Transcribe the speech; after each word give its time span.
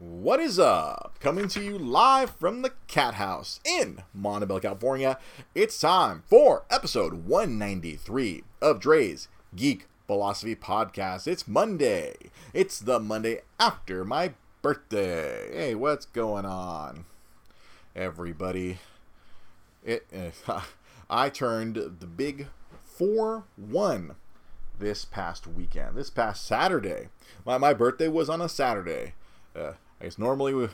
What 0.00 0.38
is 0.38 0.60
up? 0.60 1.16
Coming 1.18 1.48
to 1.48 1.60
you 1.60 1.76
live 1.76 2.30
from 2.30 2.62
the 2.62 2.70
Cat 2.86 3.14
House 3.14 3.58
in 3.64 4.04
Montebello, 4.14 4.60
California. 4.60 5.18
It's 5.56 5.80
time 5.80 6.22
for 6.28 6.64
episode 6.70 7.26
193 7.26 8.44
of 8.62 8.78
Dre's 8.78 9.26
Geek 9.56 9.88
Philosophy 10.06 10.54
Podcast. 10.54 11.26
It's 11.26 11.48
Monday. 11.48 12.14
It's 12.54 12.78
the 12.78 13.00
Monday 13.00 13.40
after 13.58 14.04
my 14.04 14.34
birthday. 14.62 15.50
Hey, 15.52 15.74
what's 15.74 16.06
going 16.06 16.46
on, 16.46 17.04
everybody? 17.96 18.78
It, 19.84 20.06
uh, 20.46 20.60
I 21.10 21.28
turned 21.28 21.74
the 21.74 22.06
big 22.06 22.46
4 22.84 23.42
1 23.56 24.14
this 24.78 25.04
past 25.04 25.48
weekend, 25.48 25.96
this 25.96 26.10
past 26.10 26.46
Saturday. 26.46 27.08
My, 27.44 27.58
my 27.58 27.74
birthday 27.74 28.06
was 28.06 28.30
on 28.30 28.40
a 28.40 28.48
Saturday. 28.48 29.14
Uh, 29.56 29.72
I 30.00 30.04
guess 30.04 30.18
normally 30.18 30.54
we, 30.54 30.68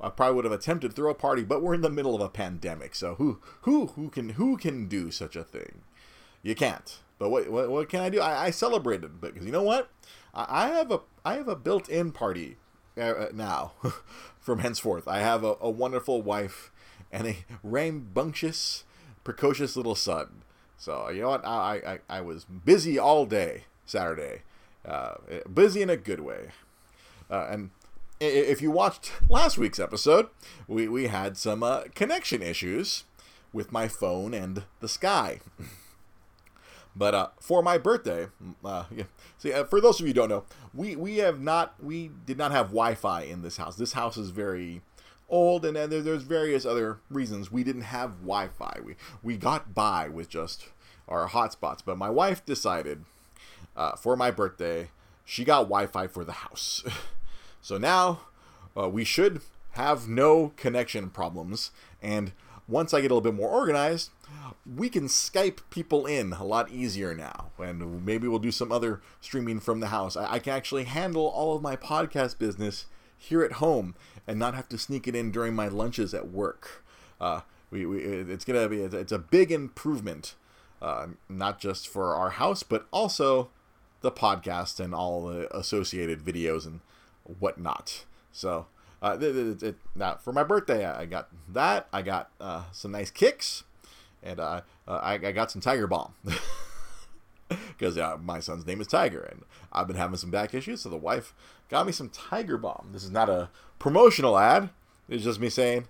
I 0.00 0.10
probably 0.10 0.36
would 0.36 0.44
have 0.44 0.52
attempted 0.52 0.90
to 0.90 0.94
throw 0.94 1.10
a 1.10 1.14
party, 1.14 1.42
but 1.42 1.62
we're 1.62 1.74
in 1.74 1.80
the 1.80 1.90
middle 1.90 2.14
of 2.14 2.20
a 2.20 2.28
pandemic, 2.28 2.94
so 2.94 3.14
who 3.14 3.40
who 3.62 3.88
who 3.88 4.10
can 4.10 4.30
who 4.30 4.56
can 4.56 4.88
do 4.88 5.10
such 5.10 5.36
a 5.36 5.44
thing? 5.44 5.82
You 6.42 6.54
can't. 6.54 6.98
But 7.18 7.30
what 7.30 7.48
what, 7.50 7.70
what 7.70 7.88
can 7.88 8.00
I 8.00 8.08
do? 8.08 8.20
I, 8.20 8.46
I 8.46 8.50
celebrated 8.50 9.20
because 9.20 9.46
you 9.46 9.52
know 9.52 9.62
what? 9.62 9.90
I, 10.34 10.64
I 10.64 10.68
have 10.68 10.90
a 10.90 11.00
I 11.24 11.34
have 11.34 11.48
a 11.48 11.56
built-in 11.56 12.10
party 12.12 12.56
uh, 13.00 13.26
now 13.32 13.72
from 14.40 14.58
henceforth. 14.58 15.06
I 15.06 15.20
have 15.20 15.44
a, 15.44 15.54
a 15.60 15.70
wonderful 15.70 16.20
wife 16.20 16.72
and 17.12 17.28
a 17.28 17.36
rambunctious, 17.62 18.84
precocious 19.22 19.76
little 19.76 19.94
son. 19.94 20.42
So 20.76 21.10
you 21.10 21.22
know 21.22 21.30
what? 21.30 21.46
I 21.46 21.98
I, 22.08 22.18
I 22.18 22.20
was 22.22 22.44
busy 22.44 22.98
all 22.98 23.24
day 23.24 23.64
Saturday, 23.86 24.42
uh, 24.84 25.14
busy 25.52 25.80
in 25.80 25.90
a 25.90 25.96
good 25.96 26.20
way, 26.20 26.48
uh, 27.30 27.46
and 27.48 27.70
if 28.22 28.62
you 28.62 28.70
watched 28.70 29.12
last 29.28 29.58
week's 29.58 29.78
episode, 29.78 30.28
we, 30.68 30.88
we 30.88 31.08
had 31.08 31.36
some 31.36 31.62
uh, 31.62 31.84
connection 31.94 32.42
issues 32.42 33.04
with 33.52 33.72
my 33.72 33.88
phone 33.88 34.32
and 34.32 34.64
the 34.80 34.88
sky. 34.88 35.40
but 36.96 37.14
uh, 37.14 37.28
for 37.40 37.62
my 37.62 37.78
birthday, 37.78 38.28
uh, 38.64 38.84
yeah, 38.94 39.04
see, 39.38 39.52
uh, 39.52 39.64
for 39.64 39.80
those 39.80 40.00
of 40.00 40.06
you 40.06 40.12
don't 40.12 40.28
know, 40.28 40.44
we, 40.72 40.94
we 40.94 41.16
have 41.18 41.40
not, 41.40 41.74
we 41.82 42.10
did 42.24 42.38
not 42.38 42.52
have 42.52 42.66
Wi-Fi 42.66 43.22
in 43.22 43.42
this 43.42 43.56
house. 43.56 43.76
This 43.76 43.94
house 43.94 44.16
is 44.16 44.30
very 44.30 44.82
old, 45.28 45.64
and, 45.64 45.76
and 45.76 45.90
there, 45.90 46.02
there's 46.02 46.22
various 46.22 46.64
other 46.64 47.00
reasons 47.10 47.50
we 47.50 47.64
didn't 47.64 47.82
have 47.82 48.20
Wi-Fi. 48.20 48.78
We 48.84 48.96
we 49.22 49.36
got 49.36 49.74
by 49.74 50.08
with 50.08 50.28
just 50.28 50.68
our 51.08 51.28
hotspots, 51.28 51.80
but 51.84 51.98
my 51.98 52.10
wife 52.10 52.44
decided 52.44 53.04
uh, 53.76 53.96
for 53.96 54.16
my 54.16 54.30
birthday, 54.30 54.90
she 55.24 55.44
got 55.44 55.64
Wi-Fi 55.64 56.06
for 56.06 56.24
the 56.24 56.32
house. 56.32 56.84
So 57.62 57.78
now 57.78 58.20
uh, 58.76 58.88
we 58.88 59.04
should 59.04 59.40
have 59.72 60.08
no 60.08 60.52
connection 60.56 61.08
problems. 61.08 61.70
And 62.02 62.32
once 62.68 62.92
I 62.92 63.00
get 63.00 63.10
a 63.10 63.14
little 63.14 63.32
bit 63.32 63.34
more 63.34 63.48
organized, 63.48 64.10
we 64.66 64.88
can 64.88 65.06
Skype 65.06 65.60
people 65.70 66.04
in 66.06 66.32
a 66.34 66.44
lot 66.44 66.70
easier 66.70 67.14
now. 67.14 67.50
And 67.58 68.04
maybe 68.04 68.28
we'll 68.28 68.38
do 68.38 68.52
some 68.52 68.70
other 68.70 69.00
streaming 69.20 69.60
from 69.60 69.80
the 69.80 69.88
house. 69.88 70.16
I, 70.16 70.34
I 70.34 70.38
can 70.38 70.52
actually 70.52 70.84
handle 70.84 71.26
all 71.26 71.56
of 71.56 71.62
my 71.62 71.76
podcast 71.76 72.38
business 72.38 72.86
here 73.16 73.42
at 73.42 73.52
home 73.52 73.94
and 74.26 74.38
not 74.38 74.54
have 74.54 74.68
to 74.68 74.78
sneak 74.78 75.06
it 75.06 75.14
in 75.14 75.30
during 75.30 75.54
my 75.54 75.68
lunches 75.68 76.12
at 76.12 76.28
work. 76.28 76.84
Uh, 77.20 77.40
we, 77.70 77.86
we, 77.86 78.00
it's 78.00 78.44
gonna 78.44 78.68
be 78.68 78.82
it's 78.82 79.12
a 79.12 79.18
big 79.18 79.50
improvement, 79.50 80.34
uh, 80.82 81.06
not 81.28 81.60
just 81.60 81.88
for 81.88 82.14
our 82.14 82.30
house, 82.30 82.62
but 82.62 82.86
also 82.90 83.48
the 84.00 84.10
podcast 84.10 84.80
and 84.80 84.94
all 84.94 85.26
the 85.26 85.56
associated 85.56 86.20
videos 86.20 86.66
and 86.66 86.80
whatnot. 87.38 88.04
So, 88.32 88.66
uh, 89.02 89.18
it, 89.20 89.36
it, 89.36 89.62
it, 89.62 89.76
now 89.94 90.16
for 90.16 90.32
my 90.32 90.44
birthday, 90.44 90.86
I 90.86 91.06
got 91.06 91.28
that. 91.48 91.88
I 91.92 92.02
got 92.02 92.30
uh, 92.40 92.64
some 92.72 92.92
nice 92.92 93.10
kicks, 93.10 93.64
and 94.22 94.38
uh, 94.38 94.62
uh 94.86 95.00
I, 95.02 95.14
I, 95.14 95.32
got 95.32 95.50
some 95.50 95.60
Tiger 95.60 95.86
Balm 95.86 96.14
because 97.48 97.98
uh, 97.98 98.16
my 98.22 98.40
son's 98.40 98.66
name 98.66 98.80
is 98.80 98.86
Tiger, 98.86 99.20
and 99.22 99.42
I've 99.72 99.88
been 99.88 99.96
having 99.96 100.16
some 100.16 100.30
back 100.30 100.54
issues. 100.54 100.82
So 100.82 100.88
the 100.88 100.96
wife 100.96 101.34
got 101.68 101.84
me 101.84 101.92
some 101.92 102.10
Tiger 102.10 102.56
Balm. 102.56 102.90
This 102.92 103.02
is 103.02 103.10
not 103.10 103.28
a 103.28 103.50
promotional 103.78 104.38
ad. 104.38 104.70
It's 105.08 105.24
just 105.24 105.40
me 105.40 105.50
saying 105.50 105.88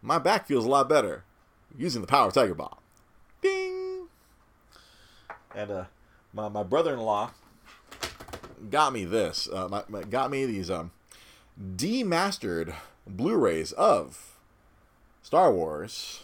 my 0.00 0.18
back 0.18 0.46
feels 0.46 0.64
a 0.64 0.68
lot 0.68 0.88
better 0.88 1.24
using 1.76 2.02
the 2.02 2.06
power 2.06 2.28
of 2.28 2.34
Tiger 2.34 2.54
Balm. 2.54 2.76
Ding. 3.42 4.06
And 5.54 5.70
uh, 5.70 5.84
my 6.32 6.48
my 6.48 6.62
brother-in-law 6.62 7.32
got 8.70 8.92
me 8.92 9.04
this. 9.04 9.48
Uh, 9.52 9.68
my, 9.68 9.82
my, 9.88 10.02
got 10.02 10.30
me 10.30 10.46
these 10.46 10.70
um, 10.70 10.90
demastered 11.76 12.74
Blu-rays 13.06 13.72
of 13.72 14.38
Star 15.22 15.52
Wars, 15.52 16.20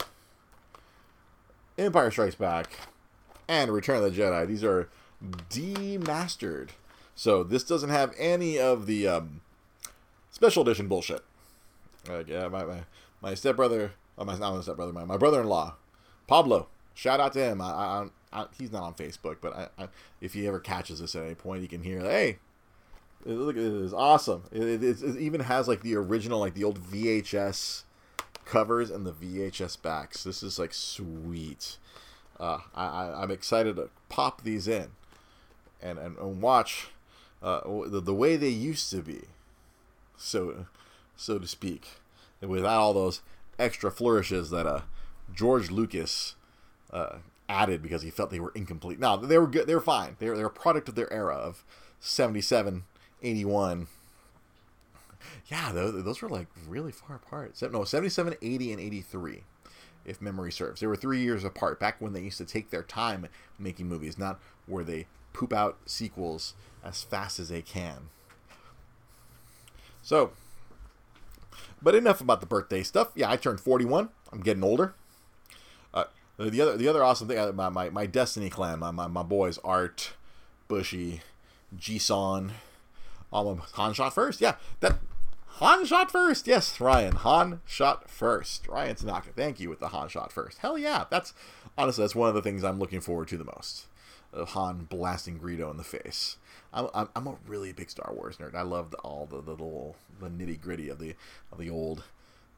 Empire 1.79 2.11
Strikes 2.11 2.35
Back, 2.35 2.71
and 3.49 3.71
Return 3.71 4.03
of 4.03 4.03
the 4.03 4.21
Jedi. 4.21 4.47
These 4.47 4.65
are 4.65 4.89
demastered, 5.49 6.71
so 7.15 7.43
this 7.43 7.65
doesn't 7.65 7.91
have 7.91 8.15
any 8.19 8.59
of 8.59 8.87
the 8.87 9.07
um, 9.07 9.41
special 10.31 10.63
edition 10.63 10.89
bullshit. 10.89 11.23
Like, 12.09 12.29
yeah, 12.29 12.49
my 12.49 12.65
my, 12.65 12.81
my 13.21 13.35
stepbrother, 13.35 13.93
oh, 14.17 14.25
my 14.25 14.39
not 14.39 14.55
my 14.55 14.63
stepbrother, 14.63 14.93
my, 14.93 15.05
my 15.05 15.17
brother-in-law, 15.17 15.75
Pablo. 16.27 16.69
Shout 16.95 17.21
out 17.21 17.33
to 17.35 17.39
him. 17.39 17.61
I, 17.61 17.67
I, 17.67 18.07
I, 18.33 18.47
he's 18.59 18.73
not 18.73 18.83
on 18.83 18.95
Facebook, 18.95 19.37
but 19.41 19.55
I, 19.55 19.69
I, 19.85 19.89
if 20.21 20.35
he 20.35 20.47
ever 20.47 20.61
catches 20.61 21.01
this 21.01 21.15
at 21.15 21.25
any 21.25 21.35
point, 21.35 21.63
he 21.63 21.69
can 21.69 21.83
hear, 21.83 22.01
hey, 22.01 22.39
look, 23.25 23.57
it 23.57 23.63
is 23.63 23.93
awesome. 23.93 24.45
It, 24.53 24.83
it, 24.83 25.03
it, 25.03 25.17
even 25.17 25.41
has 25.41 25.69
like 25.69 25.83
the 25.83 25.97
original, 25.97 26.39
like 26.39 26.55
the 26.55 26.65
old 26.65 26.81
VHS 26.81 27.83
covers 28.45 28.91
and 28.91 29.05
the 29.07 29.13
VHS 29.13 29.81
backs. 29.83 30.25
This 30.25 30.43
is 30.43 30.59
like 30.59 30.73
sweet. 30.73 31.77
Uh, 32.39 32.61
I, 32.75 33.13
I'm 33.23 33.31
excited 33.31 33.77
to 33.77 33.91
pop 34.09 34.43
these 34.43 34.67
in 34.67 34.89
and, 35.83 35.99
and, 35.99 36.17
and 36.17 36.41
watch 36.41 36.89
uh, 37.43 37.61
the, 37.87 38.01
the 38.01 38.15
way 38.15 38.37
they 38.37 38.49
used 38.49 38.91
to 38.91 39.03
be, 39.03 39.23
so 40.17 40.67
so 41.17 41.39
to 41.39 41.47
speak, 41.47 41.87
without 42.41 42.81
all 42.81 42.95
those 42.95 43.21
extra 43.59 43.91
flourishes 43.91 44.51
that 44.51 44.67
uh, 44.67 44.81
George 45.35 45.71
Lucas 45.71 46.35
uh, 46.93 47.17
added 47.51 47.83
because 47.83 48.03
he 48.03 48.11
felt 48.11 48.31
they 48.31 48.41
were 48.41 48.53
incomplete. 48.55 49.01
Now 49.01 49.17
they 49.17 49.39
were 49.39 49.49
good. 49.49 49.67
They 49.67 49.75
were 49.75 49.81
fine. 49.81 50.17
They 50.19 50.27
they're 50.27 50.47
a 50.47 50.51
product 50.51 50.89
of 50.89 50.95
their 50.95 51.13
era 51.13 51.35
of 51.35 51.65
77, 51.99 52.85
81. 53.23 53.89
Yeah, 55.51 55.73
those, 55.73 56.05
those 56.05 56.23
were 56.23 56.29
like 56.29 56.47
really 56.67 56.93
far 56.93 57.17
apart. 57.17 57.61
No, 57.71 57.85
77, 57.85 58.37
80, 58.41 58.73
and 58.73 58.81
83, 58.81 59.43
if 60.05 60.23
memory 60.23 60.53
serves. 60.53 60.81
They 60.81 60.87
were 60.87 60.97
three 60.97 61.21
years 61.21 61.45
apart 61.45 61.81
back 61.81 62.01
when 62.01 62.13
they 62.13 62.23
used 62.23 62.39
to 62.39 62.45
take 62.45 62.71
their 62.71 62.83
time 62.83 63.27
making 63.59 63.89
movies, 63.89 64.17
not 64.17 64.41
where 64.67 64.85
they 64.85 65.07
poop 65.33 65.53
out 65.53 65.79
sequels 65.87 66.55
as 66.85 67.03
fast 67.03 67.39
as 67.39 67.49
they 67.49 67.63
can. 67.63 68.09
So, 70.03 70.33
but 71.83 71.95
enough 71.95 72.21
about 72.21 72.41
the 72.41 72.47
birthday 72.47 72.83
stuff. 72.83 73.11
Yeah, 73.15 73.31
I 73.31 73.37
turned 73.37 73.61
41. 73.61 74.09
I'm 74.33 74.41
getting 74.41 74.65
older. 74.65 74.95
The 76.49 76.61
other 76.63 76.77
the 76.79 76.89
other 76.89 77.05
awesome 77.05 77.29
thing, 77.29 77.39
uh, 77.39 77.53
my, 77.53 77.69
my, 77.69 77.91
my 77.91 78.07
Destiny 78.07 78.49
clan, 78.49 78.79
my, 78.79 78.91
my, 78.91 79.09
my 79.09 79.23
boys, 79.23 79.59
Art, 79.59 80.13
Bushy, 80.69 81.21
Jisun, 81.77 82.53
um, 83.31 83.63
Han 83.75 83.93
shot 83.93 84.15
first. 84.15 84.41
Yeah, 84.41 84.57
that 84.81 84.99
Han 85.61 85.85
shot 85.85 86.11
first. 86.11 86.47
Yes, 86.47 86.81
Ryan. 86.81 87.17
Han 87.17 87.61
shot 87.67 88.09
first. 88.09 88.67
Ryan 88.69 88.97
Tanaka. 88.97 89.31
Thank 89.37 89.61
you 89.61 89.69
with 89.69 89.81
the 89.81 89.89
Han 89.89 90.09
shot 90.09 90.33
first. 90.33 90.59
Hell 90.59 90.79
yeah. 90.79 91.05
That's 91.11 91.35
honestly 91.77 92.05
that's 92.05 92.15
one 92.15 92.31
of 92.31 92.35
the 92.35 92.41
things 92.41 92.65
I'm 92.65 92.79
looking 92.79 93.01
forward 93.01 93.29
to 93.29 93.37
the 93.37 93.45
most. 93.45 93.87
Of 94.33 94.51
Han 94.51 94.87
blasting 94.89 95.39
Greedo 95.39 95.71
in 95.71 95.77
the 95.77 95.85
face. 95.85 96.39
I'm, 96.73 97.09
I'm, 97.15 97.27
a 97.27 97.37
really 97.47 97.73
big 97.73 97.91
Star 97.91 98.15
Wars 98.15 98.39
nerd. 98.39 98.55
I 98.55 98.63
love 98.63 98.95
all 99.05 99.27
the, 99.27 99.43
the 99.43 99.51
little 99.51 99.97
the 100.21 100.29
nitty 100.29 100.59
gritty 100.59 100.89
of 100.89 101.01
the 101.01 101.17
of 101.53 101.59
the 101.59 101.69
old 101.69 102.05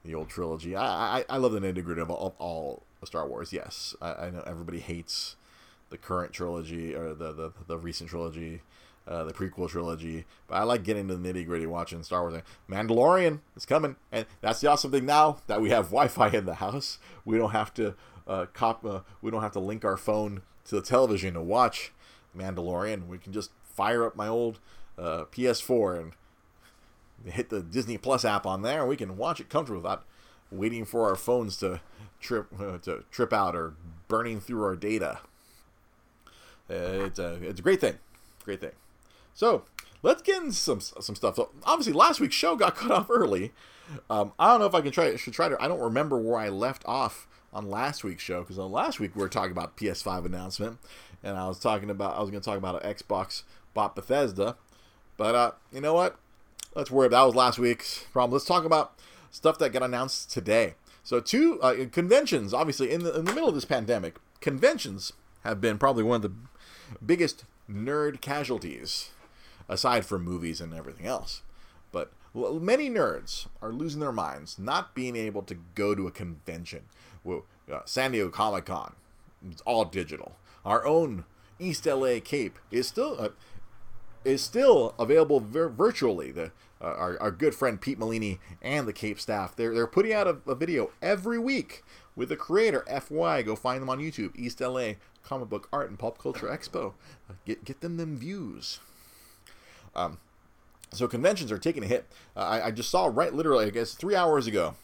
the 0.05 0.15
old 0.15 0.29
trilogy. 0.29 0.77
I 0.77 1.19
I, 1.19 1.25
I 1.29 1.37
love 1.39 1.53
the 1.53 1.61
nitty 1.61 1.83
gritty 1.83 2.03
of 2.03 2.11
all, 2.11 2.27
of 2.29 2.35
all 2.39 2.83
Star 3.07 3.27
Wars. 3.27 3.53
Yes, 3.53 3.95
I, 4.01 4.13
I, 4.13 4.31
know 4.31 4.43
everybody 4.47 4.81
hates 4.81 5.37
the 5.91 5.99
current 5.99 6.33
trilogy 6.33 6.95
or 6.95 7.15
the 7.15 7.33
the, 7.33 7.53
the 7.67 7.79
recent 7.79 8.11
trilogy, 8.11 8.63
uh, 9.07 9.25
the 9.25 9.33
prequel 9.33 9.69
trilogy. 9.69 10.25
But 10.47 10.57
I 10.57 10.63
like 10.63 10.85
getting 10.85 11.09
to 11.09 11.17
the 11.17 11.33
nitty 11.33 11.47
gritty, 11.47 11.67
watching 11.67 12.03
Star 12.03 12.23
Wars. 12.23 12.43
Mandalorian 12.71 13.41
is 13.57 13.67
coming, 13.67 13.97
and 14.11 14.27
that's 14.41 14.61
the 14.61 14.69
awesome 14.69 14.91
thing 14.91 15.07
now 15.07 15.39
that 15.47 15.61
we 15.61 15.71
have 15.71 15.87
Wi-Fi 15.91 16.29
in 16.29 16.47
the 16.47 16.55
house. 16.55 16.99
We 17.25 17.39
don't 17.39 17.51
have 17.51 17.73
to 17.75 17.95
uh, 18.27 18.47
cop. 18.53 18.85
Uh, 18.85 19.01
we 19.21 19.31
don't 19.31 19.43
have 19.43 19.53
to 19.53 19.61
link 19.61 19.85
our 19.85 19.97
phone 19.97 20.43
to 20.67 20.77
the 20.77 20.83
television 20.83 21.35
to 21.35 21.43
watch 21.43 21.93
Mandalorian. 22.37 23.07
We 23.09 23.19
can 23.19 23.33
just 23.33 23.51
fire 23.63 24.05
up 24.05 24.17
my 24.17 24.29
old 24.29 24.59
uh, 24.99 25.25
PS4 25.33 26.01
and 26.01 27.33
hit 27.33 27.51
the 27.51 27.63
Disney 27.63 27.99
Plus 27.99 28.25
app 28.25 28.47
on 28.47 28.63
there, 28.63 28.81
and 28.81 28.89
we 28.89 28.97
can 28.97 29.17
watch 29.17 29.41
it 29.41 29.49
comfortably 29.49 29.83
without 29.83 30.05
waiting 30.53 30.85
for 30.85 31.09
our 31.09 31.17
phones 31.17 31.57
to 31.59 31.81
trip 32.21 32.47
uh, 32.61 32.79
to 32.83 33.05
trip 33.11 33.33
out 33.33 33.57
or 33.57 33.75
burning 34.09 34.41
through 34.41 34.63
our 34.65 34.77
data. 34.77 35.21
It's 36.69 37.19
a 37.19 37.35
it's 37.43 37.61
a 37.61 37.63
great 37.63 37.81
thing, 37.81 37.99
great 38.45 38.61
thing. 38.61 38.73
So 39.35 39.65
let's 40.03 40.23
get 40.23 40.43
into 40.43 40.53
some 40.53 40.81
some 40.81 41.15
stuff. 41.15 41.37
So 41.37 41.51
obviously, 41.65 41.93
last 41.93 42.21
week's 42.21 42.35
show 42.35 42.57
got 42.57 42.77
cut 42.77 42.91
off 42.91 43.11
early. 43.11 43.53
Um, 44.09 44.33
I 44.39 44.51
don't 44.51 44.61
know 44.61 44.67
if 44.67 44.75
I 44.75 44.81
can 44.81 44.93
try. 44.93 45.15
Should 45.17 45.35
try 45.35 45.49
to. 45.49 45.63
I 45.63 45.69
don't 45.69 45.81
remember 45.81 46.19
where 46.19 46.39
I 46.39 46.49
left 46.49 46.83
off 46.87 47.27
on 47.53 47.69
last 47.69 48.05
week's 48.05 48.23
show 48.23 48.41
because 48.41 48.59
on 48.59 48.73
last 48.73 48.99
week 48.99 49.15
we 49.15 49.21
were 49.21 49.29
talking 49.29 49.53
about 49.53 49.77
PS5 49.77 50.25
announcement, 50.25 50.79
and 51.23 51.37
I 51.37 51.49
was 51.49 51.59
talking 51.59 51.91
about 51.91 52.17
I 52.17 52.21
was 52.21 52.31
going 52.31 52.41
to 52.41 52.45
talk 52.45 52.59
about 52.59 52.83
an 52.83 52.95
Xbox 52.95 53.43
bought 53.75 53.95
Bethesda, 53.95 54.57
but 55.17 55.35
uh, 55.35 55.51
you 55.73 55.81
know 55.81 55.95
what? 55.95 56.17
Let's 56.75 56.91
worry. 56.91 57.07
About 57.07 57.21
that 57.21 57.27
was 57.27 57.35
last 57.35 57.59
week's 57.59 58.05
problem. 58.13 58.33
Let's 58.33 58.47
talk 58.47 58.65
about 58.65 58.99
stuff 59.33 59.59
that 59.59 59.73
got 59.73 59.83
announced 59.83 60.31
today. 60.31 60.75
So 61.03 61.19
two 61.19 61.61
uh, 61.61 61.87
conventions, 61.91 62.55
obviously 62.55 62.93
in 62.93 63.03
the 63.03 63.19
in 63.19 63.25
the 63.25 63.33
middle 63.33 63.49
of 63.49 63.57
this 63.57 63.65
pandemic, 63.65 64.17
conventions 64.41 65.13
have 65.43 65.61
been 65.61 65.79
probably 65.79 66.05
one 66.05 66.17
of 66.17 66.23
the 66.23 66.33
biggest 67.05 67.45
nerd 67.69 68.21
casualties, 68.21 69.11
aside 69.69 70.07
from 70.07 70.23
movies 70.23 70.61
and 70.61 70.73
everything 70.73 71.07
else. 71.07 71.43
But 71.91 72.13
many 72.35 72.89
nerds 72.89 73.49
are 73.61 73.73
losing 73.73 74.01
their 74.01 74.13
minds 74.13 74.59
not 74.59 74.95
being 74.95 75.17
able 75.17 75.43
to 75.43 75.57
go 75.75 75.95
to 75.95 76.07
a 76.07 76.13
convention. 76.13 76.85
Well, 77.25 77.47
uh, 77.71 77.81
San 77.85 78.13
Diego 78.13 78.31
Comic 78.31 78.67
Con, 78.67 78.95
it's 79.51 79.63
all 79.63 79.85
digital. 79.85 80.37
Our 80.65 80.87
own 80.87 81.25
East 81.59 81.87
LA 81.87 82.21
Cape 82.23 82.59
is 82.71 82.87
still 82.87 83.17
uh, 83.19 83.29
is 84.25 84.43
still 84.43 84.95
available 84.99 85.41
vir- 85.41 85.69
virtually. 85.69 86.31
The 86.31 86.53
uh, 86.83 86.87
our, 86.87 87.21
our 87.21 87.31
good 87.31 87.55
friend 87.55 87.81
Pete 87.81 87.99
Molini 87.99 88.41
and 88.61 88.87
the 88.89 88.93
Cape 88.93 89.21
staff 89.21 89.55
they're 89.55 89.75
they're 89.75 89.87
putting 89.87 90.13
out 90.13 90.27
a, 90.27 90.37
a 90.47 90.55
video 90.55 90.91
every 91.01 91.39
week 91.39 91.83
with 92.17 92.29
the 92.29 92.37
creator 92.37 92.85
FY. 92.89 93.43
Go 93.43 93.57
find 93.57 93.81
them 93.81 93.91
on 93.91 93.99
YouTube. 93.99 94.37
East 94.37 94.61
LA 94.61 94.95
Comic 95.23 95.49
Book 95.49 95.69
Art 95.73 95.89
and 95.89 95.99
Pop 95.99 96.19
Culture 96.19 96.47
Expo. 96.47 96.95
Uh, 97.29 97.35
get 97.47 97.65
get 97.65 97.81
them 97.81 97.97
them 97.97 98.17
views. 98.17 98.81
Um, 99.95 100.19
so 100.93 101.09
conventions 101.09 101.51
are 101.51 101.59
taking 101.59 101.85
a 101.85 101.87
hit. 101.87 102.07
Uh, 102.37 102.41
I, 102.41 102.67
I, 102.67 102.71
just 102.71 102.91
saw 102.91 103.07
right 103.07 103.33
literally, 103.33 103.67
I 103.67 103.71
guess, 103.71 103.95
three 103.95 104.15
hours 104.15 104.47
ago, 104.47 104.75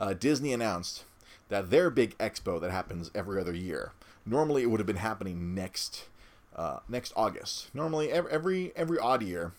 uh, 0.00 0.12
Disney 0.12 0.52
announced 0.52 1.04
that 1.48 1.70
their 1.70 1.90
big 1.90 2.16
expo 2.18 2.60
that 2.60 2.70
happens 2.70 3.10
every 3.14 3.40
other 3.40 3.54
year. 3.54 3.92
Normally, 4.26 4.62
it 4.62 4.66
would 4.66 4.80
have 4.80 4.86
been 4.86 4.96
happening 4.96 5.54
next 5.54 6.06
uh, 6.54 6.80
next 6.88 7.12
August. 7.16 7.74
Normally, 7.74 8.10
every 8.10 8.30
every, 8.30 8.72
every 8.76 8.98
odd 8.98 9.22
year, 9.22 9.52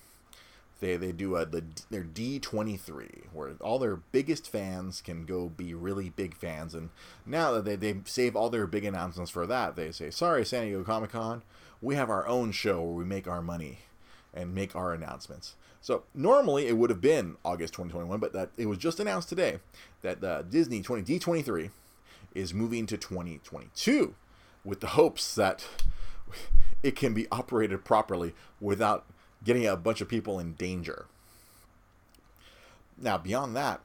they 0.79 0.97
they 0.97 1.11
do 1.11 1.35
a 1.35 1.45
the 1.45 1.63
their 1.89 2.03
D 2.03 2.39
twenty 2.39 2.77
three 2.77 3.23
where 3.33 3.51
all 3.61 3.79
their 3.79 3.97
biggest 3.97 4.49
fans 4.49 5.01
can 5.01 5.25
go 5.25 5.49
be 5.49 5.73
really 5.73 6.09
big 6.09 6.35
fans, 6.35 6.73
and 6.73 6.89
now 7.25 7.51
that 7.51 7.65
they 7.65 7.75
they 7.75 7.99
save 8.05 8.35
all 8.35 8.49
their 8.49 8.67
big 8.67 8.85
announcements 8.85 9.31
for 9.31 9.45
that, 9.47 9.75
they 9.75 9.91
say, 9.91 10.09
"Sorry, 10.09 10.45
San 10.45 10.63
Diego 10.63 10.83
Comic 10.83 11.11
Con, 11.11 11.43
we 11.81 11.95
have 11.95 12.09
our 12.09 12.27
own 12.27 12.51
show 12.51 12.81
where 12.81 12.93
we 12.93 13.05
make 13.05 13.27
our 13.27 13.41
money." 13.41 13.79
and 14.33 14.53
make 14.53 14.75
our 14.75 14.93
announcements. 14.93 15.55
So 15.81 16.03
normally 16.13 16.67
it 16.67 16.77
would 16.77 16.89
have 16.89 17.01
been 17.01 17.37
August 17.43 17.73
2021, 17.73 18.19
but 18.19 18.33
that 18.33 18.49
it 18.57 18.67
was 18.67 18.77
just 18.77 18.99
announced 18.99 19.29
today 19.29 19.59
that 20.01 20.23
uh, 20.23 20.41
Disney 20.43 20.81
20 20.81 21.19
D23 21.19 21.71
is 22.35 22.53
moving 22.53 22.85
to 22.85 22.97
2022 22.97 24.13
with 24.63 24.81
the 24.81 24.87
hopes 24.87 25.35
that 25.35 25.65
it 26.83 26.95
can 26.95 27.13
be 27.13 27.27
operated 27.31 27.83
properly 27.83 28.33
without 28.59 29.05
getting 29.43 29.65
a 29.65 29.75
bunch 29.75 30.01
of 30.01 30.07
people 30.07 30.39
in 30.39 30.53
danger. 30.53 31.05
Now, 32.97 33.17
beyond 33.17 33.55
that, 33.55 33.81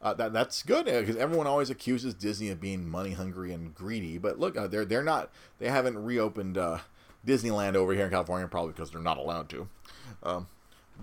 uh, 0.00 0.14
that 0.14 0.32
that's 0.32 0.62
good 0.62 0.86
because 0.86 1.16
uh, 1.16 1.20
everyone 1.20 1.46
always 1.46 1.70
accuses 1.70 2.14
Disney 2.14 2.50
of 2.50 2.60
being 2.60 2.88
money 2.88 3.12
hungry 3.12 3.52
and 3.52 3.74
greedy. 3.74 4.18
But 4.18 4.38
look, 4.38 4.56
uh, 4.56 4.66
they're 4.66 4.84
they're 4.84 5.02
not. 5.02 5.30
They 5.58 5.68
haven't 5.68 6.02
reopened 6.02 6.56
uh, 6.56 6.78
Disneyland 7.26 7.74
over 7.74 7.94
here 7.94 8.04
in 8.04 8.10
California, 8.10 8.46
probably 8.48 8.72
because 8.72 8.90
they're 8.90 9.00
not 9.00 9.18
allowed 9.18 9.48
to. 9.50 9.68
Um, 10.22 10.46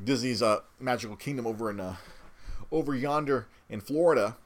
Disney's 0.04 0.42
uh, 0.42 0.60
Magical 0.80 1.16
Kingdom 1.16 1.46
over 1.46 1.70
in 1.70 1.80
uh, 1.80 1.96
over 2.72 2.96
yonder 2.96 3.48
in 3.70 3.82
Florida 3.82 4.38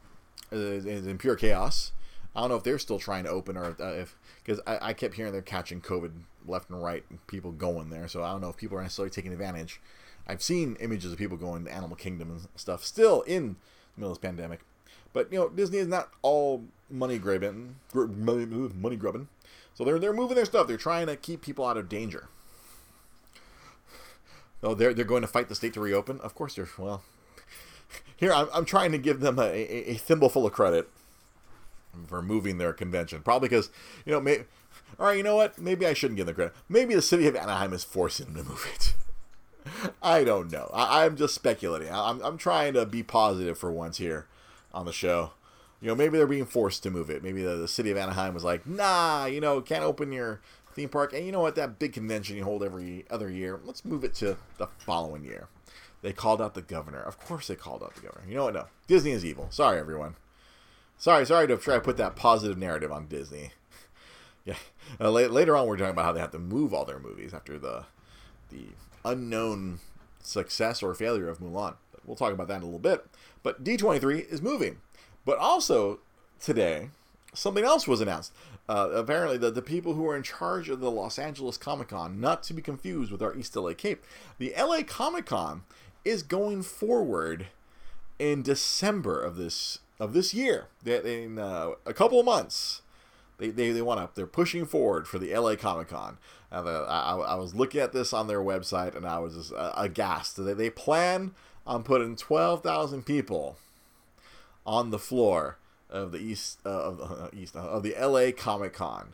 is, 0.51 0.85
is, 0.85 1.07
in 1.07 1.17
pure 1.17 1.35
chaos. 1.35 1.91
I 2.36 2.42
don't 2.42 2.50
know 2.50 2.56
if 2.56 2.64
they're 2.64 2.80
still 2.80 3.00
trying 3.00 3.24
to 3.24 3.30
open 3.30 3.58
or 3.58 3.76
uh, 3.80 3.94
if 3.94 4.16
because 4.44 4.62
I, 4.68 4.90
I, 4.90 4.94
kept 4.94 5.16
hearing 5.16 5.31
they're 5.31 5.42
catching 5.42 5.81
COVID 5.81 6.12
left 6.46 6.70
and 6.70 6.81
right, 6.81 7.04
and 7.10 7.26
people 7.28 7.52
going 7.52 7.90
there. 7.90 8.08
So 8.08 8.24
I 8.24 8.31
don't 8.31 8.42
know 8.42 8.50
if 8.50 8.58
people 8.58 8.78
are 8.78 8.84
necessarily 8.84 9.10
taking 9.10 9.34
advantage. 9.34 9.81
I've 10.28 10.44
seen 10.44 10.78
images 10.80 11.12
of 11.12 11.18
people 11.18 11.38
going 11.38 11.66
to 11.66 11.74
Animal 11.74 11.96
Kingdom 11.96 12.30
and 12.30 12.48
stuff 12.56 12.84
still 12.84 13.22
in 13.22 13.56
the 13.96 14.02
middle 14.02 14.12
of 14.12 14.22
this 14.22 14.30
pandemic. 14.30 14.62
But 15.12 15.34
you 15.34 15.40
know, 15.40 15.50
Disney 15.50 15.80
is 15.80 15.88
not 15.88 16.12
all 16.22 16.66
money 16.90 17.18
grabbing, 17.18 17.76
money 17.94 18.96
grubbing. 18.96 19.28
So 19.74 19.84
they're 19.84 19.98
they're 19.98 20.14
moving 20.14 20.36
their 20.36 20.46
stuff. 20.46 20.68
They're 20.68 20.78
trying 20.78 21.08
to 21.08 21.16
keep 21.16 21.42
people 21.42 21.66
out 21.66 21.78
of 21.78 21.90
danger. 21.90 22.28
Oh, 24.62 24.76
they're 24.76 24.94
they're 24.94 25.06
going 25.06 25.22
to 25.22 25.28
fight 25.28 25.50
the 25.50 25.56
state 25.56 25.74
to 25.74 25.80
reopen. 25.80 26.20
Of 26.20 26.36
course, 26.36 26.56
they're 26.56 26.70
well. 26.78 27.02
Here, 28.18 28.31
I'm, 28.31 28.50
I'm 28.54 28.66
trying 28.66 28.92
to 28.92 28.98
give 28.98 29.22
them 29.22 29.40
a, 29.40 29.44
a, 29.44 29.92
a 29.92 29.96
thimbleful 29.96 30.46
of 30.46 30.52
credit 30.52 30.90
for 32.07 32.21
moving 32.21 32.57
their 32.57 32.74
convention. 32.74 33.21
Probably 33.21 33.50
because 33.50 33.69
you 34.06 34.12
know, 34.12 34.19
may, 34.19 34.39
all 35.00 35.07
right, 35.07 35.18
you 35.18 35.24
know 35.24 35.36
what? 35.36 35.59
Maybe 35.59 35.86
I 35.86 35.94
shouldn't 35.94 36.18
give 36.18 36.25
them 36.25 36.36
credit. 36.36 36.56
Maybe 36.68 36.95
the 36.95 37.01
city 37.01 37.27
of 37.27 37.36
Anaheim 37.36 37.74
is 37.74 37.83
forcing 37.83 38.33
them 38.33 38.44
to 38.44 38.50
move 38.50 38.68
it. 38.74 38.94
I 40.01 40.24
don't 40.24 40.51
know. 40.51 40.69
I, 40.74 41.06
am 41.06 41.15
just 41.15 41.36
speculating. 41.36 41.91
I'm, 41.91 42.21
I'm 42.21 42.38
trying 42.38 42.74
to 42.74 42.86
be 42.86 43.03
positive 43.03 43.57
for 43.57 43.71
once 43.71 43.97
here 43.97 44.27
on 44.74 44.86
the 44.86 44.94
show 44.94 45.31
you 45.81 45.88
know, 45.88 45.95
maybe 45.95 46.18
they're 46.18 46.27
being 46.27 46.45
forced 46.45 46.83
to 46.83 46.91
move 46.91 47.09
it. 47.09 47.24
Maybe 47.24 47.41
the, 47.41 47.56
the 47.56 47.68
city 47.68 47.89
of 47.92 47.97
Anaheim 47.97 48.33
was 48.33 48.44
like, 48.44 48.68
nah, 48.68 49.25
you 49.25 49.39
know, 49.39 49.62
can't 49.62 49.83
open 49.83 50.12
your 50.12 50.42
theme 50.74 50.89
park. 50.89 51.13
And 51.13 51.25
you 51.25 51.31
know 51.31 51.39
what? 51.39 51.56
That 51.56 51.80
big 51.80 51.94
convention 51.94 52.35
you 52.35 52.44
hold 52.44 52.63
every 52.63 53.06
other 53.09 53.30
year, 53.30 53.59
let's 53.63 53.85
move 53.85 54.03
it 54.03 54.13
to 54.15 54.38
the 54.57 54.68
following 54.80 55.24
year. 55.24 55.47
They 56.01 56.13
called 56.13 56.42
out 56.42 56.53
the 56.53 56.62
governor. 56.62 57.01
Of 57.01 57.19
course 57.19 57.47
they 57.47 57.56
called 57.56 57.83
out 57.83 57.95
the 57.95 58.01
governor. 58.01 58.25
You 58.27 58.35
know 58.35 58.45
what? 58.45 58.53
No. 58.53 58.65
Disney 58.88 59.12
is 59.12 59.25
evil. 59.25 59.47
Sorry, 59.51 59.80
everyone. 59.80 60.15
Sorry, 61.00 61.25
sorry 61.25 61.48
to 61.48 61.56
try 61.56 61.75
to 61.75 61.81
put 61.81 61.96
that 61.96 62.18
positive 62.18 62.57
narrative 62.57 62.92
on 62.92 63.07
Disney. 63.07 63.51
yeah. 64.46 64.57
Uh, 65.00 65.10
later 65.10 65.56
on, 65.56 65.66
we're 65.66 65.78
talking 65.78 65.94
about 65.94 66.04
how 66.04 66.12
they 66.12 66.19
have 66.19 66.31
to 66.31 66.40
move 66.40 66.74
all 66.74 66.84
their 66.84 67.00
movies 67.00 67.34
after 67.34 67.57
the 67.57 67.86
the 68.51 68.66
unknown 69.06 69.80
success 70.22 70.84
or 70.84 70.94
failure 70.94 71.30
of 71.30 71.40
Mulan. 71.40 71.75
We'll 72.06 72.18
talk 72.18 72.34
about 72.34 72.50
that 72.50 72.57
in 72.57 72.63
a 72.63 72.66
little 72.66 72.80
bit. 72.80 73.06
But 73.44 73.63
D23 73.63 74.28
is 74.30 74.42
moving. 74.42 74.81
But 75.24 75.38
also 75.38 76.00
today, 76.42 76.90
something 77.34 77.63
else 77.63 77.88
was 77.88 78.02
announced. 78.02 78.34
Uh, 78.68 78.90
apparently, 78.94 79.38
the, 79.38 79.52
the 79.52 79.62
people 79.62 79.94
who 79.94 80.06
are 80.07 80.18
in 80.18 80.24
charge 80.24 80.69
of 80.69 80.81
the 80.81 80.92
Los 80.92 81.18
Angeles 81.18 81.57
Comic 81.57 81.90
Con, 81.90 82.19
not 82.19 82.44
to 82.44 82.54
be 82.54 82.62
confused 82.62 83.12
with 83.12 83.22
our 83.22 83.36
East 83.36 83.56
LA 83.56 83.74
Cape, 83.74 84.04
the 84.38 84.54
LA 84.57 84.81
Comic 84.86 85.28
Con 85.28 85.63
is 86.04 86.24
going 86.24 86.62
forward 86.62 87.47
in 88.18 88.42
December 88.42 89.21
of 89.21 89.38
this 89.38 89.80
of 89.99 90.13
this 90.13 90.33
year. 90.33 90.68
They, 90.83 91.23
in 91.23 91.37
uh, 91.37 91.71
a 91.85 91.94
couple 91.94 92.19
of 92.19 92.25
months, 92.25 92.81
they, 93.37 93.49
they, 93.49 93.71
they 93.71 93.81
want 93.81 93.99
to 93.99 94.09
they're 94.15 94.27
pushing 94.27 94.65
forward 94.65 95.07
for 95.07 95.19
the 95.19 95.33
LA 95.35 95.56
Comic 95.56 95.89
Con. 95.89 96.18
Uh, 96.51 96.85
I, 96.87 97.15
I 97.15 97.35
was 97.35 97.53
looking 97.56 97.81
at 97.81 97.94
this 97.94 98.13
on 98.13 98.27
their 98.27 98.41
website 98.41 98.95
and 98.95 99.06
I 99.06 99.19
was 99.19 99.35
just 99.35 99.53
uh, 99.53 99.73
aghast. 99.75 100.44
They, 100.44 100.53
they 100.53 100.69
plan 100.69 101.33
on 101.65 101.83
putting 101.83 102.15
twelve 102.15 102.63
thousand 102.63 103.06
people 103.06 103.57
on 104.65 104.91
the 104.91 104.99
floor 104.99 105.57
of 105.89 106.11
the 106.11 106.19
east 106.19 106.59
uh, 106.65 106.69
of 106.69 106.97
the 106.97 107.03
uh, 107.03 107.29
east 107.33 107.56
uh, 107.56 107.59
of 107.59 107.83
the 107.83 107.95
L.A. 107.95 108.31
Comic 108.31 108.73
Con. 108.73 109.13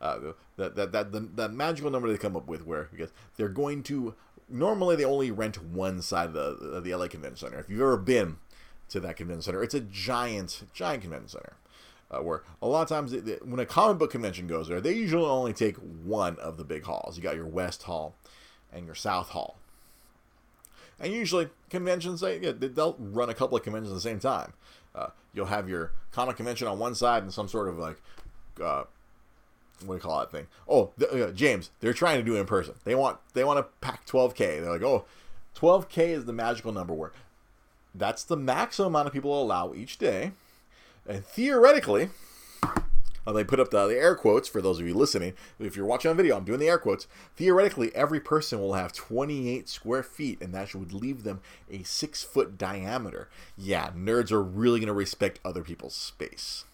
Uh, 0.00 0.32
that 0.56 0.76
that 0.76 0.92
that 0.92 1.12
the, 1.12 1.20
that 1.20 1.52
magical 1.52 1.90
number 1.90 2.10
they 2.10 2.18
come 2.18 2.36
up 2.36 2.46
with, 2.46 2.66
where 2.66 2.88
because 2.90 3.12
they're 3.36 3.48
going 3.48 3.82
to 3.84 4.14
normally 4.48 4.96
they 4.96 5.04
only 5.04 5.30
rent 5.30 5.62
one 5.62 6.02
side 6.02 6.28
of 6.28 6.32
the 6.34 6.66
of 6.68 6.84
the 6.84 6.94
LA 6.94 7.08
Convention 7.08 7.48
Center. 7.48 7.58
If 7.58 7.68
you've 7.68 7.80
ever 7.80 7.96
been 7.96 8.36
to 8.90 9.00
that 9.00 9.16
convention 9.16 9.42
center, 9.42 9.62
it's 9.62 9.74
a 9.74 9.80
giant 9.80 10.62
giant 10.72 11.02
convention 11.02 11.28
center. 11.28 11.56
Uh, 12.08 12.18
where 12.18 12.44
a 12.62 12.68
lot 12.68 12.82
of 12.82 12.88
times 12.88 13.12
when 13.44 13.58
a 13.58 13.66
comic 13.66 13.98
book 13.98 14.12
convention 14.12 14.46
goes 14.46 14.68
there, 14.68 14.80
they 14.80 14.92
usually 14.92 15.24
only 15.24 15.52
take 15.52 15.76
one 15.76 16.36
of 16.38 16.56
the 16.56 16.62
big 16.62 16.84
halls. 16.84 17.16
You 17.16 17.22
got 17.22 17.34
your 17.34 17.46
West 17.46 17.82
Hall 17.82 18.14
and 18.72 18.86
your 18.86 18.94
South 18.94 19.30
Hall. 19.30 19.56
And 21.00 21.12
usually 21.12 21.48
conventions 21.68 22.20
they 22.20 22.38
yeah, 22.38 22.52
they'll 22.52 22.96
run 22.98 23.28
a 23.28 23.34
couple 23.34 23.56
of 23.56 23.64
conventions 23.64 23.90
at 23.90 23.96
the 23.96 24.00
same 24.00 24.20
time. 24.20 24.52
Uh, 24.94 25.08
you'll 25.34 25.46
have 25.46 25.68
your 25.68 25.92
comic 26.12 26.36
convention 26.36 26.68
on 26.68 26.78
one 26.78 26.94
side 26.94 27.24
and 27.24 27.32
some 27.32 27.48
sort 27.48 27.68
of 27.68 27.76
like 27.76 28.00
uh, 28.62 28.84
what 29.84 29.94
do 29.94 29.94
you 29.94 30.00
call 30.00 30.20
that 30.20 30.30
thing? 30.30 30.46
Oh, 30.68 30.92
the, 30.96 31.28
uh, 31.28 31.32
James, 31.32 31.70
they're 31.80 31.92
trying 31.92 32.18
to 32.18 32.24
do 32.24 32.36
it 32.36 32.40
in 32.40 32.46
person. 32.46 32.74
They 32.84 32.94
want 32.94 33.18
they 33.34 33.44
want 33.44 33.58
to 33.58 33.64
pack 33.80 34.06
12k. 34.06 34.36
They're 34.36 34.70
like, 34.70 34.82
oh, 34.82 35.04
12k 35.56 36.08
is 36.08 36.24
the 36.24 36.32
magical 36.32 36.72
number 36.72 36.94
where 36.94 37.12
that's 37.98 38.24
the 38.24 38.36
maximum 38.36 38.88
amount 38.88 39.08
of 39.08 39.12
people 39.12 39.40
allow 39.40 39.72
each 39.74 39.98
day, 39.98 40.32
and 41.08 41.24
theoretically, 41.24 42.10
uh, 43.26 43.32
they 43.32 43.44
put 43.44 43.58
up 43.58 43.70
the, 43.70 43.86
the, 43.88 43.96
air 43.96 44.14
quotes 44.14 44.48
for 44.48 44.62
those 44.62 44.78
of 44.78 44.86
you 44.86 44.94
listening. 44.94 45.32
If 45.58 45.76
you're 45.76 45.86
watching 45.86 46.10
on 46.10 46.16
video, 46.16 46.36
I'm 46.36 46.44
doing 46.44 46.60
the 46.60 46.68
air 46.68 46.78
quotes. 46.78 47.08
Theoretically, 47.36 47.94
every 47.94 48.20
person 48.20 48.60
will 48.60 48.74
have 48.74 48.92
28 48.92 49.68
square 49.68 50.02
feet, 50.02 50.40
and 50.40 50.54
that 50.54 50.74
would 50.74 50.92
leave 50.92 51.24
them 51.24 51.40
a 51.70 51.82
six 51.82 52.22
foot 52.22 52.56
diameter. 52.56 53.28
Yeah, 53.56 53.90
nerds 53.96 54.30
are 54.30 54.42
really 54.42 54.78
going 54.78 54.88
to 54.88 54.92
respect 54.92 55.40
other 55.44 55.62
people's 55.62 55.94
space. 55.94 56.64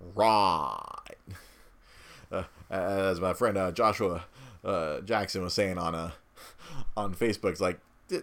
Right. 0.00 1.16
Uh, 2.30 2.42
as 2.68 3.22
my 3.22 3.32
friend 3.32 3.56
uh, 3.56 3.72
Joshua 3.72 4.24
uh, 4.62 5.00
Jackson 5.00 5.42
was 5.42 5.54
saying 5.54 5.78
on 5.78 5.94
a 5.94 6.12
on 6.96 7.14
Facebook. 7.14 7.52
It's 7.52 7.60
like 7.60 7.80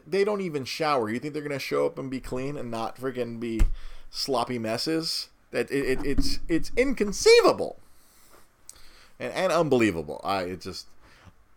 they 0.08 0.24
don't 0.24 0.42
even 0.42 0.66
shower. 0.66 1.10
You 1.10 1.20
think 1.20 1.34
they're 1.34 1.44
gonna 1.44 1.60
show 1.60 1.86
up 1.86 1.98
and 2.00 2.10
be 2.10 2.20
clean 2.20 2.58
and 2.58 2.72
not 2.72 2.98
freaking 2.98 3.40
be 3.40 3.62
sloppy 4.10 4.60
messes? 4.60 5.30
That 5.52 5.72
it, 5.72 5.86
it, 5.86 6.06
it's 6.06 6.40
it's 6.48 6.72
inconceivable 6.76 7.80
and, 9.20 9.32
and 9.34 9.52
unbelievable. 9.52 10.22
I 10.24 10.44
it 10.44 10.62
just 10.62 10.88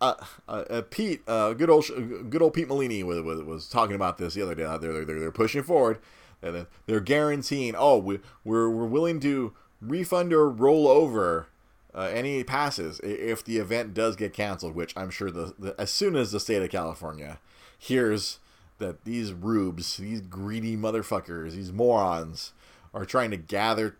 uh, 0.01 0.15
uh, 0.47 0.63
uh, 0.69 0.81
Pete, 0.89 1.21
uh, 1.27 1.53
good 1.53 1.69
old 1.69 1.85
good 2.29 2.41
old 2.41 2.53
Pete 2.53 2.67
Molini 2.67 3.03
was, 3.03 3.21
was, 3.21 3.41
was 3.41 3.67
talking 3.67 3.95
about 3.95 4.17
this 4.17 4.33
the 4.33 4.41
other 4.41 4.55
day. 4.55 4.63
They're 4.79 5.05
they're, 5.05 5.19
they're 5.19 5.31
pushing 5.31 5.63
forward. 5.63 5.99
And 6.41 6.67
they're 6.85 7.01
guaranteeing, 7.01 7.75
oh, 7.77 7.97
we, 7.97 8.19
we're 8.45 8.69
we're 8.69 8.85
willing 8.85 9.19
to 9.19 9.53
refund 9.81 10.31
or 10.31 10.49
roll 10.49 10.87
over 10.87 11.47
uh, 11.93 12.09
any 12.13 12.45
passes 12.45 13.01
if 13.03 13.43
the 13.43 13.57
event 13.57 13.93
does 13.93 14.15
get 14.15 14.31
canceled. 14.31 14.73
Which 14.73 14.95
I'm 14.95 15.09
sure 15.09 15.29
the, 15.29 15.53
the 15.59 15.75
as 15.77 15.91
soon 15.91 16.15
as 16.15 16.31
the 16.31 16.39
state 16.39 16.61
of 16.61 16.69
California 16.69 17.39
hears 17.79 18.37
that 18.77 19.05
these 19.05 19.33
rubes, 19.33 19.97
these 19.97 20.21
greedy 20.21 20.77
motherfuckers, 20.77 21.53
these 21.53 21.71
morons, 21.71 22.53
are 22.93 23.05
trying 23.05 23.31
to 23.31 23.37
gather 23.37 23.95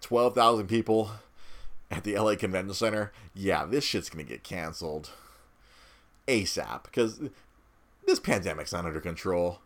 twelve 0.00 0.34
thousand 0.34 0.66
people 0.66 1.12
at 1.90 2.04
the 2.04 2.18
LA 2.18 2.34
Convention 2.34 2.74
Center, 2.74 3.12
yeah, 3.34 3.64
this 3.64 3.84
shit's 3.84 4.10
gonna 4.10 4.24
get 4.24 4.42
canceled 4.42 5.10
ASAP 6.26 6.84
because 6.84 7.20
this 8.06 8.20
pandemic's 8.20 8.72
not 8.72 8.84
under 8.84 9.00
control. 9.00 9.60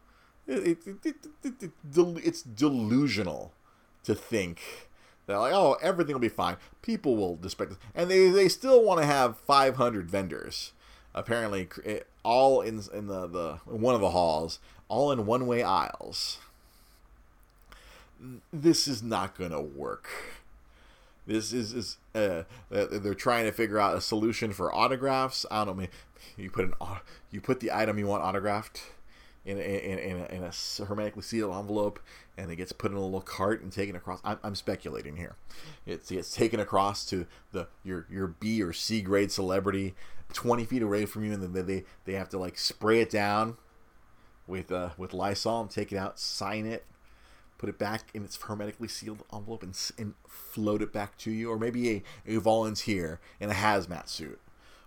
It, 0.47 0.79
it, 0.87 1.17
it, 1.45 1.71
it's 1.85 2.43
delusional 2.43 3.53
to 4.05 4.15
think 4.15 4.61
that 5.27 5.39
like, 5.39 5.53
oh, 5.53 5.77
everything 5.81 6.15
will 6.15 6.21
be 6.21 6.29
fine. 6.29 6.57
People 6.83 7.17
will 7.17 7.37
respect 7.37 7.71
this, 7.71 7.79
and 7.95 8.11
they 8.11 8.29
they 8.31 8.49
still 8.49 8.83
want 8.83 9.01
to 9.01 9.07
have 9.07 9.39
500 9.39 10.11
vendors. 10.11 10.73
Apparently, 11.15 11.69
all 12.23 12.61
in 12.61 12.83
in 12.93 13.07
the 13.07 13.27
the 13.27 13.59
one 13.65 13.95
of 13.95 14.01
the 14.01 14.11
halls, 14.11 14.59
all 14.89 15.11
in 15.13 15.27
one 15.27 15.47
way 15.47 15.63
aisles. 15.63 16.39
This 18.53 18.87
is 18.87 19.03
not 19.03 19.37
gonna 19.37 19.61
work 19.61 20.09
this 21.31 21.53
is, 21.53 21.73
is 21.73 21.97
uh, 22.15 22.43
they're 22.71 23.15
trying 23.15 23.45
to 23.45 23.53
figure 23.53 23.79
out 23.79 23.97
a 23.97 24.01
solution 24.01 24.53
for 24.53 24.75
autographs. 24.75 25.47
I 25.51 25.65
don't 25.65 25.79
know. 25.79 25.87
You 26.37 26.51
put 26.51 26.65
an 26.65 26.75
you 27.31 27.41
put 27.41 27.61
the 27.61 27.73
item 27.73 27.99
you 27.99 28.07
want 28.07 28.23
autographed 28.23 28.83
in 29.45 29.59
in, 29.59 29.99
in, 29.99 30.17
a, 30.19 30.25
in 30.27 30.43
a 30.43 30.85
hermetically 30.85 31.23
sealed 31.23 31.55
envelope, 31.55 32.01
and 32.37 32.51
it 32.51 32.57
gets 32.57 32.73
put 32.73 32.91
in 32.91 32.97
a 32.97 33.01
little 33.01 33.21
cart 33.21 33.63
and 33.63 33.73
taken 33.73 33.97
across. 33.97 34.21
I'm, 34.25 34.39
I'm 34.43 34.55
speculating 34.55 35.17
here. 35.17 35.37
It's 35.87 36.11
it's 36.11 36.35
taken 36.35 36.61
across 36.61 37.07
to 37.07 37.27
the 37.53 37.69
your 37.85 38.07
your 38.11 38.27
B 38.27 38.63
or 38.63 38.73
C 38.73 39.01
grade 39.01 39.31
celebrity, 39.31 39.95
twenty 40.33 40.65
feet 40.65 40.83
away 40.83 41.07
from 41.07 41.25
you, 41.25 41.33
and 41.33 41.43
then 41.43 41.67
they 41.67 41.85
they 42.05 42.13
have 42.15 42.29
to 42.31 42.39
like 42.39 42.59
spray 42.59 43.01
it 43.01 43.11
down 43.11 43.57
with 44.47 44.73
uh 44.73 44.91
with 44.97 45.13
Lysol 45.13 45.61
and 45.63 45.71
take 45.71 45.93
it 45.93 45.97
out, 45.97 46.19
sign 46.19 46.67
it, 46.67 46.85
put 47.59 47.69
it 47.69 47.79
back 47.79 48.11
in 48.15 48.25
its 48.25 48.41
hermetically 48.41 48.89
sealed 48.89 49.23
envelope 49.33 49.63
and, 49.63 49.79
and 49.99 50.15
float 50.27 50.83
it 50.83 50.93
back 50.93 51.17
to 51.19 51.31
you, 51.31 51.51
or 51.51 51.59
maybe 51.59 51.91
a, 51.91 52.03
a 52.27 52.37
volunteer 52.39 53.21
in 53.39 53.51
a 53.51 53.55
hazmat 53.55 54.09
suit 54.09 54.41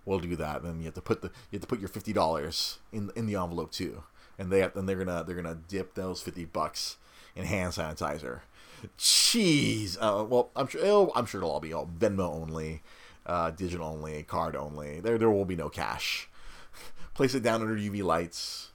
will 0.06 0.20
do 0.20 0.36
that. 0.36 0.64
Then 0.64 0.80
you 0.80 0.86
have 0.86 0.96
to 0.96 1.02
put 1.02 1.22
the 1.22 1.30
you 1.50 1.58
have 1.58 1.62
to 1.62 1.68
put 1.68 1.80
your 1.80 1.90
fifty 1.90 2.14
dollars 2.14 2.80
in 2.92 3.12
in 3.16 3.26
the 3.26 3.36
envelope 3.36 3.72
too, 3.72 4.04
and 4.38 4.52
they 4.52 4.60
have, 4.60 4.74
then 4.74 4.86
they're 4.86 5.04
gonna 5.04 5.24
they're 5.24 5.36
gonna 5.36 5.60
dip 5.68 5.94
those 5.94 6.22
fifty 6.22 6.46
bucks 6.46 6.98
in 7.36 7.46
hand 7.46 7.74
sanitizer. 7.74 8.42
Jeez, 9.00 9.98
uh, 10.02 10.26
well 10.26 10.52
I'm 10.58 10.68
sure 10.68 10.82
it'll, 10.84 11.12
I'm 11.16 11.26
sure 11.26 11.40
it'll 11.40 11.52
all 11.52 11.62
be 11.62 11.72
all 11.72 11.88
Venmo 11.88 12.34
only, 12.34 12.82
uh, 13.26 13.52
digital 13.52 13.88
only, 13.88 14.24
card 14.24 14.56
only. 14.56 15.00
There 15.00 15.18
there 15.18 15.30
will 15.30 15.46
be 15.46 15.56
no 15.56 15.70
cash. 15.70 16.30
Place 17.14 17.34
it 17.36 17.44
down 17.44 17.62
under 17.62 17.76
UV 17.76 18.04
lights. 18.04 18.72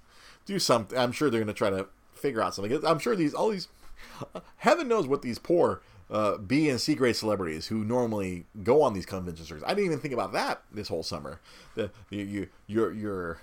Do 0.46 0.58
something. 0.58 0.98
I'm 0.98 1.12
sure 1.12 1.30
they're 1.30 1.40
gonna 1.40 1.52
try 1.52 1.70
to 1.70 1.88
figure 2.14 2.40
out 2.40 2.54
something. 2.54 2.84
I'm 2.86 2.98
sure 2.98 3.16
these 3.16 3.34
all 3.34 3.50
these 3.50 3.68
heaven 4.58 4.88
knows 4.88 5.06
what 5.06 5.22
these 5.22 5.38
poor 5.38 5.82
uh, 6.10 6.38
B 6.38 6.68
and 6.68 6.80
C 6.80 6.94
grade 6.94 7.16
celebrities 7.16 7.66
who 7.66 7.84
normally 7.84 8.46
go 8.62 8.82
on 8.82 8.94
these 8.94 9.06
convention 9.06 9.44
circuits. 9.44 9.64
I 9.66 9.74
didn't 9.74 9.86
even 9.86 10.00
think 10.00 10.14
about 10.14 10.32
that 10.32 10.62
this 10.72 10.88
whole 10.88 11.02
summer. 11.02 11.40
The 11.74 11.90
you, 12.10 12.24
you 12.24 12.48
your 12.66 12.92
your 12.92 13.40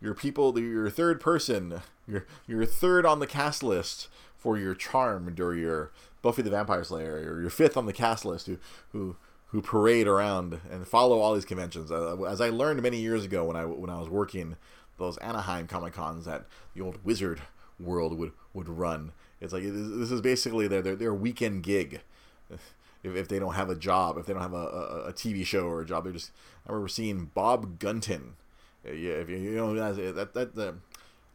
your 0.00 0.14
people, 0.14 0.58
your 0.58 0.90
third 0.90 1.20
person, 1.20 1.82
your 2.06 2.26
your 2.46 2.64
third 2.64 3.04
on 3.04 3.18
the 3.18 3.26
cast 3.26 3.62
list 3.62 4.08
for 4.38 4.56
your 4.56 4.74
Charmed 4.74 5.40
or 5.40 5.54
your 5.54 5.90
Buffy 6.22 6.42
the 6.42 6.50
Vampire 6.50 6.84
Slayer, 6.84 7.14
or 7.32 7.40
your 7.40 7.50
fifth 7.50 7.76
on 7.76 7.86
the 7.86 7.92
cast 7.92 8.24
list 8.24 8.46
who 8.46 8.58
who 8.92 9.16
who 9.48 9.62
parade 9.62 10.06
around 10.06 10.60
and 10.70 10.86
follow 10.86 11.20
all 11.20 11.34
these 11.34 11.44
conventions. 11.44 11.90
Uh, 11.90 12.22
as 12.24 12.40
I 12.40 12.50
learned 12.50 12.82
many 12.82 12.98
years 12.98 13.24
ago 13.24 13.44
when 13.44 13.56
I 13.56 13.64
when 13.64 13.90
I 13.90 13.98
was 13.98 14.08
working 14.08 14.56
those 14.98 15.18
Anaheim 15.18 15.66
Comic 15.66 15.92
Cons 15.92 16.24
that 16.24 16.46
the 16.74 16.80
old 16.82 17.04
Wizard 17.04 17.42
World 17.78 18.18
would 18.18 18.32
would 18.54 18.68
run 18.68 19.12
it's 19.40 19.52
like 19.52 19.62
this 19.64 20.10
is 20.10 20.20
basically 20.20 20.66
their 20.66 20.82
their, 20.82 20.96
their 20.96 21.14
weekend 21.14 21.62
gig. 21.62 22.00
If, 22.50 22.74
if 23.02 23.28
they 23.28 23.38
don't 23.38 23.54
have 23.54 23.70
a 23.70 23.76
job, 23.76 24.16
if 24.18 24.26
they 24.26 24.32
don't 24.32 24.42
have 24.42 24.54
a, 24.54 24.56
a, 24.56 25.04
a 25.08 25.12
TV 25.12 25.44
show 25.44 25.66
or 25.66 25.82
a 25.82 25.86
job, 25.86 26.04
they're 26.04 26.12
just. 26.12 26.32
I 26.66 26.72
remember 26.72 26.88
seeing 26.88 27.30
Bob 27.34 27.78
Gunton. 27.78 28.34
Yeah, 28.84 29.12
if 29.12 29.28
you, 29.28 29.36
you 29.36 29.50
know 29.52 29.74
that 29.74 30.34
that 30.34 30.54
the. 30.54 30.76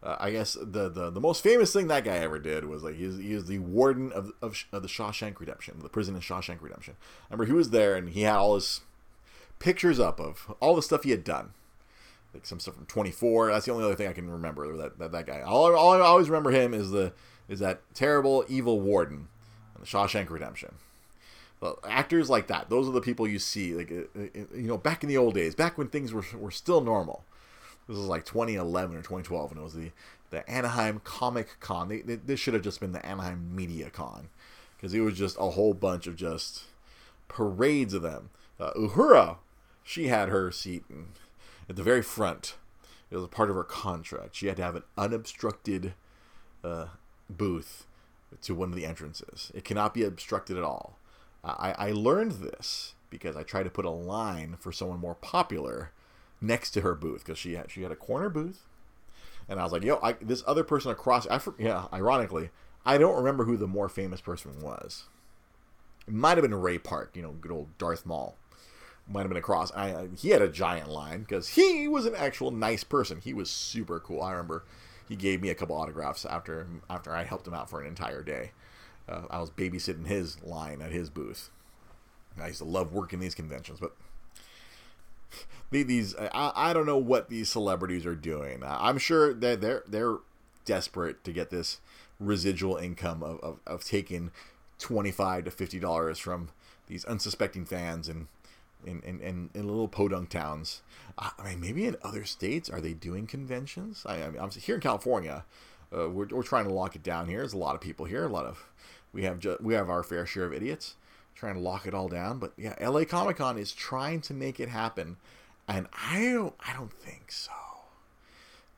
Uh, 0.04 0.18
I 0.20 0.32
guess 0.32 0.58
the, 0.60 0.90
the 0.90 1.12
the 1.12 1.20
most 1.20 1.44
famous 1.44 1.72
thing 1.72 1.88
that 1.88 2.04
guy 2.04 2.18
ever 2.18 2.40
did 2.40 2.66
was 2.66 2.84
like 2.84 2.96
he 2.96 3.04
is 3.04 3.46
the 3.46 3.60
warden 3.60 4.12
of, 4.12 4.32
of, 4.42 4.58
of 4.72 4.82
the 4.82 4.88
Shawshank 4.88 5.40
Redemption, 5.40 5.80
the 5.82 5.90
prison 5.90 6.16
in 6.16 6.22
Shawshank 6.22 6.62
Redemption. 6.62 6.96
I 7.00 7.34
remember 7.34 7.46
he 7.46 7.54
was 7.54 7.70
there 7.70 7.96
and 7.96 8.10
he 8.10 8.22
had 8.22 8.36
all 8.36 8.56
his 8.56 8.82
pictures 9.60 10.00
up 10.00 10.20
of 10.20 10.54
all 10.60 10.76
the 10.76 10.82
stuff 10.82 11.04
he 11.04 11.12
had 11.12 11.24
done, 11.24 11.52
like 12.34 12.48
some 12.48 12.60
stuff 12.60 12.76
from 12.76 12.88
24. 12.88 13.52
That's 13.52 13.68
the 13.68 13.74
only 13.74 13.86
other 13.86 13.94
thing 13.94 14.08
I 14.08 14.14
can 14.14 14.30
remember 14.30 14.76
that 14.78 14.98
that, 14.98 15.12
that 15.12 15.28
guy. 15.28 15.42
All, 15.42 15.76
all 15.76 15.94
I 15.94 16.00
always 16.00 16.30
remember 16.30 16.50
him 16.50 16.74
is 16.74 16.90
the 16.90 17.14
is 17.48 17.60
that 17.60 17.82
terrible 17.94 18.44
evil 18.48 18.80
warden 18.80 19.28
in 19.76 19.82
the 19.82 19.88
Shawshank 19.88 20.32
Redemption. 20.32 20.76
Well, 21.60 21.78
actors 21.88 22.28
like 22.28 22.48
that, 22.48 22.72
those 22.72 22.88
are 22.88 22.92
the 22.92 23.02
people 23.02 23.28
you 23.28 23.38
see. 23.38 23.76
Like 23.76 23.92
uh, 23.92 24.20
uh, 24.20 24.46
you 24.56 24.68
know, 24.68 24.80
back 24.80 25.04
in 25.04 25.10
the 25.10 25.18
old 25.18 25.36
days, 25.36 25.54
back 25.54 25.78
when 25.78 25.90
things 25.90 26.12
were 26.12 26.26
were 26.36 26.50
still 26.50 26.82
normal. 26.82 27.24
This 27.88 27.98
was 27.98 28.08
like 28.08 28.26
2011 28.26 28.96
or 28.96 29.00
2012, 29.00 29.52
and 29.52 29.60
it 29.60 29.64
was 29.64 29.74
the 29.74 29.92
the 30.30 30.50
Anaheim 30.50 31.02
Comic 31.04 31.60
Con. 31.60 31.90
They, 31.90 32.02
they, 32.02 32.16
this 32.16 32.40
should 32.40 32.54
have 32.54 32.64
just 32.64 32.80
been 32.80 32.94
the 32.94 33.06
Anaheim 33.06 33.54
Media 33.56 33.90
Con, 33.90 34.30
because 34.76 34.94
it 34.94 35.02
was 35.02 35.18
just 35.18 35.38
a 35.40 35.52
whole 35.52 35.74
bunch 35.74 36.08
of 36.08 36.16
just 36.16 36.64
parades 37.28 37.94
of 37.94 38.02
them. 38.02 38.30
Uh, 38.60 38.72
Uhura, 38.74 39.38
she 39.84 40.08
had 40.08 40.30
her 40.30 40.52
seat 40.52 40.84
in, 40.90 41.08
at 41.70 41.76
the 41.76 41.84
very 41.84 42.02
front. 42.02 42.56
It 43.10 43.16
was 43.16 43.26
a 43.26 43.30
part 43.30 43.50
of 43.50 43.56
her 43.58 43.64
contract. 43.64 44.36
She 44.36 44.48
had 44.48 44.58
to 44.58 44.64
have 44.64 44.76
an 44.76 44.84
unobstructed 44.98 45.94
uh, 46.64 46.88
booth 47.30 47.86
to 48.44 48.56
one 48.56 48.70
of 48.70 48.76
the 48.76 48.86
entrances. 48.86 49.52
It 49.54 49.66
cannot 49.66 49.94
be 49.94 50.04
obstructed 50.04 50.58
at 50.58 50.64
all. 50.64 50.98
I, 51.44 51.76
I 51.78 51.92
learned 51.92 52.34
this 52.34 52.94
because 53.10 53.36
I 53.36 53.44
tried 53.44 53.64
to 53.64 53.70
put 53.70 53.84
a 53.84 53.90
line 53.90 54.56
for 54.60 54.72
someone 54.72 55.00
more 55.00 55.16
popular 55.16 55.92
next 56.42 56.72
to 56.72 56.82
her 56.82 56.96
booth 56.96 57.24
because 57.24 57.38
she 57.38 57.54
had 57.54 57.72
she 57.72 57.84
had 57.84 57.92
a 57.92 57.96
corner 57.96 58.30
booth, 58.30 58.66
and 59.48 59.60
I 59.60 59.64
was 59.64 59.72
like, 59.72 59.84
yo, 59.84 60.00
I, 60.02 60.14
this 60.14 60.44
other 60.48 60.64
person 60.64 60.92
across. 60.92 61.28
I 61.28 61.40
yeah, 61.58 61.86
ironically, 61.94 62.50
I 62.86 62.98
don't 62.98 63.16
remember 63.16 63.46
who 63.46 63.58
the 63.58 63.68
more 63.68 63.90
famous 63.90 64.22
person 64.22 64.62
was. 64.62 65.04
It 66.08 66.14
might 66.14 66.38
have 66.38 66.42
been 66.42 66.56
Ray 66.56 66.80
Park, 66.80 67.12
you 67.14 67.22
know, 67.22 67.32
good 67.32 67.52
old 67.52 67.78
Darth 67.78 68.06
Maul. 68.06 68.36
Might 69.08 69.22
have 69.22 69.30
been 69.30 69.38
across. 69.38 69.72
I, 69.74 70.10
he 70.18 70.30
had 70.30 70.42
a 70.42 70.48
giant 70.48 70.90
line 70.90 71.22
because 71.22 71.50
he 71.50 71.88
was 71.88 72.06
an 72.06 72.16
actual 72.16 72.52
nice 72.52 72.84
person. 72.84 73.20
He 73.22 73.34
was 73.34 73.50
super 73.50 74.00
cool. 74.00 74.22
I 74.22 74.32
remember 74.32 74.64
he 75.08 75.16
gave 75.16 75.42
me 75.42 75.50
a 75.50 75.56
couple 75.56 75.76
autographs 75.76 76.24
after 76.26 76.68
after 76.90 77.12
I 77.12 77.24
helped 77.24 77.48
him 77.48 77.54
out 77.54 77.70
for 77.70 77.82
an 77.82 77.88
entire 77.88 78.24
day. 78.24 78.52
Uh, 79.10 79.24
I 79.30 79.40
was 79.40 79.50
babysitting 79.50 80.08
his 80.08 80.42
line 80.44 80.82
at 80.82 80.92
his 80.92 81.10
booth. 81.10 81.50
I 82.40 82.48
used 82.48 82.60
to 82.60 82.66
love 82.66 82.94
working 82.94 83.20
these 83.20 83.36
conventions, 83.36 83.80
but 83.80 83.96
these 85.72 86.16
I, 86.16 86.52
I 86.56 86.74
don't 86.74 86.86
know 86.86 86.98
what 86.98 87.30
these 87.30 87.50
celebrities 87.50 88.06
are 88.06 88.16
doing. 88.16 88.64
I'm 88.66 88.98
sure 88.98 89.34
that 89.34 89.62
they're 89.62 89.84
they're 89.88 90.18
desperate 90.66 91.24
to 91.24 91.32
get 91.32 91.50
this 91.50 91.80
residual 92.20 92.78
income 92.78 93.24
of, 93.24 93.40
of, 93.40 93.60
of 93.66 93.84
taking 93.84 94.32
twenty 94.78 95.12
five 95.12 95.46
to 95.46 95.52
fifty 95.52 95.80
dollars 95.80 96.20
from 96.20 96.50
these 96.88 97.06
unsuspecting 97.06 97.66
fans 97.66 98.10
and 98.10 98.28
in, 98.86 99.02
in, 99.04 99.20
in, 99.22 99.50
in 99.54 99.68
little 99.68 99.88
podunk 99.88 100.30
towns. 100.30 100.82
I 101.18 101.32
mean, 101.44 101.62
maybe 101.62 101.86
in 101.86 101.98
other 102.04 102.26
states, 102.26 102.70
are 102.70 102.82
they 102.82 102.94
doing 102.94 103.28
conventions? 103.28 104.04
I, 104.08 104.24
I 104.24 104.30
mean, 104.30 104.42
I'm 104.42 104.50
here 104.50 104.76
in 104.76 104.82
California. 104.82 105.46
Uh, 105.96 106.10
we're, 106.10 106.28
we're 106.28 106.42
trying 106.42 106.66
to 106.66 106.74
lock 106.74 106.96
it 106.96 107.04
down 107.04 107.28
here. 107.28 107.40
There's 107.40 107.54
a 107.54 107.58
lot 107.58 107.76
of 107.76 107.82
people 107.82 108.06
here. 108.06 108.26
A 108.26 108.30
lot 108.30 108.46
of 108.46 108.66
we 109.14 109.24
have 109.24 109.40
ju- 109.40 109.58
we 109.62 109.74
have 109.74 109.90
our 109.90 110.04
fair 110.04 110.26
share 110.26 110.46
of 110.46 110.54
idiots 110.54 110.96
trying 111.36 111.56
to 111.56 111.60
lock 111.60 111.86
it 111.86 111.94
all 111.94 112.08
down. 112.08 112.40
But 112.40 112.54
yeah, 112.58 112.76
LA 112.82 113.06
Comic 113.06 113.38
Con 113.38 113.58
is 113.58 113.72
trying 113.72 114.22
to 114.22 114.34
make 114.34 114.60
it 114.60 114.70
happen, 114.70 115.18
and 115.68 115.88
I 115.94 116.32
don't 116.34 116.54
I 116.66 116.74
don't 116.74 116.94
think 116.94 117.32
so. 117.32 117.52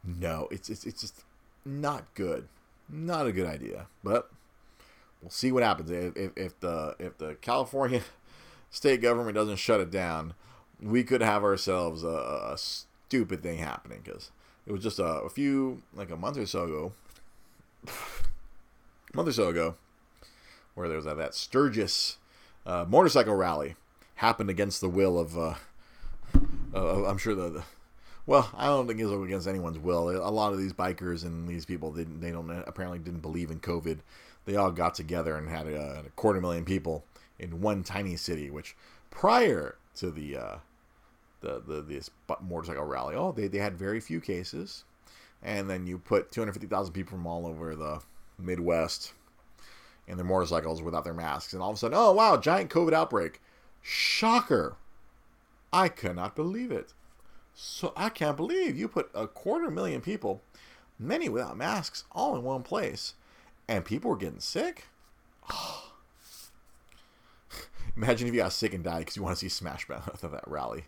No, 0.03 0.47
it's 0.51 0.69
it's 0.69 0.85
it's 0.85 1.01
just 1.01 1.23
not 1.65 2.13
good, 2.13 2.47
not 2.89 3.27
a 3.27 3.31
good 3.31 3.47
idea. 3.47 3.87
But 4.03 4.29
we'll 5.21 5.31
see 5.31 5.51
what 5.51 5.63
happens 5.63 5.89
if, 5.89 6.15
if, 6.17 6.31
if 6.35 6.59
the 6.59 6.95
if 6.99 7.17
the 7.17 7.35
California 7.35 8.01
state 8.69 9.01
government 9.01 9.35
doesn't 9.35 9.57
shut 9.57 9.79
it 9.79 9.91
down, 9.91 10.33
we 10.81 11.03
could 11.03 11.21
have 11.21 11.43
ourselves 11.43 12.03
a, 12.03 12.51
a 12.51 12.57
stupid 12.57 13.41
thing 13.41 13.59
happening 13.59 14.01
because 14.03 14.31
it 14.65 14.71
was 14.71 14.83
just 14.83 14.99
a, 14.99 15.05
a 15.05 15.29
few 15.29 15.81
like 15.93 16.11
a 16.11 16.17
month 16.17 16.37
or 16.37 16.45
so 16.45 16.63
ago, 16.63 16.93
a 17.87 17.91
month 19.15 19.29
or 19.29 19.33
so 19.33 19.47
ago, 19.47 19.75
where 20.75 20.87
there 20.87 20.97
was 20.97 21.05
that, 21.05 21.17
that 21.17 21.33
Sturgis 21.33 22.17
uh, 22.65 22.85
motorcycle 22.87 23.35
rally 23.35 23.75
happened 24.15 24.49
against 24.49 24.81
the 24.81 24.89
will 24.89 25.19
of, 25.19 25.37
uh, 25.37 25.53
uh, 26.73 27.05
I'm 27.05 27.17
sure 27.17 27.35
the, 27.35 27.49
the, 27.49 27.63
well, 28.25 28.49
I 28.55 28.67
don't 28.67 28.87
think 28.87 28.99
it 28.99 29.05
was 29.05 29.25
against 29.25 29.47
anyone's 29.47 29.79
will. 29.79 30.09
A 30.09 30.29
lot 30.29 30.53
of 30.53 30.59
these 30.59 30.73
bikers 30.73 31.25
and 31.25 31.47
these 31.47 31.65
people 31.65 31.91
didn't, 31.91 32.21
they 32.21 32.31
don't 32.31 32.49
apparently 32.65 32.99
didn't 32.99 33.19
believe 33.19 33.51
in 33.51 33.59
COVID. 33.59 33.99
They 34.45 34.55
all 34.55 34.71
got 34.71 34.95
together 34.95 35.35
and 35.35 35.49
had 35.49 35.67
a, 35.67 36.03
a 36.05 36.09
quarter 36.15 36.39
million 36.39 36.65
people 36.65 37.03
in 37.39 37.61
one 37.61 37.83
tiny 37.83 38.15
city, 38.15 38.49
which 38.49 38.75
prior 39.09 39.75
to 39.95 40.11
the 40.11 40.37
uh, 40.37 40.55
the 41.41 41.61
the 41.65 41.81
this 41.81 42.09
motorcycle 42.41 42.83
rally, 42.83 43.15
oh, 43.15 43.31
they, 43.31 43.47
they 43.47 43.57
had 43.57 43.77
very 43.77 43.99
few 43.99 44.19
cases, 44.19 44.83
and 45.41 45.69
then 45.69 45.85
you 45.85 45.97
put 45.97 46.31
250,000 46.31 46.93
people 46.93 47.17
from 47.17 47.27
all 47.27 47.45
over 47.45 47.75
the 47.75 48.01
Midwest 48.39 49.13
in 50.07 50.17
their 50.17 50.25
motorcycles 50.25 50.81
without 50.81 51.03
their 51.03 51.13
masks, 51.13 51.53
and 51.53 51.61
all 51.61 51.69
of 51.69 51.75
a 51.75 51.79
sudden, 51.79 51.97
oh 51.97 52.11
wow, 52.11 52.37
giant 52.37 52.69
COVID 52.69 52.93
outbreak, 52.93 53.41
shocker! 53.81 54.75
I 55.71 55.89
cannot 55.89 56.35
believe 56.35 56.71
it. 56.71 56.93
So 57.55 57.93
I 57.95 58.09
can't 58.09 58.37
believe 58.37 58.77
you 58.77 58.87
put 58.87 59.09
a 59.13 59.27
quarter 59.27 59.69
million 59.69 60.01
people, 60.01 60.41
many 60.99 61.29
without 61.29 61.57
masks, 61.57 62.03
all 62.11 62.35
in 62.35 62.43
one 62.43 62.63
place, 62.63 63.13
and 63.67 63.85
people 63.85 64.11
were 64.11 64.17
getting 64.17 64.39
sick. 64.39 64.85
Imagine 67.95 68.27
if 68.27 68.33
you 68.33 68.39
got 68.39 68.53
sick 68.53 68.73
and 68.73 68.83
died 68.83 68.99
because 68.99 69.15
you 69.15 69.23
want 69.23 69.37
to 69.37 69.39
see 69.39 69.49
Smash 69.49 69.87
Mouth 69.87 70.07
at 70.23 70.31
that 70.31 70.47
rally. 70.47 70.85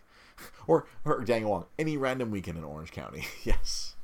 Or, 0.66 0.86
or 1.04 1.22
Daniel 1.24 1.50
Wong, 1.50 1.66
any 1.78 1.96
random 1.96 2.30
weekend 2.30 2.58
in 2.58 2.64
Orange 2.64 2.90
County. 2.92 3.26
yes. 3.44 3.94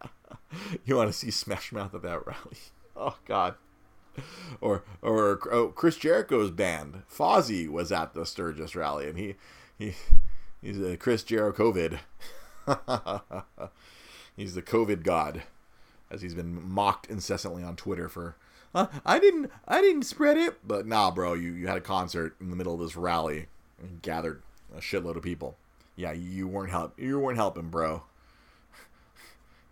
you 0.84 0.96
want 0.96 1.08
to 1.08 1.12
see 1.12 1.30
Smash 1.30 1.72
Mouth 1.72 1.94
at 1.94 2.02
that 2.02 2.26
rally. 2.26 2.58
Oh, 2.94 3.16
God. 3.26 3.54
Or 4.62 4.84
or 5.02 5.38
oh, 5.52 5.68
Chris 5.68 5.96
Jericho's 5.96 6.50
band, 6.50 7.02
Fozzy, 7.12 7.68
was 7.68 7.92
at 7.92 8.14
the 8.14 8.24
Sturgis 8.24 8.74
rally, 8.74 9.06
and 9.06 9.18
he 9.18 9.34
he 9.78 9.94
he's 10.62 10.80
a 10.80 10.96
Chris 10.96 11.22
Jericho 11.22 11.72
COVID. 11.72 11.98
he's 14.36 14.54
the 14.54 14.62
COVID 14.62 15.02
god, 15.02 15.42
as 16.10 16.22
he's 16.22 16.34
been 16.34 16.66
mocked 16.66 17.06
incessantly 17.10 17.62
on 17.62 17.76
Twitter 17.76 18.08
for 18.08 18.36
uh, 18.74 18.86
I 19.04 19.18
didn't 19.18 19.50
I 19.66 19.80
didn't 19.80 20.02
spread 20.02 20.36
it. 20.36 20.58
But 20.66 20.86
nah, 20.86 21.10
bro, 21.10 21.34
you, 21.34 21.52
you 21.52 21.66
had 21.66 21.78
a 21.78 21.82
concert 21.82 22.36
in 22.40 22.50
the 22.50 22.56
middle 22.56 22.74
of 22.74 22.80
this 22.80 22.96
rally 22.96 23.46
and 23.80 24.02
gathered 24.02 24.42
a 24.76 24.80
shitload 24.80 25.16
of 25.16 25.22
people. 25.22 25.56
Yeah, 25.96 26.12
you 26.12 26.46
weren't 26.46 26.70
help 26.70 26.98
you 26.98 27.18
weren't 27.18 27.38
helping, 27.38 27.68
bro. 27.70 28.04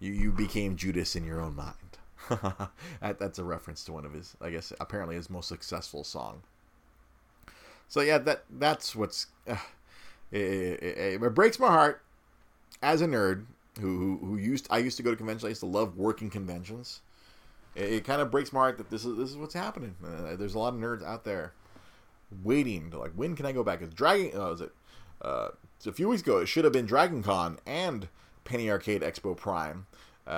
You 0.00 0.12
you 0.12 0.32
became 0.32 0.76
Judas 0.76 1.14
in 1.14 1.24
your 1.24 1.40
own 1.40 1.54
mind. 1.54 1.76
that, 3.00 3.18
that's 3.18 3.38
a 3.38 3.44
reference 3.44 3.84
to 3.84 3.92
one 3.92 4.04
of 4.04 4.12
his, 4.12 4.36
I 4.40 4.50
guess, 4.50 4.72
apparently 4.80 5.16
his 5.16 5.30
most 5.30 5.48
successful 5.48 6.04
song. 6.04 6.42
So 7.88 8.00
yeah, 8.00 8.18
that 8.18 8.44
that's 8.50 8.96
what's 8.96 9.26
uh, 9.46 9.56
it, 10.32 10.40
it, 10.40 11.22
it, 11.22 11.34
breaks 11.34 11.58
my 11.58 11.68
heart 11.68 12.02
as 12.82 13.02
a 13.02 13.06
nerd 13.06 13.44
who, 13.80 13.98
who 13.98 14.26
who 14.26 14.36
used 14.36 14.66
I 14.70 14.78
used 14.78 14.96
to 14.96 15.02
go 15.02 15.10
to 15.10 15.16
conventions. 15.16 15.44
I 15.44 15.48
used 15.48 15.60
to 15.60 15.66
love 15.66 15.96
working 15.96 16.30
conventions 16.30 17.00
it, 17.74 17.92
it 17.92 18.04
kind 18.04 18.20
of 18.20 18.30
breaks 18.30 18.52
my 18.52 18.60
heart 18.60 18.78
that 18.78 18.90
this 18.90 19.04
is 19.04 19.16
this 19.16 19.30
is 19.30 19.36
what's 19.36 19.54
happening. 19.54 19.94
Uh, 20.04 20.36
there's 20.36 20.54
a 20.54 20.58
lot 20.58 20.74
of 20.74 20.80
nerds 20.80 21.04
out 21.04 21.24
there 21.24 21.52
waiting 22.42 22.90
to 22.90 22.98
like 22.98 23.12
when 23.12 23.36
can 23.36 23.46
I 23.46 23.52
go 23.52 23.62
back? 23.62 23.82
It's 23.82 23.94
Dragon. 23.94 24.30
Oh, 24.34 24.52
is 24.52 24.60
it? 24.60 24.72
Uh, 25.22 25.48
a 25.86 25.92
few 25.92 26.08
weeks 26.08 26.22
ago, 26.22 26.38
it 26.38 26.46
should 26.46 26.64
have 26.64 26.72
been 26.72 26.86
Dragon 26.86 27.22
Con 27.22 27.58
and 27.66 28.08
Penny 28.44 28.70
Arcade 28.70 29.02
Expo 29.02 29.36
Prime. 29.36 29.86
Uh, 30.26 30.30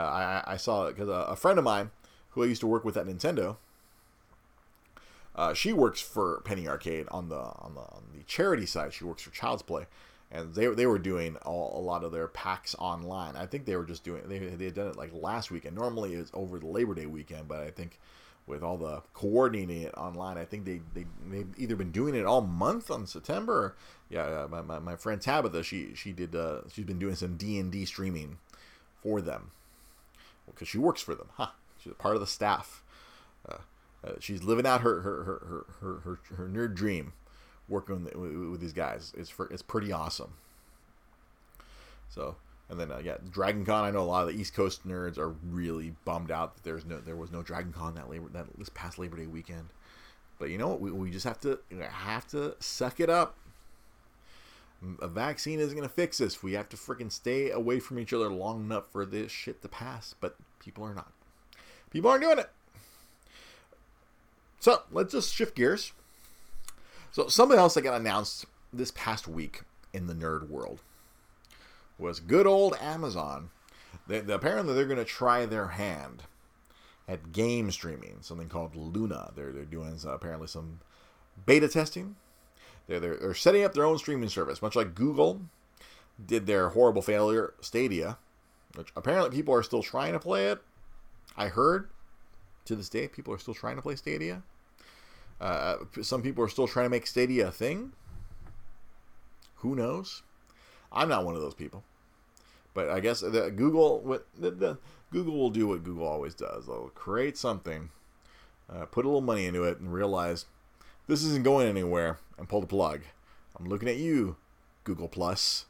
I, 0.47 0.53
I 0.55 0.57
saw 0.57 0.87
it 0.87 0.95
because 0.95 1.09
a, 1.09 1.31
a, 1.33 1.37
friend 1.37 1.59
of 1.59 1.65
mine 1.65 1.91
who 2.31 2.43
I 2.43 2.47
used 2.47 2.61
to 2.61 2.67
work 2.67 2.85
with 2.85 2.97
at 2.97 3.07
Nintendo. 3.07 3.57
Uh, 5.35 5.55
she 5.55 5.73
works 5.73 6.01
for 6.01 6.41
Penny 6.45 6.67
Arcade 6.67 7.07
on 7.11 7.29
the 7.29 7.37
on 7.37 7.75
the 7.75 7.81
on 7.81 8.03
the 8.17 8.25
charity 8.25 8.67
side. 8.67 8.93
She 8.93 9.05
works 9.05 9.23
for 9.23 9.31
Child's 9.31 9.63
Play, 9.63 9.87
and 10.31 10.55
they, 10.55 10.67
they 10.67 10.87
were 10.87 10.99
doing 10.99 11.37
all, 11.45 11.79
a 11.79 11.83
lot 11.83 12.03
of 12.03 12.11
their 12.11 12.27
packs 12.27 12.75
online. 12.79 13.37
I 13.37 13.47
think 13.47 13.65
they 13.65 13.77
were 13.77 13.85
just 13.85 14.03
doing 14.03 14.23
they 14.29 14.39
they 14.39 14.65
had 14.65 14.75
done 14.75 14.89
it 14.89 14.97
like 14.97 15.13
last 15.13 15.51
weekend. 15.51 15.77
Normally 15.77 16.15
it's 16.15 16.31
over 16.35 16.59
the 16.59 16.67
Labor 16.67 16.95
Day 16.95 17.07
weekend, 17.07 17.47
but 17.47 17.61
I 17.61 17.71
think 17.71 18.01
with 18.47 18.63
all 18.63 18.79
the 18.79 19.03
coordinating 19.13 19.83
it 19.83 19.95
online, 19.97 20.37
I 20.39 20.45
think 20.47 20.65
they 20.65 20.81
they 20.95 21.07
they've 21.29 21.55
either 21.59 21.77
been 21.77 21.93
doing 21.93 22.15
it 22.15 22.25
all 22.25 22.41
month 22.41 22.91
on 22.91 23.07
September. 23.07 23.77
yeah, 24.09 24.47
my, 24.51 24.63
my, 24.63 24.79
my 24.81 24.97
friend 24.97 25.21
Tabitha, 25.21 25.63
she 25.63 25.95
she 25.95 26.11
did 26.13 26.35
uh, 26.35 26.63
she's 26.73 26.87
been 26.87 26.99
doing 26.99 27.15
some 27.15 27.37
D 27.37 27.59
and 27.59 27.71
D 27.71 27.85
streaming 27.85 28.39
for 29.01 29.21
them 29.21 29.51
because 30.47 30.69
she 30.69 30.79
works 30.79 31.01
for 31.01 31.15
them. 31.15 31.29
Huh? 31.35 31.49
She's 31.79 31.93
a 31.93 31.97
part 31.97 32.15
of 32.15 32.21
the 32.21 32.27
staff. 32.27 32.83
Uh, 33.49 33.59
uh, 34.05 34.13
she's 34.21 34.43
living 34.43 34.67
out 34.67 34.81
her 34.81 35.01
her, 35.01 35.25
her, 35.25 35.67
her, 35.81 35.95
her, 36.05 36.37
her, 36.37 36.49
nerd 36.49 36.75
dream 36.75 37.13
working 37.69 38.05
with, 38.05 38.15
with 38.15 38.61
these 38.61 38.73
guys. 38.73 39.13
It's 39.17 39.31
for 39.31 39.47
it's 39.49 39.63
pretty 39.63 39.93
awesome. 39.93 40.35
So 42.09 42.37
and 42.69 42.81
then 42.81 42.91
uh, 42.91 43.01
yeah, 43.03 43.17
Dragon 43.31 43.65
Con. 43.65 43.85
I 43.85 43.91
know 43.91 44.01
a 44.01 44.03
lot 44.03 44.29
of 44.29 44.35
the 44.35 44.41
East 44.41 44.55
Coast 44.55 44.87
nerds 44.87 45.19
are 45.19 45.31
really 45.31 45.95
bummed 46.05 46.31
out 46.31 46.55
that 46.55 46.65
there's 46.65 46.85
no 46.85 47.01
there 47.01 47.17
was 47.17 47.31
no 47.31 47.43
Dragon 47.43 47.73
Con 47.73 47.95
that 47.95 48.11
labor 48.11 48.29
that 48.33 48.47
this 48.59 48.71
past 48.71 48.99
Labor 48.99 49.17
Day 49.17 49.27
weekend. 49.27 49.69
But 50.39 50.51
you 50.51 50.59
know 50.59 50.69
what? 50.69 50.81
We, 50.81 50.91
we 50.91 51.11
just 51.11 51.25
have 51.25 51.41
to 51.41 51.61
have 51.81 52.27
to 52.29 52.57
suck 52.59 53.01
it 53.01 53.09
up. 53.09 53.37
A 55.01 55.09
vaccine 55.09 55.59
isn't 55.59 55.77
gonna 55.77 55.89
fix 55.89 56.19
this. 56.19 56.43
We 56.43 56.53
have 56.53 56.69
to 56.71 56.77
freaking 56.77 57.11
stay 57.11 57.51
away 57.51 57.81
from 57.81 57.99
each 57.99 58.13
other 58.13 58.29
long 58.29 58.61
enough 58.61 58.91
for 58.91 59.07
this 59.07 59.33
shit 59.33 59.63
to 59.63 59.69
pass. 59.69 60.15
But 60.21 60.37
people 60.59 60.85
are 60.85 60.95
not. 60.95 61.13
People 61.91 62.11
aren't 62.11 62.23
doing 62.23 62.39
it. 62.39 62.51
So 64.61 64.83
let's 64.91 65.13
just 65.13 65.35
shift 65.35 65.55
gears 65.55 65.93
so 67.17 67.29
something 67.29 67.59
else 67.59 67.73
that 67.73 67.81
got 67.81 67.99
announced 67.99 68.45
this 68.75 68.91
past 68.91 69.27
week 69.27 69.63
in 69.95 70.07
the 70.07 70.13
nerd 70.13 70.51
world 70.51 70.83
was 71.99 72.21
good 72.21 72.47
old 72.47 72.77
Amazon. 72.79 73.49
They, 74.07 74.21
they, 74.21 74.35
apparently, 74.35 74.75
they're 74.75 74.85
going 74.85 74.99
to 74.99 75.05
try 75.07 75.47
their 75.47 75.69
hand 75.69 76.25
at 77.09 77.33
game 77.33 77.71
streaming, 77.71 78.19
something 78.21 78.51
called 78.51 78.77
Luna. 78.77 79.33
They're 79.35 79.51
they're 79.51 79.65
doing 79.65 79.97
some, 79.97 80.11
apparently 80.11 80.47
some 80.47 80.81
beta 81.47 81.69
testing. 81.69 82.17
They're, 82.87 83.01
they're 83.01 83.17
they're 83.17 83.35
setting 83.35 83.65
up 83.65 83.75
their 83.75 83.85
own 83.85 83.99
streaming 83.99 84.29
service, 84.29 84.63
much 84.63 84.77
like 84.77 84.95
Google 84.95 85.43
did 86.25 86.47
their 86.47 86.71
horrible 86.71 87.03
failure 87.03 87.55
Stadia, 87.61 88.19
which 88.75 88.89
apparently 88.97 89.37
people 89.37 89.55
are 89.55 89.63
still 89.63 89.83
trying 89.83 90.13
to 90.13 90.19
play 90.19 90.47
it. 90.47 90.61
I 91.37 91.49
heard 91.49 91.91
to 92.65 92.77
this 92.77 92.89
day 92.89 93.09
people 93.09 93.35
are 93.35 93.39
still 93.39 93.55
trying 93.55 93.77
to 93.77 93.83
play 93.83 93.97
Stadia. 93.97 94.43
Uh, 95.41 95.77
some 96.01 96.23
people 96.23 96.43
are 96.43 96.49
still 96.49 96.67
trying 96.67 96.87
to 96.87 96.91
make 96.91 97.07
Stadia 97.07 97.49
a 97.49 97.53
thing. 97.53 97.93
Who 99.57 99.75
knows? 99.75 100.23
I'm 100.93 101.09
not 101.09 101.25
one 101.25 101.35
of 101.35 101.43
those 101.43 101.55
people. 101.55 101.85
But 102.73 102.89
I 102.91 103.01
guess 103.01 103.21
the 103.21 103.51
Google 103.55 104.21
the, 104.39 104.51
the, 104.51 104.79
Google 105.11 105.39
will 105.39 105.51
do 105.51 105.69
what 105.69 105.85
Google 105.85 106.07
always 106.07 106.35
does. 106.35 106.67
They'll 106.67 106.91
create 106.95 107.39
something, 107.39 107.91
uh, 108.71 108.87
put 108.87 109.05
a 109.05 109.09
little 109.09 109.23
money 109.23 109.47
into 109.47 109.65
it, 109.65 109.79
and 109.79 109.93
realize 109.93 110.47
this 111.07 111.23
isn't 111.23 111.45
going 111.45 111.69
anywhere, 111.69 112.19
and 112.39 112.49
pull 112.49 112.61
the 112.61 112.67
plug. 112.67 113.03
I'm 113.59 113.69
looking 113.69 113.89
at 113.89 113.97
you, 113.97 114.37
Google 114.85 115.09
Plus, 115.09 115.67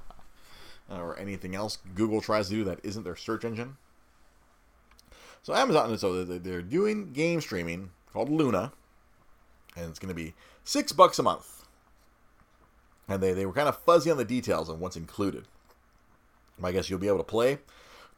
or 0.90 1.18
anything 1.18 1.54
else 1.54 1.78
Google 1.94 2.20
tries 2.20 2.48
to 2.48 2.54
do 2.54 2.64
that 2.64 2.80
isn't 2.82 3.04
their 3.04 3.16
search 3.16 3.44
engine. 3.44 3.76
So 5.42 5.54
Amazon, 5.54 5.96
so 5.96 6.24
they're 6.24 6.62
doing 6.62 7.12
game 7.12 7.40
streaming 7.40 7.90
called 8.12 8.28
Luna, 8.28 8.72
and 9.76 9.88
it's 9.88 9.98
going 9.98 10.10
to 10.10 10.14
be 10.14 10.34
six 10.64 10.92
bucks 10.92 11.18
a 11.18 11.22
month. 11.22 11.64
And 13.08 13.22
they, 13.22 13.32
they 13.32 13.46
were 13.46 13.52
kind 13.52 13.68
of 13.68 13.78
fuzzy 13.78 14.10
on 14.10 14.18
the 14.18 14.24
details 14.24 14.68
on 14.68 14.78
what's 14.78 14.96
included. 14.96 15.46
I 16.62 16.72
guess 16.72 16.90
you'll 16.90 16.98
be 16.98 17.08
able 17.08 17.18
to 17.18 17.24
play 17.24 17.58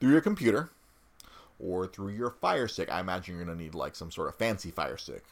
through 0.01 0.11
your 0.11 0.21
computer 0.21 0.71
or 1.61 1.87
through 1.87 2.09
your 2.09 2.31
Fire 2.31 2.67
Stick. 2.67 2.91
I 2.91 3.01
imagine 3.01 3.37
you're 3.37 3.45
going 3.45 3.57
to 3.57 3.63
need 3.63 3.75
like 3.75 3.95
some 3.95 4.11
sort 4.11 4.29
of 4.29 4.35
fancy 4.35 4.71
Fire 4.71 4.97
Stick. 4.97 5.25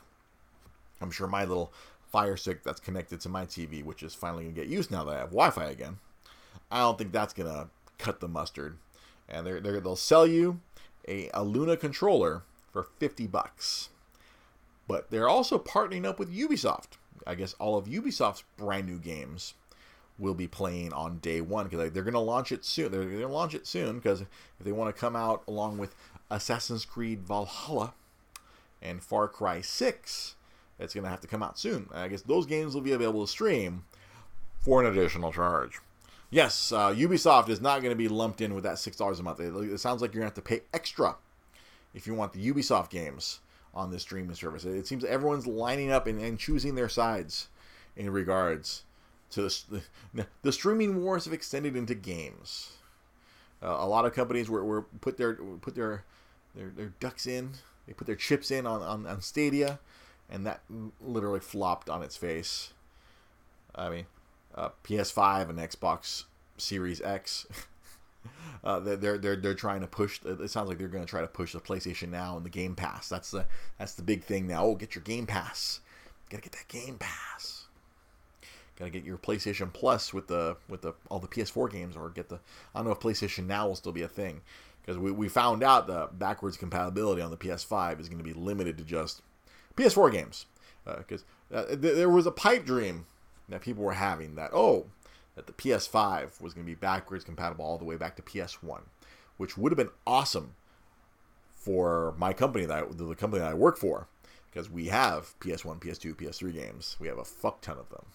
I'm 1.01 1.11
sure 1.11 1.27
my 1.27 1.45
little 1.45 1.73
Fire 2.11 2.37
Stick 2.37 2.63
that's 2.63 2.81
connected 2.81 3.21
to 3.21 3.29
my 3.29 3.47
TV, 3.47 3.85
which 3.85 4.03
is 4.03 4.15
finally 4.15 4.45
going 4.45 4.55
to 4.55 4.61
get 4.61 4.69
used 4.69 4.91
now 4.91 5.05
that 5.05 5.17
I 5.17 5.19
have 5.21 5.31
Wi 5.31 5.51
Fi 5.51 5.65
again, 5.67 5.99
I 6.71 6.81
don't 6.81 6.99
think 6.99 7.13
that's 7.13 7.33
going 7.33 7.53
to 7.53 7.69
cut 7.99 8.21
the 8.21 8.29
mustard. 8.29 8.79
And 9.29 9.47
they're, 9.47 9.61
they're, 9.61 9.81
they'll 9.81 9.97
sell 9.97 10.27
you 10.27 10.61
a, 11.07 11.31
a 11.33 11.45
Luna 11.45 11.77
controller 11.77 12.43
for 12.73 12.83
50 12.83 13.27
bucks. 13.29 13.91
But 14.89 15.11
they're 15.11 15.29
also 15.29 15.59
partnering 15.59 16.05
up 16.05 16.19
with 16.19 16.35
Ubisoft. 16.35 16.99
I 17.27 17.37
guess 17.37 17.55
all 17.55 17.77
of 17.77 17.87
Ubisoft's 17.87 18.43
brand 18.57 18.89
new 18.89 18.99
games 18.99 19.55
will 20.19 20.35
be 20.35 20.49
playing 20.49 20.93
on 20.93 21.19
day 21.19 21.41
one 21.41 21.67
because 21.67 21.93
they're 21.93 22.03
going 22.03 22.15
to 22.15 22.21
launch 22.21 22.53
it 22.53 22.65
soon. 22.65 22.91
They're 22.91 23.05
going 23.05 23.21
to 23.21 23.29
launch 23.29 23.55
it 23.55 23.67
soon 23.67 23.97
because 23.97 24.21
if 24.23 24.27
they 24.61 24.73
want 24.73 24.95
to 24.95 25.01
come 25.01 25.17
out 25.17 25.43
along 25.47 25.79
with 25.79 25.95
Assassin's 26.31 26.85
Creed 26.85 27.23
Valhalla 27.23 27.95
and 28.83 29.03
Far 29.03 29.29
Cry 29.29 29.61
6, 29.61 30.35
it's 30.81 30.95
going 30.95 31.05
to 31.05 31.11
have 31.11 31.21
to 31.21 31.27
come 31.27 31.43
out 31.43 31.59
soon. 31.59 31.89
I 31.93 32.09
guess 32.09 32.23
those 32.23 32.47
games 32.47 32.75
will 32.75 32.81
be 32.81 32.93
available 32.93 33.25
to 33.25 33.31
stream 33.31 33.85
for 34.61 34.83
an 34.83 34.91
additional 34.91 35.33
charge. 35.33 35.79
yes, 36.31 36.73
uh, 36.73 36.93
Ubisoft 36.93 37.49
is 37.49 37.61
not 37.61 37.83
going 37.83 37.93
to 37.93 37.97
be 37.97 38.09
lumped 38.09 38.41
in 38.41 38.55
with 38.55 38.65
that 38.65 38.79
six 38.79 38.97
dollars 38.97 39.21
a 39.21 39.23
month. 39.23 39.41
It, 39.41 39.55
it, 39.55 39.81
sounds 39.81 40.03
like 40.03 40.13
you're 40.13 40.21
going 40.21 40.31
to 40.31 40.37
have 40.37 40.45
to 40.45 40.49
pay 40.49 40.63
extra 40.73 41.17
if 41.95 42.07
you 42.07 42.15
want 42.15 42.33
the 42.33 42.53
Ubisoft 42.53 42.91
games 42.91 43.41
on 43.75 43.91
this 43.91 44.03
streaming 44.03 44.35
service. 44.35 44.65
It, 44.65 44.77
it 44.77 44.87
seems 44.87 45.05
everyone's 45.05 45.47
lining 45.47 45.91
up 45.91 46.07
and, 46.07 46.21
and, 46.21 46.39
choosing 46.39 46.75
their 46.75 46.89
sides 46.89 47.49
in 47.97 48.11
regards 48.11 48.83
to 49.31 49.43
the, 49.43 49.83
the, 50.15 50.27
the 50.43 50.53
streaming 50.53 51.03
wars 51.03 51.25
have 51.25 51.35
extended 51.35 51.77
into 51.77 51.95
games. 51.95 52.73
Uh, 53.63 53.77
a 53.79 53.87
lot 53.87 54.07
of 54.07 54.15
companies 54.15 54.49
were, 54.49 54.65
were 54.65 54.83
put 54.83 55.19
their 55.19 55.35
put 55.35 55.75
their, 55.75 56.05
their 56.55 56.71
their 56.71 56.93
ducks 57.01 57.27
in. 57.27 57.51
They 57.87 57.93
put 57.93 58.07
their 58.07 58.17
chips 58.17 58.51
in 58.51 58.67
on, 58.67 58.83
on, 58.83 59.07
on 59.07 59.21
Stadia, 59.21 59.81
and 60.31 60.47
that 60.47 60.61
literally 61.01 61.41
flopped 61.41 61.91
on 61.91 62.03
its 62.03 62.17
face. 62.17 62.73
I 63.75 63.91
mean, 63.91 64.07
uh, 64.55 64.71
PS5 64.85 65.51
and 65.51 65.59
Xbox 65.59 66.25
Series 66.57 67.01
X. 67.03 67.47
uh, 68.65 68.81
they're 68.81 69.19
they're 69.19 69.37
they're 69.37 69.55
trying 69.55 69.81
to 69.81 69.87
push. 69.87 70.21
It 70.25 70.51
sounds 70.51 70.69
like 70.69 70.79
they're 70.79 70.89
going 70.89 71.05
to 71.05 71.11
try 71.11 71.21
to 71.21 71.27
push 71.27 71.53
the 71.53 71.61
PlayStation 71.61 72.11
Now 72.11 72.37
and 72.37 72.47
the 72.47 72.51
Game 72.51 72.75
Pass. 72.75 73.09
That's 73.09 73.31
the 73.31 73.47
that's 73.79 73.95
the 73.95 74.03
big 74.03 74.23
thing 74.23 74.47
now. 74.47 74.65
Oh, 74.65 74.75
get 74.77 74.95
your 74.95 75.05
Game 75.05 75.27
Pass. 75.27 75.81
Gotta 76.31 76.43
get 76.43 76.53
that 76.53 76.69
Game 76.69 76.97
Pass. 76.99 77.65
Gotta 78.77 78.91
get 78.91 79.05
your 79.05 79.19
PlayStation 79.19 79.73
Plus 79.73 80.15
with 80.15 80.29
the 80.29 80.57
with 80.69 80.83
the 80.83 80.95
all 81.09 81.19
the 81.19 81.29
PS4 81.29 81.71
games, 81.71 81.97
or 81.97 82.09
get 82.11 82.29
the. 82.29 82.39
I 82.75 82.79
don't 82.79 82.87
know 82.87 82.93
if 82.93 83.01
PlayStation 83.01 83.47
Now 83.47 83.69
will 83.69 83.77
still 83.77 83.93
be 83.93 84.03
a 84.03 84.09
thing 84.09 84.41
because 84.83 84.99
we, 84.99 85.11
we 85.11 85.29
found 85.29 85.63
out 85.63 85.87
the 85.87 86.09
backwards 86.13 86.57
compatibility 86.57 87.21
on 87.21 87.31
the 87.31 87.37
PS5 87.37 88.01
is 88.01 88.09
going 88.09 88.19
to 88.19 88.25
be 88.25 88.33
limited 88.33 88.79
to 88.79 88.85
just 88.85 89.23
PS4 89.77 90.13
games 90.13 90.47
because 90.85 91.25
uh, 91.53 91.57
uh, 91.57 91.67
th- 91.69 91.81
there 91.95 92.11
was 92.11 92.27
a 92.27 92.31
pipe 92.31 92.65
dream 92.65 93.07
that 93.49 93.61
people 93.61 93.85
were 93.85 93.93
having 93.93 94.35
that 94.37 94.51
oh 94.53 94.87
that 95.37 95.47
the 95.47 95.53
PS5 95.53 96.41
was 96.41 96.55
going 96.55 96.67
to 96.67 96.71
be 96.71 96.75
backwards 96.75 97.25
compatible 97.25 97.65
all 97.65 97.79
the 97.79 97.85
way 97.85 97.97
back 97.97 98.17
to 98.17 98.23
PS1, 98.23 98.83
which 99.37 99.57
would 99.57 99.73
have 99.73 99.77
been 99.77 99.91
awesome 100.07 100.55
for 101.55 102.15
my 102.19 102.33
company 102.33 102.65
that 102.67 102.85
I, 102.85 102.87
the 102.91 103.15
company 103.15 103.41
that 103.41 103.51
I 103.51 103.55
work 103.55 103.79
for 103.79 104.09
because 104.51 104.69
we 104.69 104.87
have 104.87 105.39
PS1, 105.41 105.81
PS2, 105.81 106.17
PS3 106.17 106.53
games. 106.53 106.97
We 106.99 107.07
have 107.09 107.19
a 107.19 107.25
fuck 107.25 107.61
ton 107.61 107.79
of 107.79 107.89
them. 107.91 108.07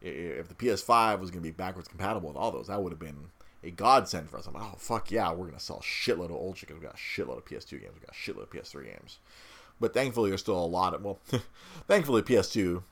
If 0.00 0.48
the 0.48 0.54
PS5 0.54 1.20
was 1.20 1.30
going 1.30 1.42
to 1.42 1.48
be 1.48 1.52
backwards 1.52 1.88
compatible 1.88 2.28
with 2.28 2.36
all 2.36 2.50
those, 2.50 2.68
that 2.68 2.82
would 2.82 2.92
have 2.92 2.98
been 2.98 3.30
a 3.66 3.70
godsend 3.70 4.30
for 4.30 4.38
us. 4.38 4.46
I'm 4.46 4.54
like, 4.54 4.62
oh 4.62 4.76
fuck 4.78 5.10
yeah, 5.10 5.32
we're 5.32 5.46
gonna 5.46 5.58
sell 5.58 5.78
a 5.78 5.82
shitload 5.82 6.26
of 6.26 6.32
old 6.32 6.56
shit 6.56 6.68
because 6.68 6.80
we 6.80 6.86
got 6.86 6.94
a 6.94 6.98
shitload 6.98 7.38
of 7.38 7.44
PS2 7.44 7.70
games, 7.80 7.94
we 7.94 8.06
got 8.06 8.10
a 8.10 8.14
shitload 8.14 8.44
of 8.44 8.50
PS3 8.50 8.84
games. 8.84 9.18
But 9.80 9.92
thankfully, 9.92 10.30
there's 10.30 10.40
still 10.40 10.58
a 10.58 10.66
lot 10.66 10.94
of 10.94 11.04
well, 11.04 11.18
thankfully 11.86 12.22
PS2, 12.22 12.82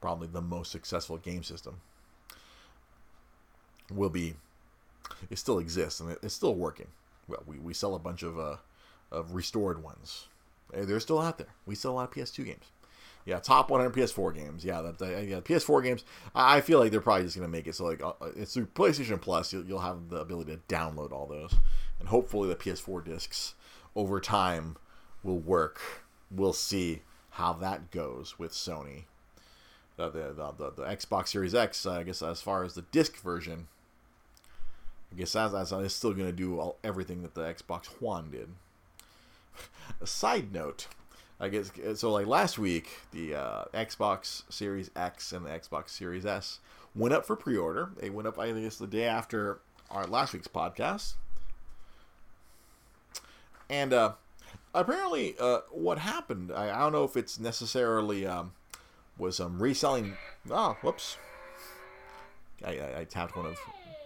probably 0.00 0.28
the 0.28 0.40
most 0.40 0.72
successful 0.72 1.16
game 1.18 1.42
system, 1.42 1.80
will 3.90 4.10
be. 4.10 4.34
It 5.30 5.38
still 5.38 5.58
exists 5.58 6.00
and 6.00 6.16
it's 6.22 6.34
still 6.34 6.54
working. 6.54 6.88
Well, 7.28 7.42
we, 7.46 7.58
we 7.58 7.74
sell 7.74 7.94
a 7.94 7.98
bunch 7.98 8.22
of 8.22 8.38
uh, 8.38 8.56
of 9.10 9.34
restored 9.34 9.82
ones. 9.82 10.26
They're 10.72 11.00
still 11.00 11.20
out 11.20 11.38
there. 11.38 11.54
We 11.66 11.74
sell 11.74 11.92
a 11.92 11.94
lot 11.94 12.08
of 12.08 12.14
PS2 12.14 12.44
games. 12.46 12.64
Yeah, 13.24 13.38
top 13.38 13.70
100 13.70 13.92
PS4 13.92 14.34
games. 14.34 14.64
Yeah, 14.64 14.82
that 14.82 15.00
yeah 15.28 15.40
PS4 15.40 15.84
games. 15.84 16.04
I 16.34 16.60
feel 16.60 16.80
like 16.80 16.90
they're 16.90 17.00
probably 17.00 17.24
just 17.24 17.36
gonna 17.36 17.48
make 17.48 17.66
it 17.68 17.74
so 17.76 17.84
like 17.84 18.02
uh, 18.02 18.12
it's 18.36 18.54
through 18.54 18.66
PlayStation 18.66 19.20
Plus. 19.20 19.52
You'll, 19.52 19.64
you'll 19.64 19.80
have 19.80 20.08
the 20.08 20.16
ability 20.16 20.56
to 20.56 20.74
download 20.74 21.12
all 21.12 21.26
those, 21.26 21.54
and 22.00 22.08
hopefully 22.08 22.48
the 22.48 22.56
PS4 22.56 23.04
discs 23.04 23.54
over 23.94 24.18
time 24.18 24.76
will 25.22 25.38
work. 25.38 25.80
We'll 26.30 26.52
see 26.52 27.02
how 27.30 27.52
that 27.54 27.90
goes 27.90 28.38
with 28.38 28.52
Sony. 28.52 29.04
The 29.96 30.10
the 30.10 30.32
the, 30.32 30.52
the, 30.52 30.70
the 30.70 30.84
Xbox 30.84 31.28
Series 31.28 31.54
X. 31.54 31.84
I 31.86 32.02
guess 32.02 32.22
as 32.22 32.40
far 32.40 32.64
as 32.64 32.74
the 32.74 32.82
disc 32.82 33.16
version, 33.18 33.68
I 35.12 35.16
guess 35.16 35.32
that's, 35.32 35.52
that's 35.52 35.72
it's 35.72 35.94
still 35.94 36.14
gonna 36.14 36.32
do 36.32 36.58
all, 36.58 36.78
everything 36.82 37.22
that 37.22 37.34
the 37.34 37.42
Xbox 37.42 37.86
One 38.00 38.30
did. 38.30 38.48
A 40.00 40.06
side 40.06 40.52
note 40.52 40.88
I 41.42 41.48
guess 41.48 41.72
so. 41.96 42.12
Like 42.12 42.28
last 42.28 42.56
week, 42.56 43.00
the 43.10 43.34
uh, 43.34 43.64
Xbox 43.74 44.44
Series 44.48 44.92
X 44.94 45.32
and 45.32 45.44
the 45.44 45.50
Xbox 45.50 45.88
Series 45.88 46.24
S 46.24 46.60
went 46.94 47.12
up 47.12 47.26
for 47.26 47.34
pre-order. 47.34 47.90
They 47.96 48.10
went 48.10 48.28
up, 48.28 48.38
I 48.38 48.52
guess, 48.52 48.76
the 48.76 48.86
day 48.86 49.06
after 49.06 49.58
our 49.90 50.06
last 50.06 50.32
week's 50.32 50.46
podcast. 50.46 51.14
And 53.68 53.92
uh, 53.92 54.12
apparently, 54.74 55.34
uh, 55.38 55.60
what 55.70 55.98
happened? 55.98 56.52
I, 56.52 56.70
I, 56.70 56.78
don't 56.78 56.92
know 56.92 57.04
if 57.04 57.16
it's 57.16 57.38
necessarily 57.38 58.26
um, 58.26 58.52
was 59.18 59.40
um, 59.40 59.60
reselling. 59.60 60.16
Oh, 60.50 60.76
whoops! 60.82 61.16
I, 62.64 62.78
I, 62.78 63.00
I 63.00 63.04
tapped 63.04 63.36
one 63.36 63.46
of 63.46 63.58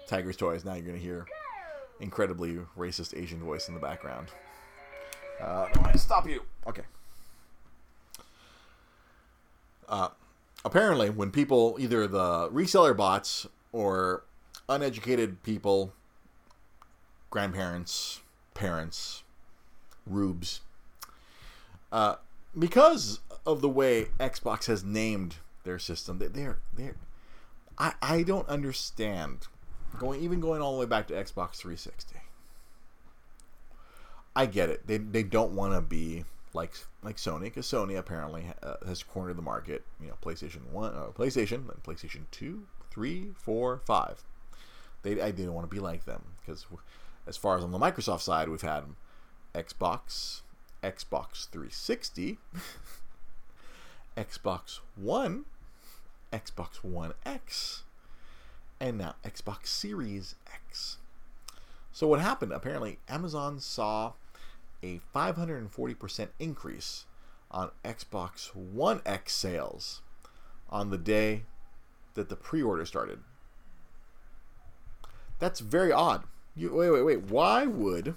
Tiger's 0.07 0.37
toys. 0.37 0.65
Now 0.65 0.75
you're 0.75 0.87
gonna 0.87 0.99
hear 0.99 1.27
incredibly 2.01 2.59
racist 2.77 3.17
Asian 3.21 3.41
voice 3.41 3.69
in 3.69 3.75
the 3.75 3.81
background. 3.81 4.29
Uh, 5.41 5.69
stop 5.97 6.29
you. 6.29 6.43
Okay. 6.67 6.83
Uh, 9.89 10.09
apparently, 10.65 11.11
when 11.11 11.31
people, 11.31 11.77
either 11.79 12.07
the 12.07 12.49
reseller 12.51 12.97
bots 12.97 13.47
or 13.73 14.25
uneducated 14.69 15.43
people, 15.43 15.93
grandparents, 17.31 18.21
parents, 18.55 19.23
rubes, 20.07 20.61
uh, 21.93 22.17
because 22.59 23.21
of 23.45 23.61
the 23.61 23.69
way 23.69 24.07
Xbox 24.19 24.67
has 24.67 24.85
named 24.85 25.37
their 25.65 25.79
system, 25.79 26.19
they, 26.19 26.29
they're 26.29 26.59
they're 26.75 26.97
I 27.79 27.95
I 28.01 28.23
don't 28.23 28.49
understand 28.49 29.49
going 29.99 30.23
even 30.23 30.41
going 30.41 30.63
all 30.63 30.75
the 30.75 30.81
way 30.81 30.87
back 30.87 31.09
to 31.09 31.15
Xbox 31.15 31.57
360. 31.57 32.17
I 34.35 34.47
get 34.47 34.69
it. 34.69 34.87
They 34.87 34.99
they 34.99 35.23
don't 35.23 35.53
want 35.53 35.75
to 35.75 35.81
be 35.81 36.25
like 36.53 36.73
like 37.03 37.17
Sony, 37.17 37.45
because 37.45 37.67
Sony 37.67 37.97
apparently 37.97 38.47
uh, 38.63 38.75
has 38.87 39.03
cornered 39.03 39.37
the 39.37 39.43
market. 39.43 39.85
You 40.01 40.09
know, 40.09 40.15
PlayStation 40.23 40.71
One, 40.71 40.95
uh, 40.95 41.07
PlayStation, 41.15 41.65
PlayStation 41.83 42.23
Two, 42.31 42.67
Three, 42.91 43.33
Four, 43.37 43.81
Five. 43.87 44.25
They 45.03 45.21
I 45.21 45.31
didn't 45.31 45.55
want 45.55 45.69
to 45.69 45.75
be 45.75 45.81
like 45.81 46.05
them 46.05 46.23
because 46.41 46.67
as 47.27 47.37
far 47.37 47.57
as 47.57 47.65
on 47.65 47.73
the 47.73 47.79
Microsoft 47.79 48.21
side, 48.21 48.49
we've 48.49 48.63
had 48.63 48.85
Xbox, 49.57 50.43
Xbox 50.83 51.49
360, 51.49 52.39
Xbox 54.17 54.81
One, 54.95 55.47
Xbox 56.33 56.85
One 56.85 57.15
X, 57.25 57.85
and 58.79 58.99
now 58.99 59.15
Xbox 59.25 59.69
Series 59.69 60.35
X. 60.53 60.99
So 61.91 62.07
what 62.07 62.21
happened? 62.21 62.53
Apparently, 62.53 62.99
Amazon 63.09 63.59
saw 63.59 64.13
a 64.83 65.01
540% 65.15 66.29
increase 66.39 67.07
on 67.51 67.71
Xbox 67.83 68.55
One 68.55 69.01
X 69.07 69.33
sales 69.33 70.03
on 70.69 70.91
the 70.91 70.99
day 70.99 71.45
that 72.13 72.29
the 72.29 72.37
pre 72.37 72.63
order 72.63 72.85
started. 72.85 73.21
That's 75.39 75.61
very 75.61 75.93
odd. 75.93 76.25
You, 76.55 76.75
wait, 76.75 76.91
wait, 76.91 77.03
wait. 77.03 77.23
Why 77.31 77.67
would 77.67 78.17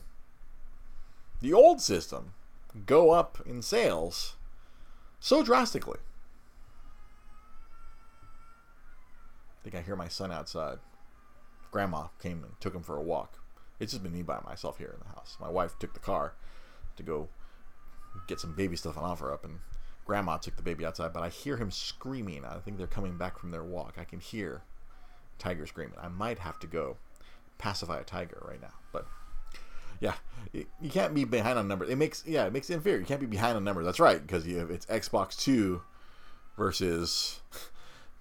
the 1.41 1.53
old 1.53 1.81
system 1.81 2.33
go 2.85 3.11
up 3.11 3.41
in 3.45 3.61
sales 3.61 4.35
so 5.19 5.43
drastically? 5.43 5.99
I 9.59 9.63
think 9.63 9.75
I 9.75 9.81
hear 9.81 9.95
my 9.95 10.07
son 10.07 10.31
outside. 10.31 10.79
Grandma 11.71 12.07
came 12.21 12.43
and 12.43 12.59
took 12.59 12.73
him 12.73 12.83
for 12.83 12.97
a 12.97 13.03
walk. 13.03 13.39
It's 13.79 13.91
just 13.91 14.03
been 14.03 14.13
me 14.13 14.23
by 14.23 14.39
myself 14.45 14.77
here 14.77 14.93
in 14.93 14.99
the 14.99 15.15
house. 15.15 15.37
My 15.39 15.49
wife 15.49 15.77
took 15.79 15.93
the 15.93 15.99
car 15.99 16.33
to 16.97 17.03
go 17.03 17.29
get 18.27 18.39
some 18.39 18.55
baby 18.55 18.75
stuff 18.75 18.97
and 18.97 19.05
OfferUp, 19.05 19.43
and 19.43 19.59
Grandma 20.05 20.37
took 20.37 20.57
the 20.57 20.63
baby 20.63 20.85
outside. 20.85 21.13
But 21.13 21.23
I 21.23 21.29
hear 21.29 21.57
him 21.57 21.71
screaming. 21.71 22.43
I 22.43 22.57
think 22.59 22.77
they're 22.77 22.87
coming 22.87 23.17
back 23.17 23.37
from 23.37 23.51
their 23.51 23.63
walk. 23.63 23.95
I 23.97 24.03
can 24.03 24.19
hear 24.19 24.63
Tiger 25.39 25.65
screaming. 25.65 25.95
I 25.99 26.09
might 26.09 26.39
have 26.39 26.59
to 26.59 26.67
go 26.67 26.97
pacify 27.57 27.99
a 27.99 28.03
tiger 28.03 28.43
right 28.47 28.61
now, 28.61 28.73
but 28.91 29.07
yeah, 29.99 30.13
you 30.53 30.89
can't 30.89 31.13
be 31.13 31.25
behind 31.25 31.59
on 31.59 31.67
numbers. 31.67 31.89
It 31.89 31.97
makes 31.97 32.23
yeah, 32.25 32.45
it 32.45 32.53
makes 32.53 32.69
it 32.69 32.75
inferior. 32.75 32.99
You 32.99 33.05
can't 33.05 33.19
be 33.19 33.25
behind 33.25 33.57
on 33.57 33.63
numbers. 33.63 33.85
That's 33.85 33.99
right 33.99 34.21
because 34.21 34.45
it's 34.45 34.85
Xbox 34.87 35.37
Two 35.37 35.81
versus 36.57 37.41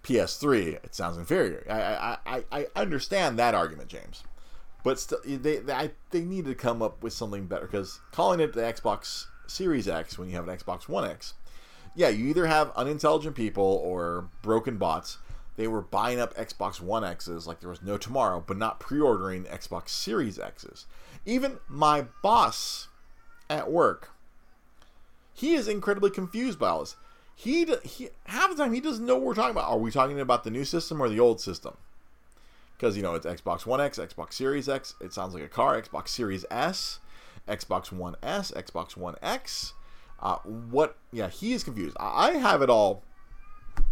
PS3. 0.02 0.84
It 0.84 0.94
sounds 0.94 1.16
inferior. 1.16 1.64
I 1.68 2.18
I, 2.26 2.44
I, 2.52 2.66
I 2.74 2.80
understand 2.80 3.38
that 3.38 3.54
argument, 3.54 3.88
James. 3.88 4.24
But 4.84 4.98
still, 4.98 5.20
they 5.24 5.56
they, 5.56 5.90
they 6.10 6.20
need 6.20 6.44
to 6.46 6.54
come 6.54 6.82
up 6.82 7.02
with 7.02 7.12
something 7.12 7.46
better 7.46 7.66
because 7.66 8.00
calling 8.12 8.40
it 8.40 8.52
the 8.52 8.60
Xbox 8.60 9.26
Series 9.46 9.88
X 9.88 10.18
when 10.18 10.28
you 10.28 10.36
have 10.36 10.48
an 10.48 10.56
Xbox 10.56 10.88
One 10.88 11.08
X, 11.08 11.34
yeah, 11.94 12.08
you 12.08 12.26
either 12.26 12.46
have 12.46 12.70
unintelligent 12.76 13.34
people 13.34 13.80
or 13.84 14.28
broken 14.42 14.76
bots. 14.76 15.18
They 15.56 15.66
were 15.66 15.82
buying 15.82 16.20
up 16.20 16.34
Xbox 16.36 16.80
One 16.80 17.04
X's 17.04 17.46
like 17.46 17.60
there 17.60 17.68
was 17.68 17.82
no 17.82 17.98
tomorrow, 17.98 18.42
but 18.46 18.56
not 18.56 18.78
pre-ordering 18.78 19.44
Xbox 19.44 19.88
Series 19.88 20.38
X's. 20.38 20.86
Even 21.28 21.58
my 21.68 22.06
boss 22.22 22.88
at 23.50 23.70
work, 23.70 24.10
he 25.34 25.54
is 25.54 25.68
incredibly 25.68 26.10
confused 26.10 26.58
by 26.58 26.68
all 26.68 26.80
this. 26.80 26.96
He, 27.36 27.64
he 27.84 28.08
half 28.24 28.50
the 28.50 28.56
time 28.56 28.72
he 28.72 28.80
doesn't 28.80 29.06
know 29.06 29.14
what 29.14 29.24
we're 29.24 29.34
talking 29.34 29.52
about. 29.52 29.70
Are 29.70 29.78
we 29.78 29.92
talking 29.92 30.18
about 30.18 30.42
the 30.42 30.50
new 30.50 30.64
system 30.64 31.00
or 31.00 31.08
the 31.08 31.20
old 31.20 31.40
system? 31.40 31.76
because 32.78 32.96
you 32.96 33.02
know 33.02 33.14
it's 33.14 33.26
Xbox 33.26 33.66
One 33.66 33.80
X, 33.80 33.98
Xbox 33.98 34.34
Series 34.34 34.68
X. 34.68 34.94
It 35.00 35.12
sounds 35.12 35.34
like 35.34 35.42
a 35.42 35.48
car. 35.48 35.80
Xbox 35.80 36.08
Series 36.08 36.44
S, 36.50 37.00
Xbox 37.48 37.90
One 37.90 38.14
S, 38.22 38.52
Xbox 38.52 38.96
One 38.96 39.16
X. 39.20 39.74
Uh, 40.20 40.36
what? 40.44 40.96
Yeah, 41.12 41.28
he 41.28 41.52
is 41.52 41.64
confused. 41.64 41.96
I 41.98 42.32
have 42.32 42.62
it 42.62 42.70
all 42.70 43.02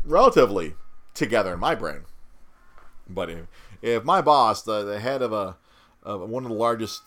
relatively 0.04 0.74
together 1.14 1.54
in 1.54 1.60
my 1.60 1.74
brain. 1.74 2.02
But 3.08 3.30
if, 3.30 3.46
if 3.82 4.04
my 4.04 4.20
boss, 4.20 4.62
the, 4.62 4.84
the 4.84 5.00
head 5.00 5.20
of 5.20 5.32
a 5.32 5.56
of 6.02 6.28
one 6.28 6.44
of 6.44 6.50
the 6.50 6.56
largest 6.56 7.02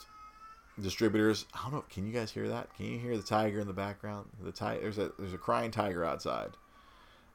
distributors, 0.82 1.46
I 1.54 1.64
don't 1.64 1.74
know. 1.74 1.86
Can 1.90 2.06
you 2.08 2.14
guys 2.14 2.32
hear 2.32 2.48
that? 2.50 2.74
Can 2.76 2.86
you 2.86 3.00
hear 3.00 3.16
the 3.18 3.24
tiger 3.24 3.60
in 3.60 3.68
the 3.68 3.74
background? 3.74 4.28
The 4.42 4.52
tiger. 4.52 4.82
There's 4.82 4.98
a 4.98 5.12
there's 5.18 5.34
a 5.34 5.38
crying 5.38 5.72
tiger 5.72 6.04
outside. 6.04 6.52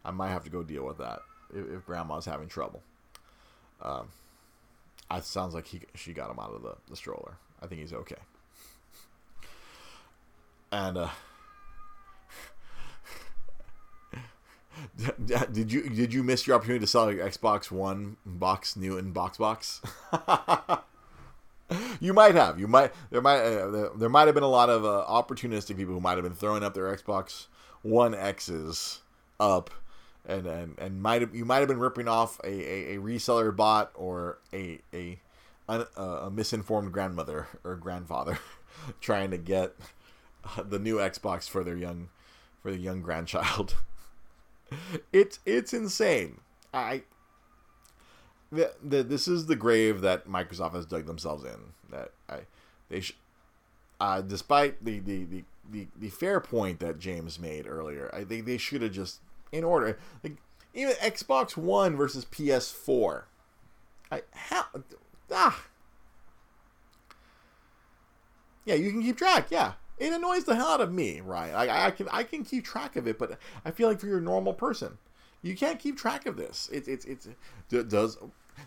I 0.04 0.10
might 0.10 0.30
have 0.30 0.44
to 0.44 0.50
go 0.50 0.62
deal 0.62 0.84
with 0.84 0.98
that 0.98 1.20
if, 1.54 1.78
if 1.78 1.86
Grandma's 1.86 2.26
having 2.26 2.48
trouble. 2.48 2.82
Um, 3.82 4.08
it 5.10 5.24
sounds 5.24 5.54
like 5.54 5.66
he 5.66 5.80
she 5.94 6.12
got 6.12 6.30
him 6.30 6.38
out 6.38 6.54
of 6.54 6.62
the, 6.62 6.76
the 6.88 6.96
stroller. 6.96 7.36
I 7.62 7.66
think 7.66 7.80
he's 7.80 7.92
okay. 7.92 8.16
And 10.72 10.98
uh, 10.98 11.08
did 15.52 15.72
you 15.72 15.88
did 15.88 16.12
you 16.12 16.22
miss 16.22 16.46
your 16.46 16.56
opportunity 16.56 16.84
to 16.84 16.86
sell 16.86 17.12
your 17.12 17.26
Xbox 17.26 17.70
One 17.70 18.16
box 18.26 18.76
new 18.76 18.98
in 18.98 19.12
box 19.12 19.38
box? 19.38 19.80
you 22.00 22.12
might 22.12 22.34
have. 22.34 22.58
You 22.58 22.68
might 22.68 22.92
there 23.10 23.20
might 23.20 23.40
uh, 23.40 23.90
there 23.96 24.08
might 24.08 24.26
have 24.26 24.34
been 24.34 24.44
a 24.44 24.48
lot 24.48 24.70
of 24.70 24.84
uh, 24.84 25.04
opportunistic 25.08 25.76
people 25.76 25.94
who 25.94 26.00
might 26.00 26.14
have 26.14 26.24
been 26.24 26.34
throwing 26.34 26.62
up 26.62 26.74
their 26.74 26.94
Xbox 26.94 27.46
One 27.82 28.14
X's 28.14 29.00
up 29.38 29.70
and 30.26 30.46
and, 30.46 30.78
and 30.78 31.02
might 31.02 31.20
have, 31.20 31.34
you 31.34 31.44
might 31.44 31.58
have 31.58 31.68
been 31.68 31.78
ripping 31.78 32.08
off 32.08 32.40
a, 32.44 32.48
a, 32.48 32.96
a 32.96 33.00
reseller 33.00 33.54
bot 33.54 33.90
or 33.94 34.38
a 34.52 34.80
a 34.92 35.18
a 35.68 36.30
misinformed 36.30 36.92
grandmother 36.92 37.48
or 37.64 37.74
grandfather 37.76 38.38
trying 39.00 39.30
to 39.30 39.38
get 39.38 39.74
the 40.62 40.78
new 40.78 40.96
Xbox 40.96 41.48
for 41.48 41.64
their 41.64 41.76
young 41.76 42.08
for 42.62 42.70
their 42.70 42.80
young 42.80 43.00
grandchild. 43.00 43.76
it's 45.12 45.38
it's 45.46 45.72
insane. 45.72 46.40
I 46.72 47.02
the, 48.52 48.72
the, 48.82 49.02
this 49.02 49.26
is 49.26 49.46
the 49.46 49.56
grave 49.56 50.00
that 50.02 50.28
Microsoft 50.28 50.74
has 50.74 50.86
dug 50.86 51.06
themselves 51.06 51.44
in. 51.44 51.72
That 51.94 52.10
I 52.28 52.40
they 52.88 53.00
sh- 53.00 53.16
uh, 54.00 54.20
despite 54.20 54.84
the, 54.84 54.98
the, 54.98 55.24
the, 55.24 55.44
the, 55.70 55.86
the 55.96 56.08
fair 56.10 56.40
point 56.40 56.80
that 56.80 56.98
James 56.98 57.38
made 57.38 57.66
earlier, 57.66 58.10
I 58.12 58.24
think 58.24 58.44
they 58.44 58.58
should 58.58 58.82
have 58.82 58.92
just 58.92 59.20
in 59.52 59.64
order 59.64 59.98
like 60.22 60.36
even 60.74 60.94
Xbox 60.94 61.56
One 61.56 61.96
versus 61.96 62.24
PS4. 62.24 63.22
I 64.10 64.22
how 64.32 64.64
ah 65.32 65.64
yeah 68.64 68.74
you 68.74 68.90
can 68.90 69.02
keep 69.02 69.16
track 69.16 69.46
yeah 69.50 69.72
it 69.98 70.12
annoys 70.12 70.44
the 70.44 70.56
hell 70.56 70.68
out 70.68 70.80
of 70.80 70.92
me, 70.92 71.20
Ryan. 71.20 71.54
I, 71.54 71.86
I 71.86 71.90
can 71.90 72.08
I 72.10 72.24
can 72.24 72.44
keep 72.44 72.64
track 72.64 72.96
of 72.96 73.06
it, 73.06 73.18
but 73.18 73.38
I 73.64 73.70
feel 73.70 73.88
like 73.88 74.00
for 74.00 74.08
your 74.08 74.20
normal 74.20 74.52
person, 74.52 74.98
you 75.42 75.56
can't 75.56 75.78
keep 75.78 75.96
track 75.96 76.26
of 76.26 76.36
this. 76.36 76.68
It's 76.72 76.88
it's 76.88 77.04
it's 77.04 77.28
it 77.70 77.88
does 77.88 78.18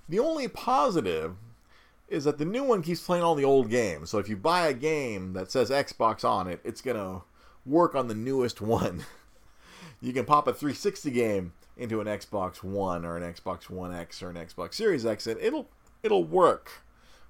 the 0.07 0.19
only 0.19 0.47
positive 0.47 1.35
is 2.07 2.23
that 2.23 2.37
the 2.37 2.45
new 2.45 2.63
one 2.63 2.81
keeps 2.81 3.03
playing 3.03 3.23
all 3.23 3.35
the 3.35 3.43
old 3.43 3.69
games. 3.69 4.09
So 4.09 4.17
if 4.17 4.29
you 4.29 4.37
buy 4.37 4.67
a 4.67 4.73
game 4.73 5.33
that 5.33 5.51
says 5.51 5.69
Xbox 5.69 6.23
on 6.23 6.47
it, 6.47 6.61
it's 6.63 6.81
gonna 6.81 7.21
work 7.65 7.95
on 7.95 8.07
the 8.07 8.15
newest 8.15 8.61
one. 8.61 9.05
you 10.01 10.13
can 10.13 10.25
pop 10.25 10.47
a 10.47 10.53
360 10.53 11.11
game 11.11 11.53
into 11.75 12.01
an 12.01 12.07
Xbox 12.07 12.63
One 12.63 13.05
or 13.05 13.17
an 13.17 13.33
Xbox 13.33 13.69
One 13.69 13.93
X 13.93 14.23
or 14.23 14.29
an 14.29 14.35
Xbox 14.35 14.75
Series 14.75 15.05
X, 15.05 15.27
and 15.27 15.39
it'll 15.39 15.67
it'll 16.03 16.23
work 16.23 16.83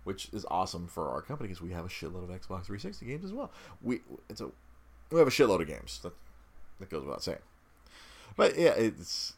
which 0.08 0.30
is 0.32 0.46
awesome 0.50 0.88
for 0.88 1.10
our 1.10 1.22
company 1.22 1.50
because 1.50 1.62
we 1.62 1.72
have 1.72 1.84
a 1.84 1.90
shitload 1.90 2.24
of 2.24 2.30
Xbox 2.30 2.64
360 2.64 3.06
games 3.06 3.26
as 3.26 3.34
well. 3.34 3.52
We 3.82 4.00
it's 4.30 4.40
a 4.40 4.50
we 5.12 5.20
have 5.20 5.28
a 5.28 5.32
shitload 5.32 5.60
of 5.60 5.68
games. 5.68 6.00
That 6.02 6.14
that 6.80 6.90
goes 6.90 7.04
without 7.04 7.22
saying. 7.22 7.40
But 8.38 8.58
yeah, 8.58 8.72
it's 8.72 9.34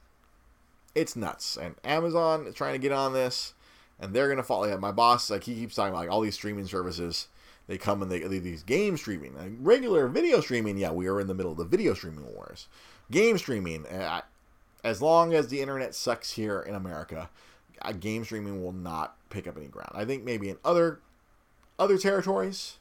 it's 0.94 1.16
nuts. 1.16 1.58
And 1.58 1.74
Amazon 1.84 2.46
is 2.46 2.54
trying 2.54 2.74
to 2.74 2.80
get 2.80 2.92
on 2.92 3.14
this, 3.14 3.56
and 4.00 4.14
they're 4.14 4.30
gonna 4.30 4.44
follow. 4.44 4.68
Yeah, 4.68 4.78
my 4.78 4.92
boss 4.92 5.30
like 5.30 5.44
he 5.44 5.56
keeps 5.56 5.76
talking 5.76 5.94
about 5.94 6.02
like 6.02 6.12
all 6.12 6.22
these 6.22 6.36
streaming 6.36 6.66
services. 6.66 7.28
They 7.68 7.78
come 7.78 8.02
and 8.02 8.10
they 8.10 8.20
these 8.20 8.64
game 8.64 8.98
streaming, 8.98 9.36
like 9.36 9.52
regular 9.60 10.08
video 10.08 10.42
streaming. 10.42 10.78
Yeah, 10.78 10.92
we 10.92 11.08
are 11.08 11.20
in 11.20 11.28
the 11.28 11.36
middle 11.36 11.52
of 11.52 11.58
the 11.60 11.66
video 11.66 11.94
streaming 11.94 12.26
wars. 12.34 12.68
Game 13.12 13.38
streaming, 13.38 13.86
uh, 13.86 14.22
as 14.84 15.02
long 15.02 15.34
as 15.34 15.50
the 15.50 15.62
internet 15.62 15.94
sucks 15.94 16.32
here 16.32 16.62
in 16.62 16.74
America, 16.74 17.30
game 18.00 18.24
streaming 18.24 18.64
will 18.64 18.72
not 18.72 19.18
pick 19.30 19.48
up 19.48 19.58
any 19.58 19.68
ground. 19.68 19.92
I 19.94 20.06
think 20.06 20.24
maybe 20.24 20.50
in 20.50 20.58
other 20.66 21.00
other 21.78 21.98
territories, 21.98 22.78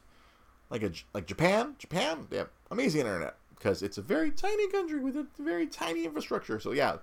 like 0.69 0.83
a 0.83 0.91
like 1.13 1.25
Japan, 1.25 1.75
Japan 1.77 2.27
they 2.29 2.37
have 2.37 2.49
amazing 2.71 3.01
internet 3.01 3.35
because 3.57 3.81
it's 3.83 3.97
a 3.97 4.01
very 4.01 4.31
tiny 4.31 4.67
country 4.69 4.99
with 4.99 5.15
a 5.15 5.27
very 5.37 5.67
tiny 5.67 6.05
infrastructure. 6.05 6.59
So 6.59 6.71
yeah, 6.71 6.97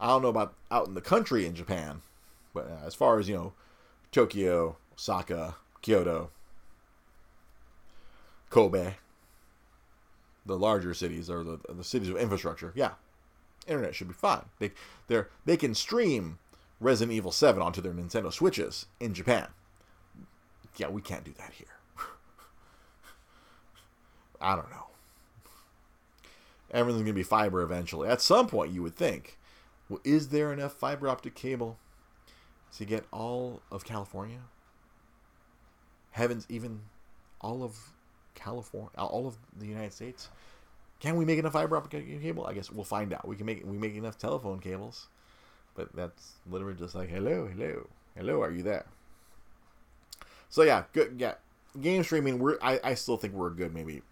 I 0.00 0.08
don't 0.08 0.22
know 0.22 0.28
about 0.28 0.54
out 0.70 0.86
in 0.86 0.94
the 0.94 1.00
country 1.00 1.46
in 1.46 1.54
Japan, 1.54 2.02
but 2.54 2.66
uh, 2.66 2.86
as 2.86 2.94
far 2.94 3.18
as 3.18 3.28
you 3.28 3.34
know, 3.34 3.52
Tokyo, 4.10 4.76
Osaka, 4.94 5.56
Kyoto, 5.80 6.30
Kobe, 8.50 8.94
the 10.44 10.58
larger 10.58 10.94
cities 10.94 11.30
or 11.30 11.42
the, 11.42 11.58
the 11.68 11.84
cities 11.84 12.08
of 12.08 12.16
infrastructure, 12.16 12.72
yeah, 12.74 12.92
internet 13.66 13.94
should 13.94 14.08
be 14.08 14.14
fine. 14.14 14.44
They 14.58 14.72
they 15.08 15.22
they 15.44 15.56
can 15.56 15.74
stream 15.74 16.38
Resident 16.80 17.14
Evil 17.14 17.32
7 17.32 17.62
onto 17.62 17.80
their 17.80 17.92
Nintendo 17.92 18.32
Switches 18.32 18.86
in 19.00 19.14
Japan. 19.14 19.48
Yeah, 20.76 20.88
we 20.88 21.00
can't 21.00 21.24
do 21.24 21.32
that 21.38 21.52
here. 21.52 21.66
I 24.40 24.56
don't 24.56 24.70
know. 24.70 24.86
Everything's 26.72 27.06
to 27.06 27.12
be 27.12 27.22
fiber 27.22 27.62
eventually. 27.62 28.08
At 28.08 28.20
some 28.22 28.46
point, 28.48 28.72
you 28.72 28.82
would 28.82 28.96
think. 28.96 29.38
Well, 29.88 30.00
is 30.04 30.28
there 30.28 30.52
enough 30.52 30.72
fiber 30.72 31.08
optic 31.08 31.34
cable 31.34 31.78
to 32.76 32.84
get 32.84 33.04
all 33.12 33.62
of 33.70 33.84
California? 33.84 34.40
Heavens, 36.10 36.46
even 36.48 36.80
all 37.40 37.62
of 37.62 37.76
California, 38.34 38.90
uh, 38.98 39.06
all 39.06 39.26
of 39.26 39.36
the 39.58 39.66
United 39.66 39.92
States? 39.92 40.28
Can 41.00 41.16
we 41.16 41.24
make 41.24 41.38
enough 41.38 41.54
fiber 41.54 41.76
optic 41.76 42.06
cable? 42.22 42.46
I 42.46 42.52
guess 42.52 42.70
we'll 42.70 42.84
find 42.84 43.12
out. 43.12 43.26
We 43.26 43.36
can 43.36 43.46
make 43.46 43.64
we 43.64 43.76
make 43.76 43.94
enough 43.94 44.18
telephone 44.18 44.60
cables. 44.60 45.08
But 45.74 45.94
that's 45.94 46.32
literally 46.48 46.74
just 46.74 46.94
like, 46.94 47.08
hello, 47.08 47.46
hello, 47.46 47.88
hello, 48.14 48.42
are 48.42 48.50
you 48.50 48.62
there? 48.62 48.84
So 50.48 50.62
yeah, 50.62 50.84
good. 50.92 51.14
Yeah, 51.18 51.34
game 51.80 52.04
streaming. 52.04 52.38
We're 52.38 52.58
I, 52.60 52.78
I 52.84 52.94
still 52.94 53.16
think 53.16 53.32
we're 53.32 53.50
good. 53.50 53.74
Maybe 53.74 54.02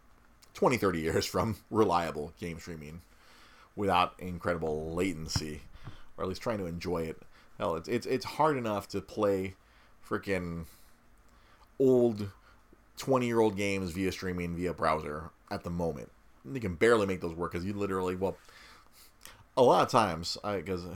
20, 0.54 0.78
30 0.78 1.00
years 1.00 1.26
from 1.26 1.56
reliable 1.70 2.32
game 2.40 2.58
streaming 2.58 3.02
without 3.76 4.14
incredible 4.18 4.94
latency, 4.94 5.60
or 6.16 6.24
at 6.24 6.28
least 6.28 6.42
trying 6.42 6.58
to 6.58 6.66
enjoy 6.66 7.02
it. 7.02 7.20
Hell, 7.60 7.76
it's 7.76 7.88
it's 7.88 8.06
it's 8.06 8.24
hard 8.24 8.56
enough 8.56 8.88
to 8.88 9.02
play 9.02 9.54
freaking 10.08 10.64
old 11.78 12.30
20 12.96 13.26
year 13.26 13.38
old 13.38 13.54
games 13.54 13.90
via 13.90 14.10
streaming 14.10 14.56
via 14.56 14.72
browser 14.72 15.28
at 15.50 15.62
the 15.62 15.68
moment. 15.68 16.10
You 16.50 16.58
can 16.58 16.74
barely 16.74 17.06
make 17.06 17.20
those 17.20 17.34
work 17.34 17.52
because 17.52 17.66
you 17.66 17.74
literally 17.74 18.16
well 18.16 18.38
a 19.58 19.62
lot 19.62 19.82
of 19.82 19.90
times, 19.90 20.38
because 20.42 20.86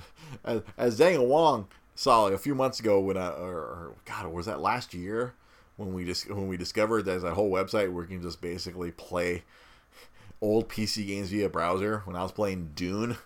as, 0.42 0.59
uh, 0.59 0.61
as 0.79 0.96
Daniel 0.96 1.27
Wong 1.27 1.68
saw 1.96 2.22
like, 2.22 2.33
a 2.33 2.38
few 2.38 2.55
months 2.55 2.81
ago 2.81 2.98
when 2.98 3.18
I, 3.18 3.29
or, 3.29 3.57
or 3.57 3.92
God, 4.07 4.33
was 4.33 4.46
that 4.46 4.61
last 4.61 4.94
year 4.94 5.35
when 5.77 5.92
we 5.92 6.07
just 6.07 6.31
when 6.31 6.48
we 6.48 6.57
discovered 6.57 7.03
that 7.03 7.11
there's 7.11 7.24
a 7.24 7.35
whole 7.35 7.50
website 7.50 7.92
where 7.92 8.05
you 8.05 8.09
can 8.09 8.22
just 8.22 8.40
basically 8.40 8.90
play 8.90 9.42
old 10.40 10.70
PC 10.70 11.07
games 11.07 11.29
via 11.29 11.50
browser. 11.50 12.00
When 12.07 12.16
I 12.16 12.22
was 12.22 12.33
playing 12.33 12.70
Dune, 12.74 13.18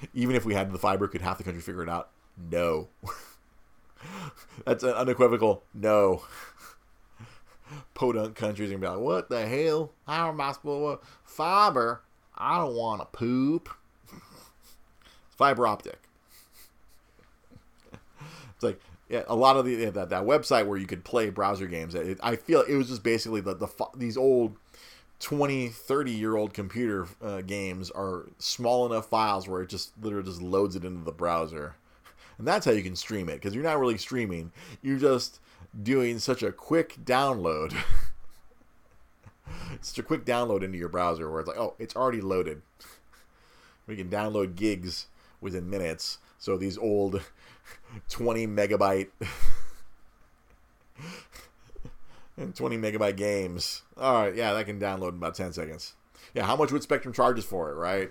even 0.14 0.36
if 0.36 0.44
we 0.44 0.54
had 0.54 0.72
the 0.72 0.78
fiber, 0.78 1.08
could 1.08 1.20
half 1.20 1.38
the 1.38 1.44
country 1.44 1.62
figure 1.62 1.82
it 1.82 1.88
out? 1.88 2.10
No. 2.50 2.88
That's 4.64 4.84
an 4.84 4.90
unequivocal 4.90 5.62
no. 5.74 6.22
Podunk 7.94 8.34
countries 8.34 8.70
gonna 8.70 8.80
be 8.80 8.86
like, 8.86 8.98
what 8.98 9.28
the 9.28 9.46
hell? 9.46 9.92
How 10.06 10.28
am 10.28 10.40
I 10.40 10.52
supposed 10.52 11.02
to 11.02 11.06
fiber? 11.24 12.02
I 12.36 12.58
don't 12.58 12.74
want 12.74 13.00
to 13.00 13.06
poop. 13.06 13.68
Fiber 15.30 15.66
optic. 15.66 15.98
It's 17.92 18.62
like 18.62 18.80
yeah, 19.08 19.22
a 19.26 19.36
lot 19.36 19.56
of 19.56 19.64
the 19.64 19.72
yeah, 19.72 19.90
that, 19.90 20.10
that 20.10 20.24
website 20.24 20.66
where 20.66 20.78
you 20.78 20.86
could 20.86 21.04
play 21.04 21.30
browser 21.30 21.66
games. 21.66 21.94
It, 21.94 22.18
I 22.22 22.36
feel 22.36 22.62
it 22.62 22.74
was 22.74 22.88
just 22.88 23.02
basically 23.02 23.40
the, 23.40 23.54
the 23.54 23.68
these 23.96 24.16
old 24.16 24.56
20, 25.20 25.68
30 25.68 26.10
year 26.12 26.36
old 26.36 26.54
computer 26.54 27.08
uh, 27.22 27.40
games 27.40 27.90
are 27.90 28.26
small 28.38 28.86
enough 28.86 29.08
files 29.08 29.48
where 29.48 29.62
it 29.62 29.68
just 29.68 29.92
literally 30.00 30.26
just 30.26 30.42
loads 30.42 30.76
it 30.76 30.84
into 30.84 31.04
the 31.04 31.12
browser. 31.12 31.76
And 32.38 32.46
that's 32.46 32.64
how 32.64 32.70
you 32.70 32.84
can 32.84 32.94
stream 32.94 33.28
it 33.28 33.34
because 33.34 33.52
you're 33.52 33.64
not 33.64 33.80
really 33.80 33.98
streaming. 33.98 34.52
You're 34.80 35.00
just 35.00 35.40
doing 35.82 36.20
such 36.20 36.44
a 36.44 36.52
quick 36.52 36.96
download. 37.04 37.74
such 39.80 39.98
a 39.98 40.04
quick 40.04 40.24
download 40.24 40.62
into 40.62 40.78
your 40.78 40.88
browser 40.88 41.28
where 41.28 41.40
it's 41.40 41.48
like, 41.48 41.58
oh, 41.58 41.74
it's 41.80 41.96
already 41.96 42.20
loaded. 42.20 42.62
we 43.88 43.96
can 43.96 44.08
download 44.08 44.54
gigs 44.54 45.08
within 45.40 45.68
minutes 45.68 46.18
So 46.38 46.56
these 46.56 46.78
old 46.78 47.22
20 48.08 48.46
megabyte 48.46 49.08
and 52.38 52.54
20 52.54 52.78
megabyte 52.78 53.16
games. 53.16 53.82
All 53.96 54.22
right, 54.24 54.34
yeah, 54.34 54.52
that 54.52 54.66
can 54.66 54.80
download 54.80 55.10
in 55.10 55.16
about 55.16 55.34
10 55.34 55.52
seconds. 55.52 55.94
Yeah, 56.34 56.44
how 56.44 56.56
much 56.56 56.72
would 56.72 56.82
Spectrum 56.82 57.12
charge 57.12 57.38
us 57.38 57.44
for 57.44 57.70
it, 57.70 57.74
right? 57.74 58.10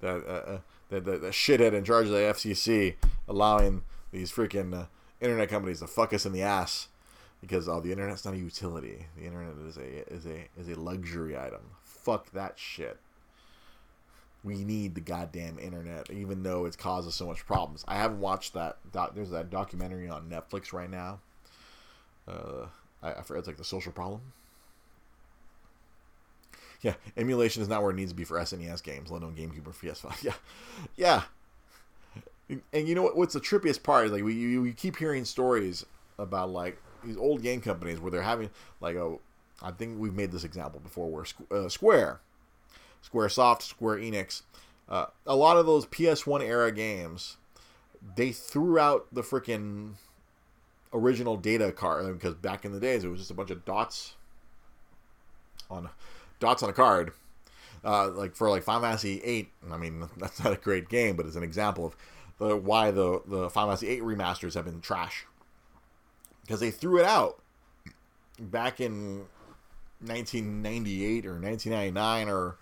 The, 0.00 0.16
uh, 0.16 0.58
the, 0.90 1.00
the, 1.00 1.18
the 1.18 1.28
shithead 1.28 1.72
in 1.72 1.84
charge 1.84 2.06
of 2.06 2.12
the 2.12 2.18
FCC 2.18 2.96
allowing 3.28 3.82
these 4.12 4.32
freaking 4.32 4.74
uh, 4.74 4.86
internet 5.20 5.48
companies 5.48 5.80
to 5.80 5.86
fuck 5.86 6.12
us 6.12 6.26
in 6.26 6.32
the 6.32 6.42
ass 6.42 6.88
because 7.40 7.68
oh, 7.68 7.80
the 7.80 7.92
internet's 7.92 8.24
not 8.24 8.34
a 8.34 8.38
utility. 8.38 9.06
The 9.16 9.24
internet 9.24 9.54
is 9.66 9.76
a 9.76 10.12
is 10.12 10.26
a 10.26 10.48
is 10.58 10.68
a 10.68 10.80
luxury 10.80 11.36
item. 11.36 11.60
Fuck 11.82 12.32
that 12.32 12.58
shit. 12.58 12.98
We 14.44 14.64
need 14.64 14.94
the 14.94 15.00
goddamn 15.00 15.58
internet, 15.58 16.10
even 16.10 16.42
though 16.42 16.64
it's 16.64 16.76
caused 16.76 17.08
us 17.08 17.16
so 17.16 17.26
much 17.26 17.44
problems. 17.44 17.84
I 17.88 17.96
haven't 17.96 18.20
watched 18.20 18.54
that. 18.54 18.78
Doc, 18.92 19.14
there's 19.14 19.30
that 19.30 19.50
documentary 19.50 20.08
on 20.08 20.30
Netflix 20.30 20.72
right 20.72 20.90
now. 20.90 21.18
Uh, 22.26 22.66
I, 23.02 23.12
I 23.12 23.22
forget 23.22 23.40
it's 23.40 23.48
like 23.48 23.56
the 23.56 23.64
social 23.64 23.92
problem. 23.92 24.20
Yeah, 26.80 26.94
emulation 27.16 27.62
is 27.62 27.68
not 27.68 27.82
where 27.82 27.90
it 27.90 27.96
needs 27.96 28.12
to 28.12 28.16
be 28.16 28.24
for 28.24 28.38
SNES 28.38 28.82
games, 28.82 29.10
let 29.10 29.22
alone 29.22 29.34
GameCube 29.34 29.66
or 29.66 29.72
PS5. 29.72 30.22
Yeah, 30.22 30.34
yeah. 30.96 31.22
And 32.72 32.88
you 32.88 32.94
know 32.94 33.02
what? 33.02 33.16
What's 33.16 33.34
the 33.34 33.40
trippiest 33.40 33.82
part 33.82 34.06
is 34.06 34.12
like 34.12 34.22
we 34.22 34.32
you, 34.32 34.64
you 34.64 34.72
keep 34.72 34.96
hearing 34.96 35.24
stories 35.24 35.84
about 36.18 36.50
like 36.50 36.80
these 37.04 37.16
old 37.16 37.42
game 37.42 37.60
companies 37.60 38.00
where 38.00 38.10
they're 38.10 38.22
having 38.22 38.48
like 38.80 38.96
a 38.96 39.16
I 39.62 39.70
think 39.72 39.98
we've 39.98 40.14
made 40.14 40.32
this 40.32 40.44
example 40.44 40.80
before 40.80 41.10
where 41.10 41.24
uh, 41.50 41.68
Square, 41.68 42.20
SquareSoft, 43.04 43.62
Square 43.62 43.98
Enix, 43.98 44.42
uh, 44.88 45.06
a 45.26 45.36
lot 45.36 45.56
of 45.56 45.66
those 45.66 45.84
PS1 45.86 46.42
era 46.42 46.70
games, 46.72 47.36
they 48.16 48.30
threw 48.32 48.78
out 48.78 49.06
the 49.12 49.22
freaking 49.22 49.94
original 50.92 51.36
data 51.36 51.72
card 51.72 52.18
because 52.18 52.34
back 52.34 52.64
in 52.64 52.72
the 52.72 52.80
days 52.80 53.04
it 53.04 53.08
was 53.08 53.20
just 53.20 53.30
a 53.30 53.34
bunch 53.34 53.50
of 53.50 53.64
dots 53.64 54.14
on 55.70 55.88
dots 56.40 56.62
on 56.62 56.70
a 56.70 56.72
card. 56.72 57.12
Uh, 57.84 58.08
like 58.10 58.34
for 58.34 58.50
like 58.50 58.62
Final 58.62 58.82
Fantasy 58.82 59.20
VIII, 59.20 59.50
I 59.70 59.76
mean 59.76 60.08
that's 60.16 60.42
not 60.42 60.52
a 60.52 60.56
great 60.56 60.88
game, 60.88 61.16
but 61.16 61.26
it's 61.26 61.36
an 61.36 61.42
example 61.42 61.86
of 61.86 61.96
the, 62.38 62.56
why 62.56 62.90
the 62.90 63.20
the 63.26 63.50
Final 63.50 63.70
Fantasy 63.70 63.86
VIII 63.86 64.00
remasters 64.00 64.54
have 64.54 64.64
been 64.64 64.80
trash 64.80 65.26
because 66.42 66.60
they 66.60 66.70
threw 66.70 66.98
it 66.98 67.04
out 67.04 67.42
back 68.40 68.80
in 68.80 69.26
1998 70.00 71.26
or 71.26 71.40
1999 71.40 72.28
or 72.28 72.56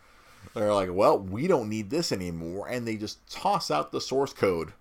they're 0.54 0.72
like 0.72 0.88
well 0.92 1.18
we 1.18 1.46
don't 1.46 1.68
need 1.68 1.90
this 1.90 2.10
anymore 2.10 2.66
and 2.66 2.88
they 2.88 2.96
just 2.96 3.18
toss 3.30 3.70
out 3.70 3.92
the 3.92 4.00
source 4.00 4.32
code 4.32 4.72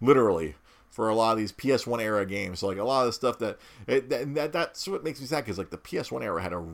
literally 0.00 0.56
for 0.90 1.08
a 1.08 1.14
lot 1.14 1.32
of 1.32 1.38
these 1.38 1.52
ps1 1.52 2.02
era 2.02 2.26
games 2.26 2.60
so 2.60 2.66
like 2.66 2.78
a 2.78 2.84
lot 2.84 3.00
of 3.00 3.06
the 3.06 3.12
stuff 3.12 3.38
that 3.38 3.58
it, 3.86 4.08
that, 4.10 4.34
that 4.34 4.52
that's 4.52 4.86
what 4.88 5.04
makes 5.04 5.20
me 5.20 5.26
sad 5.26 5.44
because 5.44 5.58
like 5.58 5.70
the 5.70 5.78
ps1 5.78 6.22
era 6.22 6.42
had 6.42 6.52
a 6.52 6.64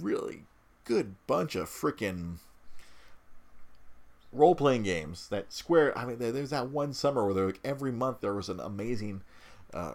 really 0.00 0.44
good 0.84 1.14
bunch 1.26 1.54
of 1.54 1.68
freaking 1.68 2.36
role-playing 4.32 4.82
games 4.82 5.28
that 5.28 5.52
square 5.52 5.96
i 5.96 6.04
mean 6.04 6.18
there's 6.18 6.50
that 6.50 6.68
one 6.70 6.92
summer 6.92 7.24
where 7.24 7.46
like 7.46 7.60
every 7.64 7.92
month 7.92 8.20
there 8.20 8.34
was 8.34 8.48
an 8.48 8.58
amazing 8.60 9.22
uh, 9.74 9.94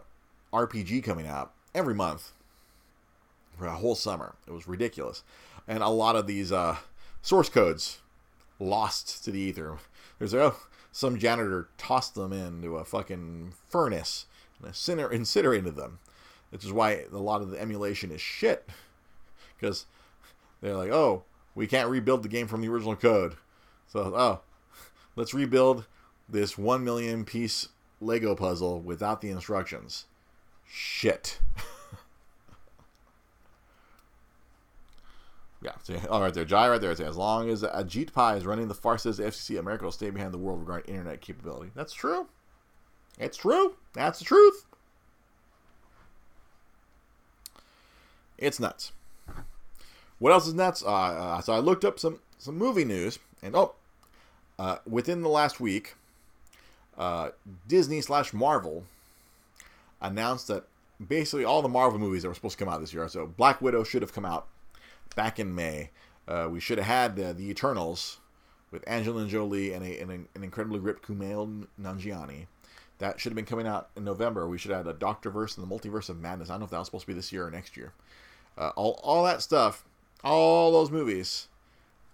RPG 0.54 1.04
coming 1.04 1.28
out 1.28 1.54
every 1.74 1.94
month 1.94 2.32
for 3.58 3.68
a 3.68 3.76
whole 3.76 3.96
summer. 3.96 4.36
It 4.48 4.52
was 4.52 4.68
ridiculous. 4.68 5.24
And 5.68 5.84
a 5.84 5.90
lot 5.90 6.16
of 6.16 6.28
these 6.28 6.52
uh, 6.52 6.78
source 7.22 7.50
codes 7.50 8.00
lost 8.60 9.24
to 9.26 9.32
the 9.32 9.40
ether. 9.40 9.78
There's 10.18 10.34
like 10.34 10.54
oh, 10.54 10.60
some 10.98 11.20
janitor 11.20 11.70
tossed 11.78 12.16
them 12.16 12.34
into 12.34 12.78
a 12.78 12.84
fucking 12.84 13.54
furnace 13.70 14.26
and 14.60 14.74
incinerated 15.14 15.76
them. 15.76 16.00
Which 16.50 16.66
is 16.66 16.74
why 16.74 17.04
a 17.14 17.18
lot 17.20 17.44
of 17.44 17.52
the 17.52 17.62
emulation 17.62 18.10
is 18.10 18.20
shit. 18.20 18.68
Because 19.56 19.86
they're 20.60 20.76
like, 20.76 20.90
oh, 20.90 21.22
we 21.54 21.68
can't 21.68 21.92
rebuild 21.92 22.24
the 22.24 22.30
game 22.30 22.48
from 22.48 22.62
the 22.62 22.70
original 22.70 22.96
code. 22.96 23.36
So, 23.88 24.12
oh, 24.16 24.40
let's 25.16 25.36
rebuild 25.36 25.86
this 26.28 26.58
1 26.58 26.84
million 26.84 27.26
piece 27.26 27.70
Lego 28.02 28.34
puzzle 28.34 28.82
without 28.82 29.22
the 29.22 29.30
instructions 29.30 30.06
shit. 30.68 31.38
yeah, 35.62 35.72
so, 35.82 35.96
all 36.10 36.22
right 36.22 36.34
there, 36.34 36.46
Jai 36.46 36.70
right 36.70 36.80
there. 36.80 36.92
As 36.92 37.18
long 37.18 37.50
as 37.50 37.64
Ajit 37.64 38.14
Pai 38.14 38.38
is 38.38 38.46
running 38.46 38.68
the 38.68 38.76
farces, 38.76 39.18
the 39.18 39.24
FCC, 39.24 39.58
America 39.60 39.86
will 39.86 39.92
stay 39.92 40.10
behind 40.10 40.34
the 40.34 40.38
world 40.38 40.60
regarding 40.60 40.94
internet 40.94 41.22
capability. 41.22 41.72
That's 41.76 41.94
true. 41.94 42.28
It's 43.20 43.38
true. 43.38 43.76
That's 43.94 44.20
the 44.20 44.26
truth. 44.26 44.66
It's 48.38 48.60
nuts. 48.60 48.92
What 50.20 50.32
else 50.32 50.48
is 50.48 50.54
nuts? 50.54 50.84
Uh, 50.84 50.94
uh, 50.94 51.42
so 51.42 51.54
I 51.54 51.60
looked 51.60 51.86
up 51.86 52.00
some 52.00 52.20
some 52.38 52.56
movie 52.56 52.86
news, 52.86 53.18
and 53.42 53.56
oh, 53.56 53.74
uh, 54.60 54.78
within 54.88 55.22
the 55.22 55.30
last 55.30 55.60
week, 55.60 55.96
uh, 56.98 57.30
Disney 57.68 58.02
slash 58.02 58.32
Marvel 58.32 58.84
announced 60.02 60.48
that 60.48 60.68
basically 61.06 61.46
all 61.46 61.64
the 61.64 61.68
Marvel 61.68 62.00
movies 62.00 62.22
that 62.22 62.28
were 62.28 62.36
supposed 62.36 62.58
to 62.58 62.64
come 62.64 62.72
out 62.72 62.80
this 62.80 62.94
year. 62.94 63.08
So 63.08 63.26
Black 63.26 63.60
Widow 63.62 63.84
should 63.84 64.04
have 64.04 64.14
come 64.14 64.26
out 64.26 64.48
back 65.16 65.40
in 65.40 65.54
May. 65.54 65.92
Uh, 66.28 66.48
we 66.52 66.60
should 66.60 66.78
have 66.78 66.88
had 66.88 67.16
the 67.16 67.50
Eternals 67.50 68.20
with 68.72 68.88
Angelina 68.88 69.28
Jolie 69.28 69.74
and, 69.74 69.84
a, 69.86 70.00
and 70.00 70.12
an, 70.12 70.28
an 70.36 70.44
incredibly 70.44 70.80
ripped 70.80 71.08
Kumail 71.08 71.68
Nanjiani. 71.82 72.48
That 73.00 73.20
should 73.20 73.32
have 73.32 73.36
been 73.36 73.46
coming 73.46 73.68
out 73.68 73.90
in 73.96 74.04
November. 74.04 74.48
We 74.48 74.58
should 74.58 74.72
have 74.72 74.86
had 74.86 74.96
a 74.96 74.98
Doctor 74.98 75.30
Verse 75.30 75.58
and 75.58 75.70
the 75.70 75.74
Multiverse 75.74 76.10
of 76.10 76.20
Madness. 76.20 76.50
I 76.50 76.54
don't 76.54 76.62
know 76.62 76.66
if 76.66 76.72
that 76.72 76.80
was 76.80 76.88
supposed 76.88 77.04
to 77.04 77.08
be 77.08 77.14
this 77.14 77.32
year 77.32 77.46
or 77.46 77.52
next 77.52 77.78
year. 77.78 77.94
Uh, 78.58 78.72
all, 78.76 79.00
all 79.04 79.24
that 79.24 79.42
stuff, 79.42 79.86
all 80.24 80.72
those 80.72 80.90
movies, 80.90 81.48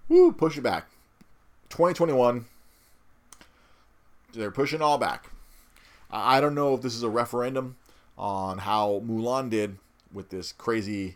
woo, 0.10 0.34
push 0.34 0.58
it 0.58 0.62
back. 0.62 0.90
2021, 1.70 2.46
they're 4.34 4.52
pushing 4.52 4.82
all 4.82 4.98
back. 4.98 5.30
I 6.12 6.42
don't 6.42 6.54
know 6.54 6.76
if 6.76 6.82
this 6.82 6.94
is 6.94 7.04
a 7.04 7.10
referendum 7.10 7.78
on 8.18 8.60
how 8.60 9.02
Mulan 9.06 9.50
did 9.50 9.78
with 10.12 10.30
this 10.30 10.52
crazy 10.52 11.16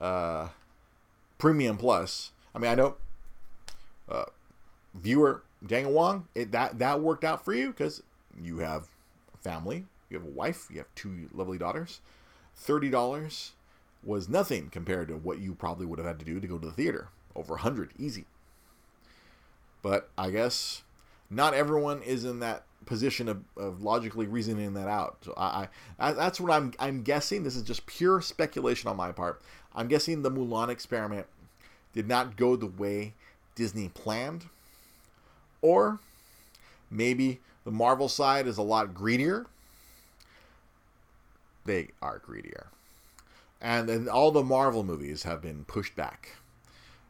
uh, 0.00 0.48
premium 1.42 1.76
plus. 1.76 2.30
I 2.54 2.60
mean, 2.60 2.70
I 2.70 2.76
know 2.76 2.94
uh, 4.08 4.26
viewer 4.94 5.42
Daniel 5.66 5.90
Wong, 5.90 6.28
it, 6.36 6.52
that 6.52 6.78
that 6.78 7.00
worked 7.00 7.24
out 7.24 7.44
for 7.44 7.52
you 7.52 7.72
because 7.72 8.00
you 8.40 8.58
have 8.58 8.86
family, 9.42 9.86
you 10.08 10.18
have 10.20 10.26
a 10.26 10.30
wife, 10.30 10.68
you 10.70 10.78
have 10.78 10.86
two 10.94 11.28
lovely 11.34 11.58
daughters. 11.58 12.00
Thirty 12.54 12.88
dollars 12.88 13.54
was 14.04 14.28
nothing 14.28 14.68
compared 14.70 15.08
to 15.08 15.14
what 15.14 15.40
you 15.40 15.52
probably 15.52 15.84
would 15.84 15.98
have 15.98 16.06
had 16.06 16.20
to 16.20 16.24
do 16.24 16.38
to 16.38 16.46
go 16.46 16.58
to 16.58 16.68
the 16.68 16.72
theater. 16.72 17.08
Over 17.34 17.54
a 17.54 17.58
hundred, 17.58 17.90
easy. 17.98 18.26
But 19.82 20.10
I 20.16 20.30
guess 20.30 20.82
not 21.28 21.54
everyone 21.54 22.02
is 22.02 22.24
in 22.24 22.38
that 22.38 22.66
position 22.86 23.28
of, 23.28 23.42
of 23.56 23.82
logically 23.82 24.26
reasoning 24.26 24.74
that 24.74 24.88
out. 24.88 25.18
So 25.22 25.34
I, 25.36 25.68
I, 25.98 26.12
that's 26.12 26.40
what 26.40 26.52
I'm 26.52 26.72
I'm 26.78 27.02
guessing. 27.02 27.42
This 27.42 27.56
is 27.56 27.62
just 27.62 27.84
pure 27.86 28.20
speculation 28.20 28.88
on 28.88 28.96
my 28.96 29.10
part. 29.10 29.42
I'm 29.74 29.88
guessing 29.88 30.22
the 30.22 30.30
Mulan 30.30 30.68
experiment 30.68 31.26
did 31.92 32.08
not 32.08 32.36
go 32.36 32.56
the 32.56 32.66
way 32.66 33.14
Disney 33.54 33.88
planned, 33.88 34.46
or 35.60 35.98
maybe 36.90 37.40
the 37.64 37.70
Marvel 37.70 38.08
side 38.08 38.46
is 38.46 38.58
a 38.58 38.62
lot 38.62 38.94
greedier. 38.94 39.46
They 41.64 41.88
are 42.00 42.18
greedier, 42.18 42.68
and 43.60 43.88
then 43.88 44.08
all 44.08 44.30
the 44.30 44.42
Marvel 44.42 44.82
movies 44.82 45.22
have 45.22 45.40
been 45.40 45.64
pushed 45.64 45.94
back, 45.94 46.36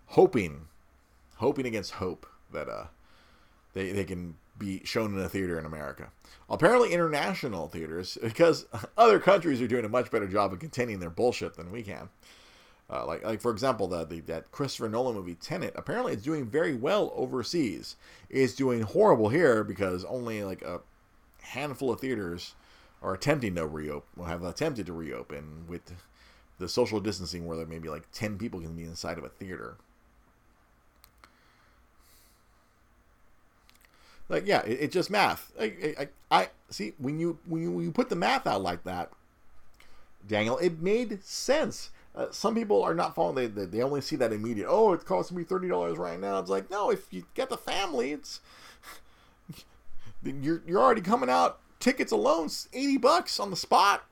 hoping, 0.09 0.67
hoping 1.37 1.67
against 1.67 1.93
hope 1.93 2.27
that 2.53 2.69
uh 2.69 2.85
they 3.73 3.93
they 3.93 4.05
can 4.05 4.37
be 4.59 4.83
shown 4.85 5.15
in 5.15 5.21
a 5.21 5.29
theater 5.29 5.59
in 5.59 5.65
America. 5.65 6.11
Apparently, 6.51 6.93
international 6.93 7.69
theaters, 7.69 8.19
because 8.23 8.67
other 8.99 9.19
countries 9.19 9.61
are 9.63 9.67
doing 9.67 9.85
a 9.85 9.89
much 9.89 10.11
better 10.11 10.29
job 10.29 10.53
of 10.53 10.59
containing 10.59 11.01
their 11.01 11.11
bullshit 11.11 11.57
than 11.57 11.73
we 11.73 11.83
can. 11.83 12.09
Uh, 12.93 13.07
like, 13.07 13.25
like 13.25 13.41
for 13.41 13.51
example, 13.51 13.89
the, 13.89 14.05
the 14.05 14.21
that 14.21 14.53
Christopher 14.53 14.89
Nolan 14.89 15.15
movie 15.15 15.35
Tenet. 15.35 15.73
Apparently, 15.77 16.13
it's 16.13 16.23
doing 16.23 16.45
very 16.45 16.75
well 16.75 17.11
overseas. 17.17 17.97
It's 18.29 18.55
doing 18.55 18.83
horrible 18.83 19.31
here 19.31 19.65
because 19.65 20.05
only 20.05 20.45
like 20.45 20.61
a 20.61 20.81
handful 21.41 21.91
of 21.91 22.01
theaters 22.01 22.55
are 23.03 23.15
attempting 23.15 23.55
to 23.55 23.67
reopen. 23.67 24.09
Or 24.19 24.27
have 24.27 24.45
attempted 24.45 24.85
to 24.87 24.93
reopen 24.93 25.65
with 25.67 25.95
the 26.59 26.69
social 26.69 27.01
distancing, 27.01 27.47
where 27.47 27.57
there 27.57 27.67
maybe 27.67 27.89
like 27.89 28.13
ten 28.13 28.37
people 28.37 28.61
can 28.61 28.77
be 28.77 28.85
inside 28.85 29.17
of 29.17 29.25
a 29.25 29.31
theater. 29.31 29.77
Like, 34.29 34.47
yeah, 34.47 34.61
it, 34.67 34.79
it's 34.81 34.95
just 34.95 35.11
math. 35.11 35.51
I, 35.59 35.95
I, 35.99 36.09
I, 36.31 36.49
see 36.69 36.93
when 36.99 37.19
you 37.19 37.39
when 37.47 37.63
you 37.63 37.71
when 37.71 37.85
you 37.87 37.91
put 37.91 38.11
the 38.11 38.17
math 38.17 38.47
out 38.47 38.61
like 38.61 38.85
that, 38.85 39.11
Daniel, 40.27 40.59
it 40.59 40.81
made 40.81 41.25
sense. 41.25 41.91
Uh, 42.15 42.27
some 42.31 42.55
people 42.55 42.83
are 42.83 42.95
not 42.95 43.15
following. 43.15 43.55
They, 43.55 43.65
they 43.65 43.83
only 43.83 44.03
see 44.03 44.17
that 44.17 44.33
immediate. 44.33 44.67
Oh, 44.69 44.93
it 44.93 45.05
costs 45.05 45.33
me 45.33 45.45
thirty 45.45 45.69
dollars 45.69 45.97
right 45.97 46.21
now. 46.21 46.39
It's 46.39 46.51
like 46.51 46.71
no, 46.71 46.91
if 46.91 47.13
you 47.13 47.25
get 47.35 47.49
the 47.49 47.57
family, 47.57 48.13
it's 48.13 48.41
you're 50.23 50.63
you're 50.67 50.81
already 50.81 51.01
coming 51.01 51.31
out. 51.31 51.59
Tickets 51.81 52.13
alone, 52.13 52.51
eighty 52.73 52.99
bucks 52.99 53.41
on 53.41 53.51
the 53.51 53.57
spot. 53.57 54.05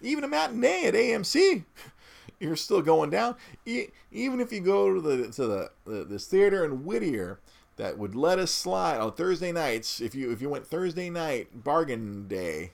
Even 0.00 0.24
a 0.24 0.28
matinee 0.28 0.86
at 0.86 0.94
AMC, 0.94 1.64
you're 2.40 2.56
still 2.56 2.82
going 2.82 3.10
down. 3.10 3.36
even 3.64 4.40
if 4.40 4.52
you 4.52 4.60
go 4.60 4.92
to 4.92 5.00
the 5.00 5.28
to 5.30 5.46
the, 5.46 5.70
the 5.86 6.04
this 6.04 6.26
theater 6.26 6.64
in 6.64 6.84
Whittier 6.84 7.38
that 7.76 7.96
would 7.96 8.14
let 8.14 8.38
us 8.38 8.50
slide 8.50 8.98
on 8.98 9.12
Thursday 9.12 9.52
nights, 9.52 10.00
if 10.00 10.16
you 10.16 10.32
if 10.32 10.42
you 10.42 10.48
went 10.48 10.66
Thursday 10.66 11.10
night 11.10 11.62
bargain 11.64 12.26
day, 12.26 12.72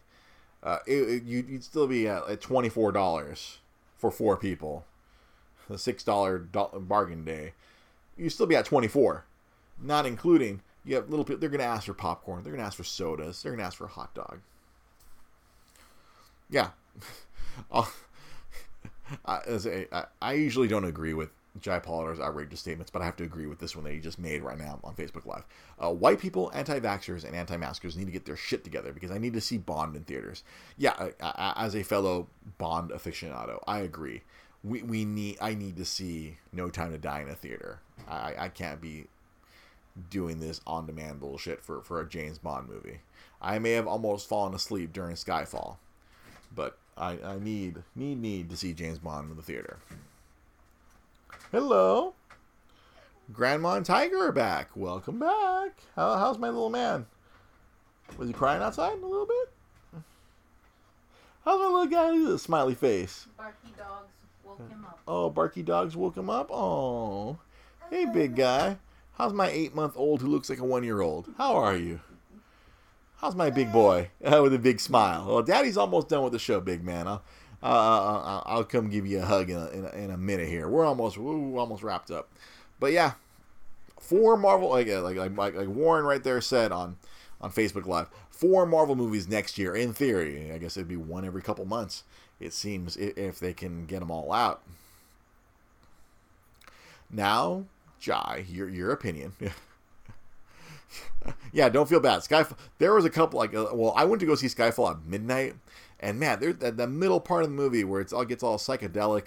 uh, 0.63 0.79
it, 0.87 0.93
it, 0.93 1.23
you'd 1.25 1.63
still 1.63 1.87
be 1.87 2.09
at, 2.09 2.27
at 2.27 2.41
twenty 2.41 2.71
four 2.71 2.91
dollars 2.91 3.59
for 4.01 4.11
four 4.11 4.37
people. 4.37 4.87
The 5.69 5.79
six 5.79 6.03
dollar 6.03 6.39
bargain 6.39 7.25
day, 7.25 7.53
you 8.17 8.29
still 8.31 8.47
be 8.47 8.57
at 8.57 8.65
twenty 8.65 8.89
four, 8.89 9.25
not 9.81 10.07
including 10.07 10.63
you 10.85 10.97
have 10.97 11.09
little 11.11 11.25
people. 11.25 11.41
They're 11.41 11.51
gonna 11.51 11.63
ask 11.65 11.87
for 11.87 11.95
popcorn. 11.95 12.43
They're 12.43 12.53
gonna 12.53 12.65
ask 12.65 12.77
for 12.77 12.85
sodas. 12.85 13.43
They're 13.43 13.53
gonna 13.53 13.65
ask 13.65 13.79
for 13.79 13.85
a 13.85 13.89
hot 13.89 14.15
dog. 14.15 14.41
Yeah, 16.49 16.71
uh, 17.71 17.85
I, 19.25 20.05
I 20.21 20.33
usually 20.33 20.69
don't 20.69 20.85
agree 20.85 21.15
with 21.15 21.31
Jai 21.61 21.81
Polidor's 21.81 22.21
outrageous 22.21 22.61
statements, 22.61 22.91
but 22.91 23.03
I 23.03 23.05
have 23.05 23.17
to 23.17 23.25
agree 23.25 23.47
with 23.47 23.59
this 23.59 23.75
one 23.75 23.85
that 23.85 23.93
he 23.93 23.99
just 23.99 24.19
made 24.19 24.43
right 24.43 24.59
now 24.59 24.79
on 24.85 24.95
Facebook 24.95 25.27
Live. 25.27 25.45
Uh, 25.83 25.91
white 25.91 26.21
people, 26.21 26.51
anti-vaxxers, 26.55 27.25
and 27.25 27.35
anti-maskers 27.35 27.97
need 27.97 28.05
to 28.05 28.13
get 28.13 28.25
their 28.25 28.37
shit 28.37 28.63
together 28.63 28.93
because 28.93 29.11
I 29.11 29.19
need 29.19 29.33
to 29.33 29.41
see 29.41 29.59
Bond 29.59 29.97
in 29.97 30.05
theaters. 30.05 30.45
Yeah, 30.79 31.09
as 31.21 31.75
a 31.75 31.83
fellow 31.83 32.29
Bond 32.59 32.91
aficionado, 32.91 33.63
I 33.67 33.81
agree. 33.81 34.23
We, 34.63 34.83
we 34.83 35.05
need 35.05 35.39
I 35.41 35.55
need 35.55 35.77
to 35.77 35.85
see 35.85 36.37
No 36.53 36.71
Time 36.71 36.93
to 36.93 36.99
Die 36.99 37.21
in 37.21 37.29
a 37.29 37.35
theater. 37.35 37.81
I, 38.07 38.35
I 38.39 38.49
can't 38.49 38.81
be 38.81 39.07
doing 40.09 40.39
this 40.39 40.61
on-demand 40.67 41.19
bullshit 41.19 41.63
for, 41.63 41.83
for 41.83 42.01
a 42.01 42.09
James 42.09 42.39
Bond 42.39 42.69
movie. 42.69 43.01
I 43.43 43.59
may 43.59 43.73
have 43.73 43.87
almost 43.87 44.29
fallen 44.29 44.55
asleep 44.55 44.93
during 44.93 45.17
Skyfall, 45.17 45.79
but 46.55 46.79
I, 46.97 47.19
I 47.25 47.39
need 47.39 47.83
need 47.97 48.21
need 48.21 48.51
to 48.51 48.57
see 48.57 48.73
James 48.73 48.99
Bond 48.99 49.31
in 49.31 49.37
the 49.37 49.43
theater. 49.43 49.79
Hello. 51.53 52.15
Grandma 53.33 53.75
and 53.75 53.85
Tiger 53.85 54.19
are 54.29 54.31
back. 54.31 54.71
Welcome 54.77 55.19
back. 55.19 55.73
How, 55.97 56.17
how's 56.17 56.39
my 56.39 56.47
little 56.47 56.71
man? 56.71 57.07
Was 58.17 58.29
he 58.29 58.33
crying 58.33 58.63
outside 58.63 58.93
a 58.93 59.05
little 59.05 59.27
bit? 59.27 60.03
How's 61.45 61.59
my 61.59 61.67
little 61.67 61.87
guy? 61.87 62.11
Look 62.11 62.29
at 62.29 62.31
this 62.31 62.43
smiley 62.45 62.77
face. 62.77 63.27
Barky 63.37 63.75
dogs 63.77 64.13
woke 64.45 64.61
him 64.69 64.85
up. 64.85 65.01
Oh, 65.09 65.29
barky 65.29 65.65
dogs 65.65 65.97
woke 65.97 66.17
him 66.17 66.31
up? 66.31 66.53
Oh. 66.53 67.37
Hey, 67.91 68.05
big 68.05 68.37
guy. 68.37 68.77
How's 69.15 69.33
my 69.33 69.49
eight 69.49 69.75
month 69.75 69.95
old 69.97 70.21
who 70.23 70.29
looks 70.29 70.51
like 70.51 70.61
a 70.61 70.65
one 70.65 70.85
year 70.85 71.01
old? 71.01 71.31
How 71.37 71.57
are 71.57 71.77
you? 71.77 71.99
How's 73.17 73.35
my 73.35 73.51
big 73.51 73.73
boy? 73.73 74.11
Uh, 74.25 74.41
with 74.41 74.55
a 74.55 74.59
big 74.59 74.79
smile. 74.79 75.27
Well, 75.27 75.43
daddy's 75.43 75.77
almost 75.77 76.09
done 76.09 76.23
with 76.23 76.33
the 76.33 76.39
show, 76.39 76.61
big 76.61 76.85
man. 76.85 77.09
I'll, 77.09 77.25
uh, 77.63 77.67
uh, 77.67 78.43
I'll 78.47 78.65
come 78.65 78.89
give 78.89 79.07
you 79.07 79.21
a 79.21 79.25
hug 79.25 79.51
in 79.51 79.57
a, 79.57 79.69
in 79.69 79.85
a, 79.85 79.89
in 79.91 80.11
a 80.11 80.17
minute 80.17 80.49
here. 80.49 80.69
We're 80.69 80.87
almost 80.87 81.19
we're 81.19 81.59
almost 81.59 81.83
wrapped 81.83 82.11
up, 82.11 82.31
but 82.79 82.93
yeah, 82.93 83.13
four 83.99 84.37
Marvel 84.37 84.71
like 84.71 84.89
like 84.89 85.37
like 85.37 85.55
like 85.55 85.69
Warren 85.69 86.05
right 86.05 86.23
there 86.23 86.41
said 86.41 86.73
on 86.73 86.97
on 87.41 87.53
Facebook 87.53 87.87
Live, 87.87 88.09
four 88.31 88.67
Marvel 88.67 88.97
movies 88.97 89.29
next 89.29 89.59
year. 89.59 89.75
In 89.75 89.93
theory, 89.93 90.51
I 90.53 90.59
guess 90.59 90.77
it'd 90.77 90.89
be 90.89 90.97
one 90.97 91.25
every 91.25 91.43
couple 91.43 91.65
months. 91.67 92.05
It 92.39 92.55
seems 92.55 92.97
if 92.97 93.39
they 93.39 93.53
can 93.53 93.85
get 93.85 94.01
them 94.01 94.11
all 94.11 94.33
out. 94.33 94.63
Now, 97.11 97.67
Jai, 98.01 98.47
your 98.49 98.69
your 98.69 98.93
opinion. 98.93 99.35
yeah, 101.53 101.69
don't 101.69 101.89
feel 101.89 102.01
bad. 102.01 102.21
Skyfall. 102.21 102.57
There 102.79 102.95
was 102.95 103.05
a 103.05 103.11
couple 103.11 103.39
like 103.39 103.55
uh, 103.55 103.69
well, 103.75 103.93
I 103.97 104.05
went 104.05 104.21
to 104.21 104.27
go 104.27 104.35
see 104.35 104.47
Skyfall 104.47 104.93
at 104.93 105.05
midnight 105.05 105.55
and 106.01 106.19
man, 106.19 106.41
there's 106.41 106.57
that 106.57 106.77
the 106.77 106.87
middle 106.87 107.21
part 107.21 107.45
of 107.45 107.51
the 107.51 107.55
movie 107.55 107.85
where 107.85 108.01
it's 108.01 108.13
all 108.13 108.25
gets 108.25 108.43
all 108.43 108.59
psychedelic, 108.59 109.27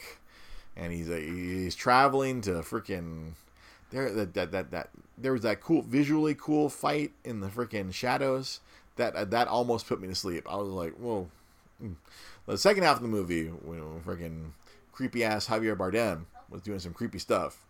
and 0.76 0.92
he's 0.92 1.10
a, 1.10 1.20
he's 1.20 1.76
traveling 1.76 2.42
to 2.42 2.52
freaking 2.62 3.34
there 3.92 4.12
that, 4.12 4.34
that 4.34 4.52
that 4.52 4.72
that 4.72 4.90
there 5.18 5.32
was 5.32 5.44
that 5.44 5.62
cool 5.62 5.84
visually 5.84 6.36
cool 6.36 6.70
fight 6.70 7.12
in 7.24 7.40
the 7.40 7.48
freaking 7.48 7.94
shadows 7.94 8.60
that 8.96 9.32
that 9.32 9.48
almost 9.48 9.88
put 9.88 10.02
me 10.02 10.08
to 10.08 10.16
sleep. 10.16 10.46
I 10.50 10.56
was 10.58 10.70
like, 10.70 10.94
whoa. 10.96 11.30
Mm. 11.82 11.96
The 12.46 12.58
second 12.58 12.84
half 12.84 12.98
of 12.98 13.02
the 13.04 13.08
movie, 13.08 13.48
when 13.48 14.02
freaking 14.02 14.52
creepy 14.92 15.24
ass 15.24 15.48
Javier 15.48 15.78
Bardem 15.78 16.26
was 16.50 16.62
doing 16.62 16.80
some 16.80 16.94
creepy 16.94 17.20
stuff, 17.20 17.66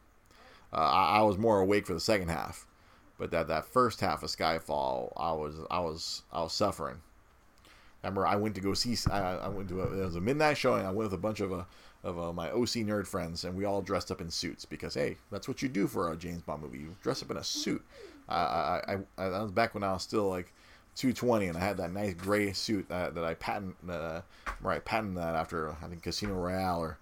uh, 0.72 0.78
I, 0.78 1.18
I 1.18 1.22
was 1.22 1.38
more 1.38 1.60
awake 1.60 1.86
for 1.86 1.94
the 1.94 2.00
second 2.00 2.30
half. 2.30 2.66
But 3.20 3.32
that 3.32 3.48
that 3.50 3.66
first 3.66 4.00
half 4.00 4.24
of 4.24 4.30
Skyfall, 4.30 5.14
I 5.16 5.32
was 5.34 5.56
I 5.70 5.80
was 5.80 6.24
I 6.32 6.42
was 6.42 6.54
suffering. 6.54 7.02
I 8.04 8.08
remember 8.08 8.28
I 8.28 8.36
went 8.36 8.56
to 8.56 8.62
go 8.62 8.74
see. 8.74 8.98
I, 9.10 9.38
I 9.38 9.48
went 9.48 9.70
to 9.70 9.82
a, 9.82 10.02
it 10.02 10.06
was 10.06 10.16
a 10.16 10.22
midnight 10.22 10.58
showing. 10.58 10.86
I 10.86 10.92
went 10.92 11.10
with 11.10 11.14
a 11.14 11.18
bunch 11.18 11.40
of 11.40 11.54
uh, 11.54 11.64
of 12.04 12.20
uh, 12.20 12.34
my 12.34 12.50
OC 12.52 12.84
nerd 12.86 13.08
friends, 13.08 13.46
and 13.46 13.56
we 13.56 13.64
all 13.64 13.82
dressed 13.82 14.12
up 14.12 14.20
in 14.20 14.30
suits 14.30 14.66
because 14.66 14.94
hey, 14.94 15.18
that's 15.32 15.48
what 15.48 15.62
you 15.62 15.70
do 15.70 15.88
for 15.88 16.12
a 16.12 16.18
James 16.18 16.42
Bond 16.42 16.62
movie. 16.62 16.80
You 16.80 16.96
dress 17.02 17.24
up 17.24 17.32
in 17.32 17.38
a 17.38 17.44
suit. 17.44 17.84
I, 18.28 18.36
I, 18.36 18.98
I, 19.18 19.30
that 19.30 19.42
was 19.42 19.52
back 19.52 19.74
when 19.74 19.84
I 19.84 19.94
was 19.94 20.04
still 20.04 20.28
like 20.30 20.54
220, 20.96 21.48
and 21.48 21.58
I 21.58 21.62
had 21.62 21.78
that 21.78 21.92
nice 21.92 22.14
gray 22.14 22.54
suit 22.54 22.88
that, 22.90 23.16
that 23.16 23.24
I 23.24 23.34
patent 23.36 23.76
uh, 23.90 24.22
where 24.62 24.80
patented 24.82 25.18
that 25.18 25.36
after 25.36 25.76
I 25.82 25.88
think 25.88 26.04
Casino 26.04 26.34
Royale 26.34 26.80
or 26.80 26.98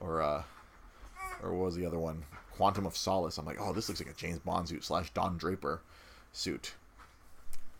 or 0.00 0.22
uh, 0.22 0.42
or 1.42 1.54
what 1.54 1.66
was 1.66 1.76
the 1.76 1.86
other 1.86 1.98
one? 1.98 2.24
Quantum 2.52 2.86
of 2.86 2.96
Solace. 2.96 3.38
I'm 3.38 3.44
like, 3.44 3.60
oh, 3.60 3.72
this 3.72 3.88
looks 3.88 4.00
like 4.00 4.10
a 4.10 4.16
James 4.16 4.38
Bond 4.38 4.68
suit 4.68 4.84
slash 4.84 5.10
Don 5.10 5.36
Draper 5.36 5.80
suit. 6.32 6.74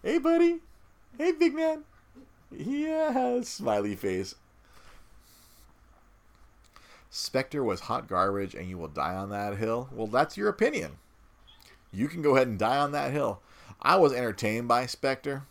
Hey, 0.02 0.18
buddy. 0.18 0.61
Hey, 1.16 1.32
big 1.32 1.54
man. 1.54 1.84
Yeah, 2.51 3.40
smiley 3.42 3.97
face. 3.97 4.34
Spectre 7.11 7.64
was 7.64 7.80
hot 7.80 8.09
garbage 8.09 8.55
and 8.55 8.68
you 8.68 8.78
will 8.78 8.88
die 8.88 9.14
on 9.14 9.30
that 9.30 9.57
hill. 9.57 9.88
Well, 9.92 10.07
that's 10.07 10.36
your 10.36 10.49
opinion. 10.49 10.99
You 11.92 12.09
can 12.09 12.22
go 12.22 12.36
ahead 12.36 12.49
and 12.49 12.59
die 12.59 12.76
on 12.76 12.92
that 12.92 13.12
hill. 13.12 13.40
I 13.80 13.97
was 13.97 14.12
entertained 14.12 14.68
by 14.68 14.86
Spectre. 14.86 15.44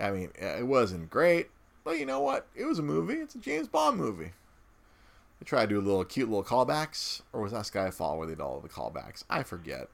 I 0.00 0.10
mean, 0.10 0.30
it 0.34 0.66
wasn't 0.66 1.10
great, 1.10 1.50
but 1.84 1.98
you 1.98 2.06
know 2.06 2.20
what? 2.20 2.46
It 2.54 2.64
was 2.64 2.78
a 2.78 2.82
movie. 2.82 3.14
It's 3.14 3.34
a 3.34 3.38
James 3.38 3.68
Bond 3.68 3.98
movie. 3.98 4.32
They 5.38 5.44
tried 5.44 5.68
to 5.68 5.74
do 5.74 5.80
a 5.80 5.82
little 5.82 6.04
cute 6.04 6.30
little 6.30 6.44
callbacks, 6.44 7.20
or 7.32 7.42
was 7.42 7.52
that 7.52 7.64
Skyfall 7.64 8.16
where 8.16 8.26
they 8.26 8.34
did 8.34 8.40
all 8.40 8.60
the 8.60 8.68
callbacks? 8.68 9.24
I 9.28 9.42
forget 9.42 9.88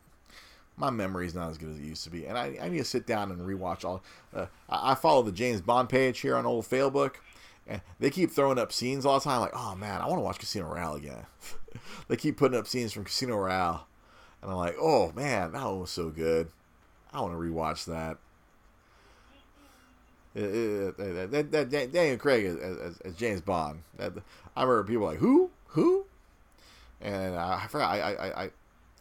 my 0.79 0.91
memory's 0.91 1.35
not 1.35 1.51
as 1.51 1.59
good 1.59 1.71
as 1.71 1.79
it 1.79 1.83
used 1.83 2.05
to 2.05 2.11
be, 2.11 2.27
and 2.27 2.39
I, 2.39 2.57
I 2.63 2.69
need 2.69 2.79
to 2.79 2.85
sit 2.85 3.07
down 3.07 3.31
and 3.31 3.41
rewatch 3.41 3.85
all. 3.85 4.03
Uh, 4.35 4.47
I, 4.69 4.95
follow 4.95 5.23
the 5.23 5.33
James 5.33 5.61
Bond 5.61 5.89
page 5.89 6.21
here 6.21 6.37
on 6.37 6.47
Old 6.47 6.65
Failbook, 6.65 7.17
and 7.67 7.81
they 7.99 8.11
keep 8.11 8.31
throwing 8.31 8.59
up 8.59 8.73
scenes 8.73 9.05
all 9.05 9.19
the 9.19 9.25
time. 9.25 9.41
Like, 9.41 9.55
oh 9.55 9.75
man, 9.75 10.01
I 10.01 10.07
want 10.07 10.19
to 10.19 10.23
watch 10.23 10.39
Casino 10.39 10.67
Royale 10.67 10.95
again. 10.95 11.27
they 12.09 12.17
keep 12.17 12.37
putting 12.37 12.57
up 12.57 12.67
scenes 12.67 12.93
from 12.93 13.05
Casino 13.05 13.37
Royale, 13.37 13.87
and 14.41 14.51
I'm 14.51 14.57
like, 14.57 14.77
oh 14.81 15.13
man, 15.13 15.53
that 15.53 15.65
one 15.65 15.81
was 15.81 15.91
so 15.91 16.11
good. 16.11 16.49
I 17.13 17.21
want 17.21 17.33
to 17.33 17.39
rewatch 17.39 17.87
that. 17.87 18.19
that, 20.35 21.31
that, 21.31 21.71
that, 21.71 21.93
Daniel 21.93 22.19
Craig 22.19 22.45
as, 22.45 22.57
as, 22.57 23.01
as 23.01 23.15
James 23.17 23.41
Bond. 23.41 23.83
I 23.99 24.11
remember 24.63 24.85
people 24.85 25.07
like 25.07 25.19
who, 25.19 25.51
who, 25.69 26.05
and 27.01 27.35
I 27.35 27.67
forgot. 27.67 27.91
I, 27.91 28.45
I 28.45 28.51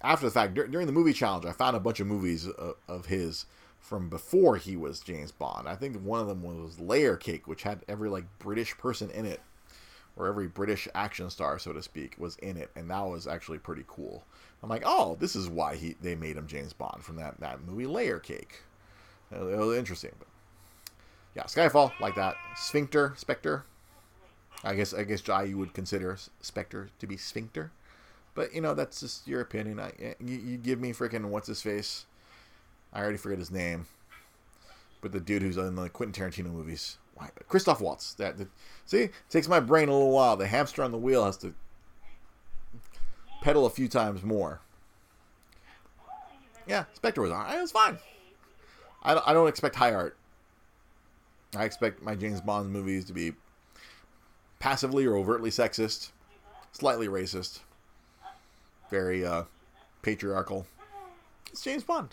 after 0.02 0.26
the 0.26 0.32
fact, 0.32 0.54
dur- 0.54 0.68
during 0.68 0.88
the 0.88 0.94
movie 0.94 1.14
challenge, 1.14 1.46
I 1.46 1.52
found 1.52 1.76
a 1.76 1.80
bunch 1.80 2.00
of 2.00 2.08
movies 2.08 2.48
of, 2.48 2.76
of 2.88 3.06
his 3.08 3.46
from 3.80 4.10
before 4.10 4.58
he 4.58 4.76
was 4.76 5.00
James 5.00 5.32
Bond. 5.32 5.68
I 5.68 5.76
think 5.76 5.98
one 5.98 6.20
of 6.20 6.28
them 6.28 6.44
was 6.44 6.80
Layer 6.80 7.16
Cake, 7.16 7.48
which 7.48 7.64
had 7.64 7.84
every 7.88 8.10
like 8.10 8.26
British 8.40 8.78
person 8.78 9.10
in 9.12 9.26
it, 9.26 9.42
or 10.16 10.28
every 10.28 10.48
British 10.48 10.88
action 10.94 11.30
star, 11.30 11.58
so 11.60 11.74
to 11.74 11.82
speak, 11.82 12.16
was 12.18 12.36
in 12.38 12.58
it, 12.58 12.72
and 12.76 12.90
that 12.90 13.06
was 13.08 13.28
actually 13.28 13.60
pretty 13.60 13.86
cool. 13.88 14.26
I'm 14.62 14.70
like, 14.70 14.84
oh, 14.86 15.16
this 15.20 15.36
is 15.36 15.50
why 15.50 15.76
he 15.76 15.96
they 16.02 16.16
made 16.16 16.38
him 16.38 16.48
James 16.48 16.74
Bond 16.74 17.04
from 17.04 17.16
that 17.18 17.40
that 17.40 17.62
movie 17.62 17.88
Layer 17.88 18.20
Cake. 18.20 18.62
It 19.32 19.40
was 19.40 19.78
interesting, 19.78 20.12
but 20.20 20.28
yeah, 21.36 21.44
Skyfall 21.44 21.92
like 22.00 22.16
that. 22.16 22.36
Sphincter, 22.56 23.14
Spectre. 23.16 23.66
I 24.64 24.74
guess 24.74 24.94
I 24.94 25.04
guess 25.04 25.22
Jai 25.22 25.44
you 25.44 25.58
would 25.58 25.74
consider 25.74 26.18
Spectre 26.42 26.90
to 27.00 27.08
be 27.08 27.16
Sphincter. 27.16 27.72
But 28.38 28.54
you 28.54 28.62
know, 28.62 28.76
that's 28.76 29.00
just 29.00 29.28
your 29.28 29.42
opinion. 29.42 29.80
I, 29.80 29.92
eh, 30.00 30.14
you, 30.24 30.38
you 30.38 30.58
give 30.58 30.80
me 30.80 30.94
freaking 30.94 31.26
what's 31.26 31.48
his 31.48 31.60
face? 31.60 32.06
I 32.94 33.02
already 33.02 33.18
forget 33.18 33.40
his 33.40 33.50
name. 33.50 33.88
But 35.02 35.12
the 35.12 35.20
dude 35.20 35.42
who's 35.42 35.58
in 35.58 35.74
the 35.74 35.90
Quentin 35.90 36.14
Tarantino 36.24 36.52
movies, 36.52 37.00
Why? 37.16 37.32
Christoph 37.48 37.82
Waltz. 37.82 38.14
That, 38.14 38.38
that 38.38 38.48
see, 38.86 39.06
it 39.06 39.14
takes 39.32 39.48
my 39.48 39.60
brain 39.60 39.90
a 39.90 39.92
little 39.92 40.12
while. 40.12 40.38
The 40.38 40.46
hamster 40.46 40.84
on 40.84 40.92
the 40.92 41.00
wheel 41.00 41.26
has 41.26 41.36
to 41.38 41.56
pedal 43.42 43.66
a 43.66 43.72
few 43.72 43.88
times 43.88 44.22
more. 44.22 44.62
Yeah, 46.68 46.86
Spectre 46.94 47.24
was 47.24 47.32
alright. 47.32 47.58
It 47.58 47.62
was 47.62 47.72
fine. 47.72 47.98
I 49.02 49.16
don't, 49.16 49.28
I 49.28 49.34
don't 49.34 49.48
expect 49.48 49.76
high 49.76 49.96
art. 49.96 50.16
I 51.56 51.66
expect 51.66 52.04
my 52.04 52.14
James 52.14 52.42
Bond 52.42 52.72
movies 52.72 53.06
to 53.06 53.14
be 53.14 53.34
passively 54.60 55.08
or 55.08 55.16
overtly 55.16 55.50
sexist, 55.50 56.12
slightly 56.72 57.08
racist, 57.08 57.62
very 58.90 59.26
uh, 59.26 59.44
patriarchal. 60.02 60.66
It's 61.52 61.64
James 61.64 61.84
Bond. 61.84 62.10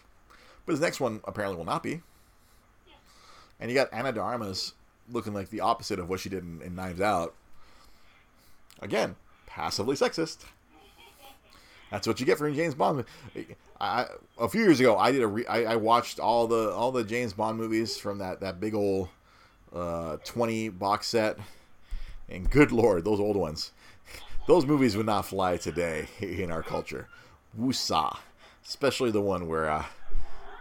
but 0.67 0.73
his 0.73 0.81
next 0.81 1.01
one 1.01 1.21
apparently 1.25 1.57
will 1.57 1.65
not 1.65 1.83
be. 1.83 2.01
And 3.61 3.71
you 3.71 3.75
got 3.77 3.93
Ana 3.93 4.13
de 4.13 4.21
Armas 4.21 4.73
looking 5.11 5.35
like 5.35 5.51
the 5.51 5.61
opposite 5.61 5.99
of 5.99 6.09
what 6.09 6.21
she 6.21 6.29
did 6.29 6.43
in, 6.43 6.61
in 6.63 6.75
Knives 6.75 7.01
Out. 7.01 7.35
Again, 8.81 9.17
passively 9.47 9.97
sexist. 9.97 10.39
That's 11.91 12.07
what 12.07 12.19
you 12.19 12.27
get 12.27 12.39
from 12.39 12.55
James 12.55 12.75
Bond. 12.75 13.05
I, 13.81 14.07
a 14.39 14.49
few 14.49 14.63
years 14.63 14.81
ago, 14.81 14.97
I 14.97 15.13
did 15.13 15.23
a 15.23 15.27
re, 15.27 15.47
I, 15.47 15.65
I 15.65 15.77
watched 15.77 16.19
all 16.19 16.47
the 16.47 16.71
all 16.71 16.91
the 16.91 17.05
James 17.05 17.33
Bond 17.33 17.57
movies 17.59 17.97
from 17.97 18.19
that 18.19 18.41
that 18.41 18.59
big 18.59 18.75
old 18.75 19.09
uh, 19.73 20.17
twenty 20.25 20.69
box 20.71 21.07
set, 21.07 21.39
and 22.29 22.51
good 22.51 22.73
lord, 22.73 23.05
those 23.05 23.21
old 23.21 23.37
ones, 23.37 23.71
those 24.47 24.67
movies 24.67 24.97
would 24.97 25.07
not 25.07 25.27
fly 25.27 25.57
today 25.57 26.09
in 26.21 26.51
our 26.51 26.63
culture. 26.63 27.09
Woosah, 27.59 28.19
especially 28.65 29.11
the 29.11 29.21
one 29.21 29.47
where 29.47 29.71
uh, 29.71 29.85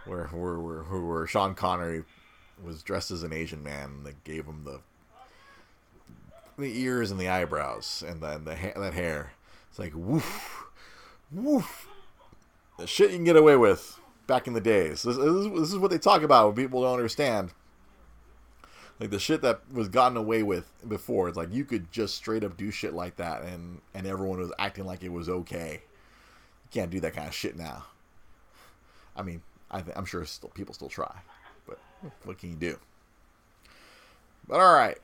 where 0.06 0.26
where 0.28 0.58
where, 0.58 1.00
where 1.00 1.26
Sean 1.26 1.54
Connery 1.54 2.04
was 2.62 2.82
dressed 2.82 3.10
as 3.10 3.22
an 3.22 3.32
Asian 3.32 3.62
man 3.62 3.90
and 3.90 4.06
they 4.06 4.14
gave 4.24 4.46
him 4.46 4.64
the 4.64 4.80
the 6.56 6.80
ears 6.80 7.10
and 7.10 7.18
the 7.18 7.28
eyebrows 7.28 8.04
and 8.06 8.20
then 8.20 8.44
the 8.44 8.56
ha- 8.56 8.78
that 8.80 8.94
hair. 8.94 9.32
It's 9.70 9.78
like 9.78 9.92
woof, 9.94 10.64
woof. 11.32 11.88
The 12.78 12.86
shit 12.86 13.10
you 13.10 13.16
can 13.16 13.24
get 13.24 13.36
away 13.36 13.56
with 13.56 13.98
back 14.26 14.46
in 14.46 14.52
the 14.52 14.60
days. 14.60 15.02
This, 15.02 15.16
this, 15.16 15.46
this 15.46 15.72
is 15.72 15.78
what 15.78 15.90
they 15.90 15.98
talk 15.98 16.22
about 16.22 16.46
when 16.46 16.56
people 16.56 16.82
don't 16.82 16.94
understand. 16.94 17.52
Like 19.00 19.10
the 19.10 19.18
shit 19.18 19.42
that 19.42 19.60
was 19.72 19.88
gotten 19.88 20.16
away 20.16 20.42
with 20.42 20.70
before. 20.88 21.28
It's 21.28 21.36
like 21.36 21.52
you 21.52 21.64
could 21.64 21.90
just 21.90 22.14
straight 22.14 22.44
up 22.44 22.56
do 22.56 22.70
shit 22.70 22.94
like 22.94 23.16
that 23.16 23.42
and 23.42 23.80
and 23.94 24.06
everyone 24.06 24.38
was 24.38 24.52
acting 24.58 24.86
like 24.86 25.02
it 25.02 25.10
was 25.10 25.28
okay. 25.28 25.82
You 25.82 26.80
can't 26.80 26.90
do 26.90 27.00
that 27.00 27.14
kind 27.14 27.26
of 27.26 27.34
shit 27.34 27.56
now. 27.56 27.84
I 29.16 29.22
mean, 29.22 29.42
I 29.70 29.80
th- 29.80 29.96
I'm 29.96 30.04
sure 30.04 30.24
still, 30.24 30.50
people 30.50 30.74
still 30.74 30.88
try, 30.88 31.12
but 31.66 31.78
what 32.24 32.38
can 32.38 32.50
you 32.50 32.56
do? 32.56 32.78
But 34.46 34.60
all 34.60 34.74
right, 34.74 34.98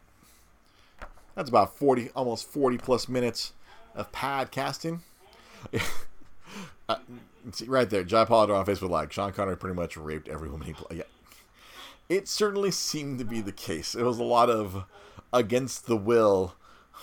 that's 1.35 1.49
about 1.49 1.77
forty, 1.77 2.11
almost 2.15 2.49
forty 2.49 2.79
plus 2.79 3.09
minutes 3.09 3.53
of 3.95 4.11
pad 4.13 4.51
casting. 4.51 5.03
uh, 6.89 6.97
see, 7.53 7.67
right 7.67 7.89
there, 7.89 8.05
Jai 8.05 8.25
Polidor 8.25 8.59
on 8.59 8.67
Facebook 8.67 8.91
like 8.91 9.13
Sean 9.13 9.33
Connery 9.33 9.57
pretty 9.57 9.77
much 9.77 9.97
raped 9.97 10.29
every 10.29 10.49
woman 10.49 10.67
he 10.67 10.73
played. 10.73 10.99
Yeah, 10.99 11.05
it 12.11 12.29
certainly 12.29 12.73
seemed 12.73 13.21
to 13.21 13.25
be 13.25 13.41
the 13.41 13.53
case. 13.53 13.95
It 13.95 14.03
was 14.03 14.19
a 14.19 14.25
lot 14.25 14.51
of 14.51 14.85
against 15.33 15.87
the 15.87 15.97
will. 15.97 16.55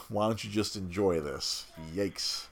Why 0.10 0.28
don't 0.28 0.44
you 0.44 0.50
just 0.50 0.76
enjoy 0.76 1.22
this? 1.22 1.66
Yikes! 1.96 2.48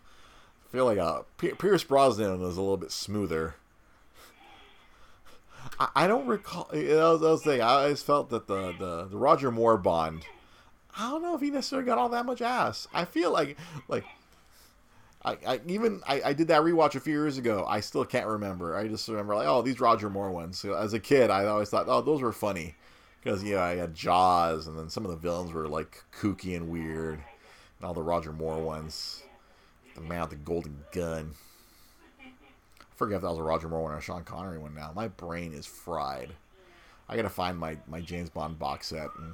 I 0.65 0.71
feel 0.71 0.85
like 0.85 0.97
uh, 0.97 1.23
Pierce 1.37 1.83
Brosnan 1.83 2.39
was 2.39 2.57
a 2.57 2.61
little 2.61 2.77
bit 2.77 2.91
smoother. 2.91 3.55
I, 5.79 5.89
I 5.95 6.07
don't 6.07 6.27
recall. 6.27 6.69
I 6.73 6.77
was 6.77 7.43
saying, 7.43 7.61
I 7.61 7.83
always 7.83 8.01
felt 8.01 8.29
that 8.29 8.47
the, 8.47 8.73
the, 8.79 9.05
the 9.05 9.17
Roger 9.17 9.51
Moore 9.51 9.77
Bond. 9.77 10.25
I 10.97 11.11
don't 11.11 11.21
know 11.21 11.35
if 11.35 11.41
he 11.41 11.51
necessarily 11.51 11.85
got 11.85 11.97
all 11.97 12.09
that 12.09 12.25
much 12.25 12.41
ass. 12.41 12.87
I 12.93 13.03
feel 13.03 13.31
like 13.31 13.57
like 13.89 14.05
I, 15.25 15.37
I 15.47 15.59
even 15.67 16.01
I, 16.07 16.21
I 16.23 16.33
did 16.33 16.49
that 16.49 16.61
rewatch 16.61 16.93
a 16.93 16.99
few 16.99 17.13
years 17.13 17.39
ago. 17.39 17.65
I 17.67 17.79
still 17.79 18.05
can't 18.05 18.27
remember. 18.27 18.77
I 18.77 18.87
just 18.87 19.07
remember 19.07 19.35
like, 19.35 19.47
oh, 19.47 19.63
these 19.63 19.79
Roger 19.79 20.07
Moore 20.07 20.29
ones. 20.29 20.59
So 20.59 20.75
as 20.75 20.93
a 20.93 20.99
kid, 20.99 21.31
I 21.31 21.45
always 21.45 21.69
thought, 21.69 21.87
oh, 21.87 22.01
those 22.01 22.21
were 22.21 22.31
funny 22.31 22.75
because 23.23 23.43
yeah, 23.43 23.63
I 23.63 23.75
had 23.75 23.95
Jaws, 23.95 24.67
and 24.67 24.77
then 24.77 24.87
some 24.87 25.03
of 25.03 25.09
the 25.09 25.17
villains 25.17 25.51
were 25.51 25.67
like 25.67 26.03
kooky 26.15 26.55
and 26.55 26.69
weird, 26.69 27.15
and 27.15 27.87
all 27.87 27.95
the 27.95 28.03
Roger 28.03 28.31
Moore 28.31 28.61
ones. 28.61 29.23
The 29.95 30.01
man 30.01 30.21
with 30.21 30.29
the 30.29 30.35
golden 30.35 30.77
gun. 30.91 31.31
I 32.19 32.95
forget 32.95 33.15
if 33.15 33.21
that 33.23 33.29
was 33.29 33.39
a 33.39 33.43
Roger 33.43 33.67
Moore 33.67 33.83
one 33.83 33.93
or 33.93 33.97
a 33.97 34.01
Sean 34.01 34.23
Connery 34.23 34.59
one. 34.59 34.75
Now 34.75 34.91
my 34.95 35.07
brain 35.07 35.53
is 35.53 35.65
fried. 35.65 36.33
I 37.09 37.15
gotta 37.15 37.29
find 37.29 37.57
my 37.57 37.77
my 37.87 37.99
James 37.99 38.29
Bond 38.29 38.59
box 38.59 38.87
set 38.87 39.09
and 39.17 39.33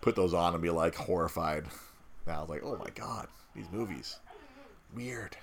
put 0.00 0.16
those 0.16 0.34
on 0.34 0.54
and 0.54 0.62
be 0.62 0.70
like 0.70 0.96
horrified. 0.96 1.66
Now 2.26 2.38
I 2.38 2.40
was 2.40 2.50
like, 2.50 2.62
oh 2.64 2.76
my 2.76 2.90
god, 2.94 3.28
these 3.54 3.70
movies 3.70 4.18
weird. 4.94 5.36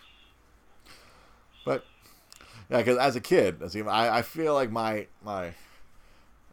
But 1.66 1.86
yeah, 2.70 2.78
because 2.78 2.98
as 2.98 3.16
a 3.16 3.22
kid, 3.22 3.62
I, 3.88 4.20
I 4.20 4.22
feel 4.22 4.54
like 4.54 4.72
my 4.72 5.08
my 5.24 5.54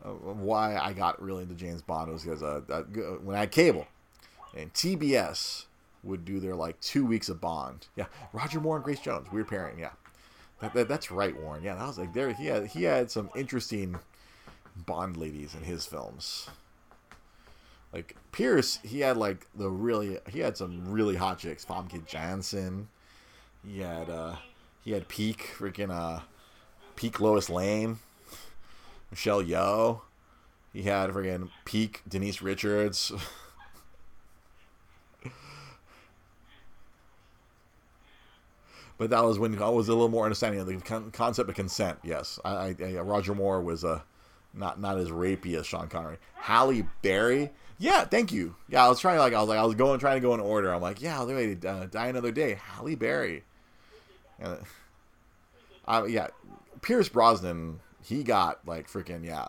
uh, 0.05 0.11
why 0.11 0.77
I 0.77 0.93
got 0.93 1.21
really 1.23 1.43
into 1.43 1.55
James 1.55 1.83
Bond 1.83 2.11
was 2.11 2.23
because 2.23 2.43
uh, 2.43 2.61
uh, 2.69 2.83
when 3.23 3.37
I 3.37 3.41
had 3.41 3.51
cable, 3.51 3.87
and 4.57 4.73
TBS 4.73 5.65
would 6.03 6.25
do 6.25 6.41
their 6.41 6.55
like 6.55 6.81
two 6.81 7.05
weeks 7.05 7.29
of 7.29 7.41
Bond. 7.41 7.87
Yeah, 7.97 8.07
Roger 8.33 8.61
Moore 8.61 8.77
and 8.77 8.85
Grace 8.85 9.01
Jones, 9.01 9.31
weird 9.33 9.49
pairing. 9.49 9.79
Yeah, 9.79 9.91
that, 10.61 10.75
that, 10.75 10.89
that's 10.89 11.11
right, 11.11 11.39
Warren. 11.41 11.63
Yeah, 11.63 11.75
that 11.75 11.87
was 11.87 11.99
like 11.99 12.13
there. 12.13 12.33
He 12.33 12.47
had 12.47 12.67
he 12.67 12.85
had 12.85 13.11
some 13.11 13.31
interesting 13.35 13.99
Bond 14.77 15.17
ladies 15.17 15.55
in 15.55 15.63
his 15.63 15.87
films. 15.87 16.49
Like 17.97 18.15
Pierce, 18.31 18.79
he 18.83 19.01
had 19.01 19.17
like 19.17 19.47
the 19.55 19.71
really 19.71 20.19
he 20.29 20.41
had 20.41 20.59
some 20.59 20.93
really 20.93 21.17
hot 21.17 21.39
chicks. 21.39 21.65
Famke 21.65 22.05
Janssen. 22.05 22.89
He 23.67 23.81
had 23.81 24.11
uh 24.11 24.37
he 24.85 24.91
had 24.91 25.09
peak 25.09 25.55
freaking 25.59 25.91
uh 25.91 26.21
peak 26.95 27.21
Lois 27.21 27.49
Lane. 27.49 28.01
Michelle 29.11 29.43
Yeoh. 29.43 30.03
He 30.75 30.83
had 30.83 31.09
freaking 31.09 31.49
peak 31.65 32.03
Denise 32.07 32.43
Richards. 32.43 33.13
but 38.99 39.09
that 39.09 39.25
was 39.25 39.39
when 39.39 39.59
I 39.63 39.71
was 39.71 39.89
a 39.89 39.93
little 39.93 40.11
more 40.11 40.25
understanding 40.25 40.61
of 40.61 40.67
the 40.67 40.77
con- 40.77 41.11
concept 41.13 41.49
of 41.49 41.55
consent. 41.55 42.01
Yes, 42.03 42.39
I, 42.45 42.51
I, 42.51 42.77
I 42.79 43.01
Roger 43.01 43.35
Moore 43.35 43.63
was 43.63 43.87
uh, 43.87 44.03
not 44.57 44.81
not 44.81 44.99
as 44.99 45.09
rapey 45.09 45.59
as 45.59 45.67
Sean 45.67 45.89
Connery. 45.89 46.19
Halle 46.35 46.89
Berry, 47.03 47.51
yeah, 47.79 48.05
thank 48.05 48.33
you. 48.33 48.57
Yeah, 48.69 48.85
I 48.85 48.89
was 48.89 49.01
trying 49.01 49.19
like 49.19 49.35
I 49.35 49.41
was 49.41 49.49
like 49.49 49.59
I 49.59 49.65
was 49.65 49.75
going 49.75 50.01
trying 50.01 50.17
to 50.17 50.21
go 50.21 50.35
in 50.35 50.41
order. 50.41 50.73
I'm 50.73 50.81
like, 50.81 51.03
yeah, 51.03 51.23
wait, 51.25 51.65
uh, 51.65 51.87
die 51.87 52.09
another 52.09 52.33
day. 52.33 52.55
Halle 52.55 52.95
Berry. 52.95 53.45
Uh, 54.43 54.57
uh, 55.87 56.07
yeah, 56.09 56.29
Pierce 56.81 57.09
Brosnan. 57.09 57.81
He 58.03 58.23
got 58.23 58.67
like 58.67 58.89
freaking 58.89 59.25
yeah. 59.25 59.49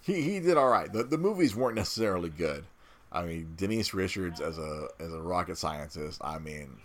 He 0.00 0.22
he 0.22 0.40
did 0.40 0.56
all 0.56 0.68
right. 0.68 0.90
The 0.90 1.04
the 1.04 1.18
movies 1.18 1.54
weren't 1.54 1.76
necessarily 1.76 2.30
good. 2.30 2.64
I 3.10 3.24
mean, 3.24 3.54
Denise 3.56 3.92
Richards 3.92 4.40
as 4.40 4.58
a 4.58 4.88
as 4.98 5.12
a 5.12 5.20
rocket 5.20 5.58
scientist. 5.58 6.20
I 6.24 6.38
mean, 6.38 6.78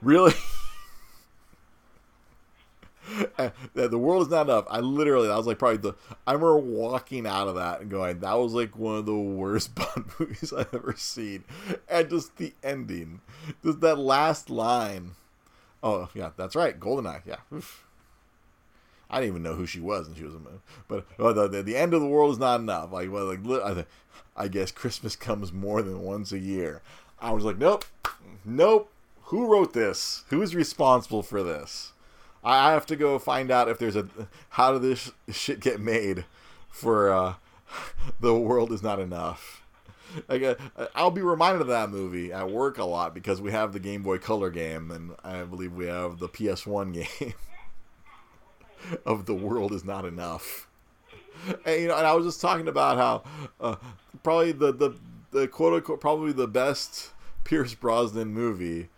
really. 0.00 0.34
the 3.74 3.98
world 3.98 4.22
is 4.22 4.28
not 4.28 4.46
enough. 4.46 4.66
I 4.68 4.80
literally, 4.80 5.28
that 5.28 5.36
was 5.36 5.46
like 5.46 5.58
probably 5.58 5.78
the. 5.78 5.94
I 6.26 6.32
remember 6.32 6.58
walking 6.58 7.26
out 7.26 7.48
of 7.48 7.56
that 7.56 7.80
and 7.80 7.90
going, 7.90 8.20
"That 8.20 8.38
was 8.38 8.52
like 8.52 8.76
one 8.76 8.96
of 8.96 9.06
the 9.06 9.14
worst 9.14 9.74
Bond 9.74 10.06
movies 10.18 10.52
I've 10.52 10.72
ever 10.72 10.94
seen," 10.96 11.44
and 11.88 12.10
just 12.10 12.36
the 12.36 12.54
ending, 12.62 13.20
just 13.62 13.80
that 13.80 13.98
last 13.98 14.50
line. 14.50 15.12
Oh 15.82 16.08
yeah, 16.14 16.30
that's 16.36 16.56
right, 16.56 16.78
Goldeneye. 16.78 17.22
Yeah, 17.26 17.36
Oof. 17.52 17.84
I 19.10 19.20
didn't 19.20 19.32
even 19.32 19.42
know 19.42 19.54
who 19.54 19.66
she 19.66 19.80
was, 19.80 20.08
and 20.08 20.16
she 20.16 20.24
was 20.24 20.34
a 20.34 20.40
but 20.88 21.06
oh, 21.18 21.32
the, 21.32 21.46
the, 21.46 21.62
the 21.62 21.76
end 21.76 21.94
of 21.94 22.00
the 22.00 22.08
world 22.08 22.32
is 22.32 22.38
not 22.38 22.60
enough. 22.60 22.90
Like 22.90 23.12
well, 23.12 23.26
like 23.26 23.46
I, 23.46 23.84
I 24.36 24.48
guess 24.48 24.72
Christmas 24.72 25.14
comes 25.14 25.52
more 25.52 25.82
than 25.82 26.02
once 26.02 26.32
a 26.32 26.38
year. 26.38 26.82
I 27.20 27.30
was 27.32 27.44
like, 27.44 27.58
nope, 27.58 27.84
nope. 28.44 28.90
Who 29.28 29.46
wrote 29.46 29.72
this? 29.72 30.24
Who 30.28 30.42
is 30.42 30.54
responsible 30.54 31.22
for 31.22 31.42
this? 31.42 31.93
I 32.44 32.72
have 32.72 32.86
to 32.86 32.96
go 32.96 33.18
find 33.18 33.50
out 33.50 33.68
if 33.68 33.78
there's 33.78 33.96
a 33.96 34.06
how 34.50 34.72
did 34.72 34.82
this 34.82 35.12
shit 35.30 35.60
get 35.60 35.80
made 35.80 36.24
for 36.68 37.10
uh, 37.10 37.34
the 38.20 38.34
world 38.34 38.72
is 38.72 38.82
not 38.82 39.00
enough. 39.00 39.62
Like, 40.28 40.42
uh, 40.42 40.54
I'll 40.94 41.10
be 41.10 41.22
reminded 41.22 41.62
of 41.62 41.68
that 41.68 41.90
movie 41.90 42.32
at 42.32 42.50
work 42.50 42.78
a 42.78 42.84
lot 42.84 43.14
because 43.14 43.40
we 43.40 43.50
have 43.50 43.72
the 43.72 43.80
Game 43.80 44.02
Boy 44.02 44.18
Color 44.18 44.50
game 44.50 44.90
and 44.90 45.12
I 45.24 45.42
believe 45.42 45.72
we 45.72 45.86
have 45.86 46.18
the 46.18 46.28
PS1 46.28 46.92
game 47.20 47.34
of 49.04 49.26
the 49.26 49.34
world 49.34 49.72
is 49.72 49.84
not 49.84 50.04
enough. 50.04 50.68
And 51.64 51.82
you 51.82 51.88
know, 51.88 51.96
and 51.96 52.06
I 52.06 52.14
was 52.14 52.26
just 52.26 52.40
talking 52.40 52.68
about 52.68 52.96
how 52.96 53.22
uh, 53.60 53.76
probably 54.22 54.52
the 54.52 54.72
the 54.72 54.96
the 55.32 55.48
quote 55.48 55.74
unquote 55.74 56.00
probably 56.00 56.32
the 56.32 56.46
best 56.46 57.10
Pierce 57.42 57.74
Brosnan 57.74 58.28
movie 58.28 58.88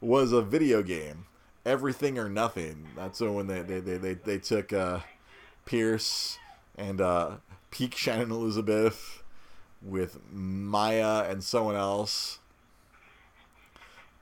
was 0.00 0.32
a 0.32 0.42
video 0.42 0.82
game 0.82 1.26
everything 1.66 2.16
or 2.16 2.30
nothing. 2.30 2.86
That's 2.96 3.20
when 3.20 3.48
they 3.48 3.60
they 3.60 3.80
they 3.80 3.98
they, 3.98 4.14
they 4.14 4.38
took 4.38 4.72
uh, 4.72 5.00
Pierce 5.66 6.38
and 6.78 7.00
uh, 7.00 7.32
peak 7.70 7.94
Shannon 7.96 8.30
Elizabeth 8.30 9.22
with 9.82 10.18
Mya 10.32 11.26
and 11.28 11.44
someone 11.44 11.76
else. 11.76 12.38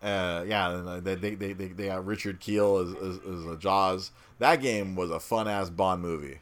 Uh, 0.02 0.44
yeah, 0.46 1.00
they 1.02 1.14
they 1.14 1.34
they 1.34 1.52
they, 1.52 1.68
they 1.68 1.86
got 1.86 2.04
Richard 2.04 2.40
Kiel 2.40 2.78
as, 2.78 2.94
as, 2.96 3.20
as 3.20 3.46
a 3.46 3.56
Jaws. 3.56 4.10
That 4.38 4.60
game 4.60 4.96
was 4.96 5.10
a 5.10 5.20
fun 5.20 5.46
ass 5.46 5.70
Bond 5.70 6.02
movie 6.02 6.40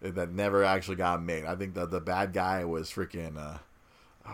that 0.00 0.32
never 0.32 0.64
actually 0.64 0.96
got 0.96 1.22
made. 1.22 1.44
I 1.44 1.54
think 1.54 1.74
that 1.74 1.90
the 1.90 2.00
bad 2.00 2.32
guy 2.32 2.64
was 2.64 2.90
freaking. 2.90 3.36
Uh, 3.36 3.58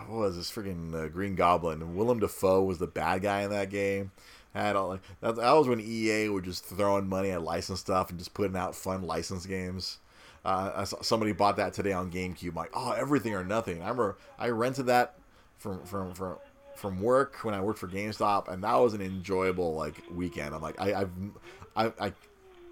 what 0.07 0.19
was 0.19 0.37
this 0.37 0.49
freaking 0.49 0.95
uh, 0.95 1.09
Green 1.09 1.35
Goblin? 1.35 1.95
Willem 1.95 2.19
Dafoe 2.19 2.63
was 2.63 2.79
the 2.79 2.87
bad 2.87 3.21
guy 3.23 3.41
in 3.41 3.49
that 3.51 3.69
game 3.69 4.11
had 4.59 4.75
all 4.75 4.89
like 4.89 5.01
that, 5.21 5.35
that 5.35 5.51
was 5.53 5.67
when 5.67 5.79
EA 5.79 6.29
were 6.29 6.41
just 6.41 6.65
throwing 6.65 7.07
money 7.07 7.31
at 7.31 7.41
license 7.41 7.79
stuff 7.79 8.09
and 8.09 8.19
just 8.19 8.33
putting 8.33 8.57
out 8.57 8.75
fun 8.75 9.03
license 9.03 9.45
games. 9.45 9.99
Uh, 10.43 10.83
somebody 10.83 11.31
bought 11.31 11.57
that 11.57 11.73
today 11.73 11.93
on 11.93 12.11
GameCube. 12.11 12.55
Like, 12.55 12.71
oh, 12.73 12.91
everything 12.91 13.33
or 13.35 13.43
nothing. 13.43 13.77
I 13.77 13.89
remember 13.89 14.17
I 14.39 14.49
rented 14.49 14.87
that 14.87 15.15
from 15.57 15.83
from 15.85 16.13
from 16.13 16.37
from 16.75 16.99
work 16.99 17.43
when 17.43 17.53
I 17.53 17.61
worked 17.61 17.79
for 17.79 17.87
GameStop, 17.87 18.51
and 18.51 18.63
that 18.63 18.73
was 18.75 18.93
an 18.93 19.01
enjoyable 19.01 19.75
like 19.75 20.01
weekend. 20.11 20.55
I'm 20.55 20.61
like, 20.61 20.79
I, 20.81 21.01
I've 21.01 21.11
I, 21.75 22.07
I 22.07 22.13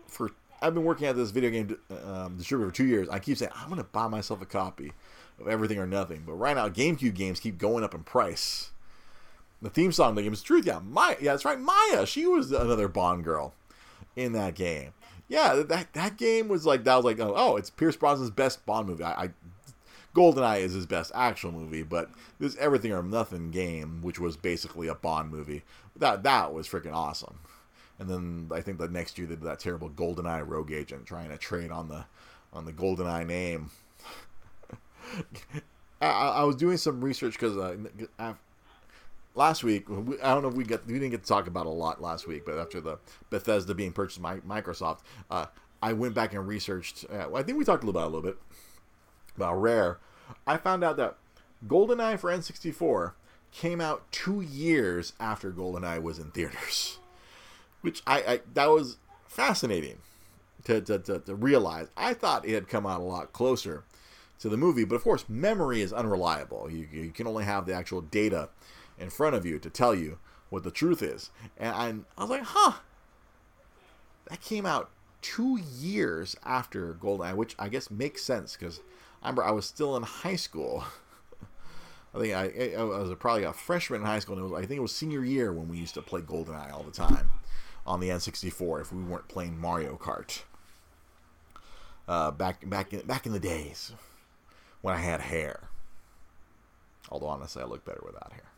for 0.08 0.32
I've 0.62 0.74
been 0.74 0.84
working 0.84 1.08
at 1.08 1.16
this 1.16 1.30
video 1.32 1.52
game 1.52 1.78
um, 2.06 2.36
distributor 2.38 2.72
for 2.72 2.76
two 2.76 2.86
years. 2.86 3.08
I 3.10 3.20
keep 3.20 3.38
saying 3.38 3.52
I'm 3.56 3.70
gonna 3.70 3.84
buy 3.84 4.08
myself 4.08 4.42
a 4.42 4.46
copy 4.46 4.92
of 5.40 5.48
Everything 5.48 5.78
or 5.78 5.88
Nothing, 5.88 6.24
but 6.26 6.34
right 6.34 6.56
now 6.56 6.68
GameCube 6.68 7.14
games 7.14 7.40
keep 7.40 7.58
going 7.58 7.84
up 7.84 7.94
in 7.94 8.04
price. 8.04 8.72
The 9.62 9.70
theme 9.70 9.92
song 9.92 10.12
of 10.12 10.16
the 10.16 10.24
game 10.24 10.34
is 10.34 10.42
truth. 10.42 10.66
Yeah, 10.66 10.80
Mya. 10.80 11.16
Yeah, 11.20 11.32
that's 11.34 11.46
right. 11.46 11.60
Mya. 11.60 12.06
She 12.06 12.26
was 12.26 12.52
another 12.52 12.88
Bond 12.88 13.24
girl 13.24 13.54
in 14.16 14.34
that 14.34 14.56
game. 14.56 14.94
Yeah, 15.28 15.56
that 15.68 15.94
that 15.94 16.18
game 16.18 16.48
was 16.48 16.66
like 16.66 16.84
that 16.86 16.96
was 16.96 17.06
like 17.06 17.20
oh, 17.20 17.34
oh 17.36 17.56
it's 17.58 17.70
Pierce 17.70 17.98
Brosnan's 17.98 18.32
best 18.32 18.66
Bond 18.66 18.88
movie. 18.88 19.04
I, 19.04 19.26
I 19.26 19.30
Goldeneye 20.16 20.62
is 20.62 20.74
his 20.74 20.86
best 20.86 21.12
actual 21.14 21.52
movie, 21.52 21.84
but 21.84 22.10
this 22.40 22.58
Everything 22.58 22.92
or 22.92 23.04
Nothing 23.04 23.52
game, 23.52 24.02
which 24.02 24.20
was 24.20 24.36
basically 24.38 24.88
a 24.88 24.96
Bond 24.96 25.30
movie, 25.30 25.64
that 25.96 26.24
that 26.24 26.54
was 26.54 26.68
freaking 26.68 26.94
awesome. 26.94 27.40
And 28.00 28.10
then 28.10 28.50
I 28.52 28.62
think 28.62 28.80
the 28.80 28.88
next 28.88 29.18
year 29.18 29.28
they 29.28 29.36
did 29.36 29.44
that 29.44 29.60
terrible 29.60 29.90
Goldeneye 29.90 30.48
Rogue 30.48 30.72
Agent, 30.72 31.06
trying 31.06 31.30
to 31.30 31.38
trade 31.38 31.70
on 31.70 31.90
the 31.90 32.06
on 32.54 32.66
the 32.66 32.74
Goldeneye 32.74 33.28
name. 33.28 33.70
I, 36.02 36.08
I, 36.08 36.44
was 36.44 36.56
doing 36.56 36.78
some 36.78 37.04
research 37.04 37.34
because 37.34 37.58
uh, 37.58 38.34
last 39.40 39.64
week 39.64 39.86
I 40.22 40.34
don't 40.34 40.44
know 40.44 40.50
if 40.50 40.54
we 40.54 40.66
got 40.66 40.86
we 40.86 40.94
didn't 40.94 41.12
get 41.12 41.24
to 41.24 41.28
talk 41.28 41.48
about 41.48 41.66
a 41.66 41.70
lot 41.70 42.02
last 42.02 42.28
week, 42.28 42.46
but 42.46 42.60
after 42.60 42.82
the 42.82 43.00
Bethesda 43.30 43.74
being 43.74 43.94
purchased 43.94 44.22
by 44.22 44.40
Microsoft, 44.42 45.00
uh, 45.32 45.46
I 45.82 45.94
went 45.94 46.14
back 46.14 46.34
and 46.34 46.46
researched. 46.46 47.06
Uh, 47.10 47.34
I 47.34 47.42
think 47.42 47.58
we 47.58 47.64
talked 47.64 47.84
about 47.84 48.04
a 48.04 48.06
little 48.06 48.22
bit 48.22 48.38
about 49.38 49.56
Rare. 49.56 49.98
I 50.46 50.58
found 50.58 50.84
out 50.84 50.98
that 50.98 51.16
GoldenEye 51.66 52.20
for 52.20 52.30
N64 52.30 53.14
came 53.52 53.80
out 53.82 54.12
two 54.12 54.42
years 54.42 55.14
after 55.20 55.52
GoldenEye 55.52 56.02
was 56.02 56.20
in 56.20 56.32
theaters, 56.32 57.00
which 57.82 58.04
I, 58.06 58.18
I 58.20 58.42
that 58.54 58.68
was 58.68 58.98
fascinating 59.26 60.00
to, 60.66 60.82
to, 60.82 61.00
to, 61.00 61.20
to 61.20 61.34
realize. 61.34 61.88
I 61.96 62.14
thought 62.14 62.46
it 62.46 62.54
had 62.54 62.68
come 62.68 62.86
out 62.86 63.00
a 63.00 63.06
lot 63.06 63.32
closer 63.32 63.86
to 64.40 64.50
the 64.50 64.58
movie, 64.58 64.84
but 64.84 64.96
of 64.96 65.04
course, 65.04 65.24
memory 65.30 65.82
is 65.82 65.94
unreliable. 65.94 66.70
You, 66.70 66.88
you 66.92 67.12
can 67.12 67.26
only 67.26 67.46
have 67.46 67.66
the 67.66 67.74
actual 67.74 68.02
data 68.02 68.50
in 69.00 69.10
front 69.10 69.36
of 69.36 69.46
you 69.46 69.60
to 69.60 69.70
tell 69.70 69.96
you 69.96 70.20
what 70.50 70.64
the 70.64 70.72
truth 70.72 71.02
is. 71.02 71.30
And 71.58 71.70
I, 71.70 71.88
I 72.18 72.22
was 72.22 72.30
like, 72.30 72.44
huh, 72.44 72.74
that 74.28 74.42
came 74.42 74.66
out 74.66 74.90
two 75.22 75.58
years 75.58 76.36
after 76.44 76.94
GoldenEye, 76.94 77.36
which 77.36 77.56
I 77.60 77.70
guess 77.70 77.92
makes 77.92 78.24
sense 78.24 78.56
because 78.56 78.82
I 79.22 79.28
remember 79.28 79.44
I 79.44 79.52
was 79.52 79.66
still 79.66 79.96
in 79.96 80.04
high 80.04 80.36
school. 80.36 80.84
I 82.14 82.20
think 82.20 82.34
I, 82.34 82.74
I 82.80 82.84
was 82.84 83.14
probably 83.20 83.44
a 83.44 83.54
freshman 83.54 84.02
in 84.02 84.08
high 84.08 84.20
school, 84.20 84.36
and 84.36 84.50
was, 84.50 84.54
I 84.54 84.66
think 84.66 84.80
it 84.80 84.82
was 84.82 84.96
senior 84.96 85.24
year 85.24 85.54
when 85.54 85.68
we 85.68 85.78
used 85.78 85.94
to 85.94 86.02
play 86.02 86.22
GoldenEye 86.22 86.74
all 86.74 86.84
the 86.84 86.92
time 86.92 87.30
on 87.86 88.00
the 88.00 88.10
N64 88.10 88.82
if 88.82 88.92
we 88.92 89.04
weren't 89.04 89.28
playing 89.28 89.60
Mario 89.60 89.96
Kart. 89.96 90.42
Uh, 92.08 92.32
back 92.32 92.68
back 92.68 92.92
in, 92.92 93.02
back 93.02 93.28
in 93.28 93.34
the 93.34 93.40
days 93.40 93.92
when 94.82 94.96
I 94.96 94.98
had 94.98 95.22
hair. 95.22 95.70
Although 97.10 97.28
honestly, 97.28 97.62
I 97.62 97.66
look 97.66 97.86
better 97.86 98.02
without 98.04 98.34
hair 98.34 98.50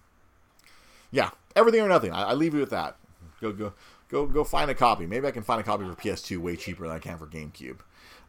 yeah, 1.12 1.30
everything 1.56 1.82
or 1.82 1.88
nothing. 1.88 2.12
I, 2.12 2.30
I 2.30 2.34
leave 2.34 2.54
you 2.54 2.60
with 2.60 2.70
that. 2.72 2.96
Go 3.42 3.52
go 3.52 3.74
go 4.10 4.26
go 4.26 4.44
find 4.44 4.72
a 4.72 4.76
copy. 4.76 5.06
Maybe 5.06 5.28
I 5.28 5.32
can 5.32 5.44
find 5.44 5.60
a 5.60 5.64
copy 5.64 5.86
for 5.86 5.96
PS2 5.96 6.38
way 6.38 6.56
cheaper 6.56 6.88
than 6.88 6.96
I 6.96 7.00
can 7.00 7.18
for 7.18 7.28
GameCube. 7.28 7.80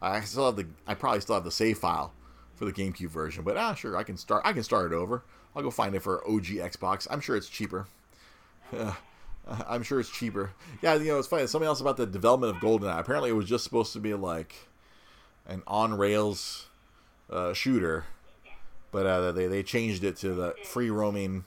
I 0.01 0.21
still 0.21 0.45
have 0.45 0.55
the 0.55 0.67
I 0.85 0.93
probably 0.93 1.21
still 1.21 1.35
have 1.35 1.43
the 1.43 1.51
save 1.51 1.77
file 1.77 2.13
for 2.55 2.65
the 2.65 2.73
GameCube 2.73 3.09
version, 3.09 3.43
but 3.43 3.57
ah 3.57 3.73
sure 3.73 3.95
I 3.97 4.03
can 4.03 4.17
start 4.17 4.43
I 4.45 4.53
can 4.53 4.63
start 4.63 4.91
it 4.91 4.95
over. 4.95 5.23
I'll 5.55 5.63
go 5.63 5.71
find 5.71 5.95
it 5.95 6.01
for 6.01 6.27
OG 6.27 6.45
Xbox. 6.45 7.07
I'm 7.09 7.21
sure 7.21 7.35
it's 7.35 7.49
cheaper. 7.49 7.87
I'm 9.67 9.83
sure 9.83 9.99
it's 9.99 10.09
cheaper. 10.09 10.51
Yeah, 10.81 10.95
you 10.95 11.05
know 11.05 11.19
it's 11.19 11.27
funny. 11.27 11.45
Something 11.47 11.67
else 11.67 11.81
about 11.81 11.97
the 11.97 12.05
development 12.05 12.55
of 12.55 12.61
GoldenEye. 12.61 12.99
Apparently, 12.99 13.29
it 13.29 13.33
was 13.33 13.47
just 13.47 13.63
supposed 13.63 13.93
to 13.93 13.99
be 13.99 14.13
like 14.13 14.55
an 15.45 15.63
on 15.67 15.93
rails 15.93 16.67
uh, 17.29 17.53
shooter, 17.53 18.05
but 18.91 19.05
uh, 19.05 19.31
they 19.31 19.47
they 19.47 19.61
changed 19.61 20.03
it 20.03 20.15
to 20.17 20.33
the 20.33 20.55
free 20.63 20.89
roaming 20.89 21.45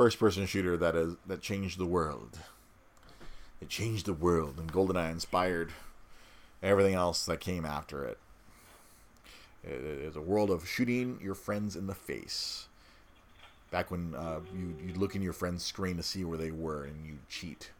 first 0.00 0.18
person 0.18 0.46
shooter 0.46 0.78
that 0.78 0.96
is 0.96 1.14
that 1.26 1.42
changed 1.42 1.78
the 1.78 1.84
world. 1.84 2.38
It 3.60 3.68
changed 3.68 4.06
the 4.06 4.14
world, 4.14 4.54
and 4.56 4.72
GoldenEye 4.72 5.10
inspired 5.10 5.72
everything 6.62 6.94
else 6.94 7.26
that 7.26 7.38
came 7.40 7.66
after 7.66 8.06
it. 8.06 8.18
It 9.62 9.72
It 9.72 10.00
is 10.00 10.16
a 10.16 10.22
world 10.22 10.50
of 10.50 10.66
shooting 10.66 11.20
your 11.22 11.34
friends 11.34 11.76
in 11.76 11.86
the 11.86 11.94
face. 11.94 12.66
Back 13.70 13.90
when 13.90 14.14
uh, 14.14 14.40
you 14.54 14.74
you 14.82 14.94
look 14.94 15.14
in 15.16 15.20
your 15.20 15.34
friend's 15.34 15.64
screen 15.64 15.98
to 15.98 16.02
see 16.02 16.24
where 16.24 16.38
they 16.38 16.50
were, 16.50 16.84
and 16.84 17.04
you 17.06 17.18
cheat. 17.28 17.70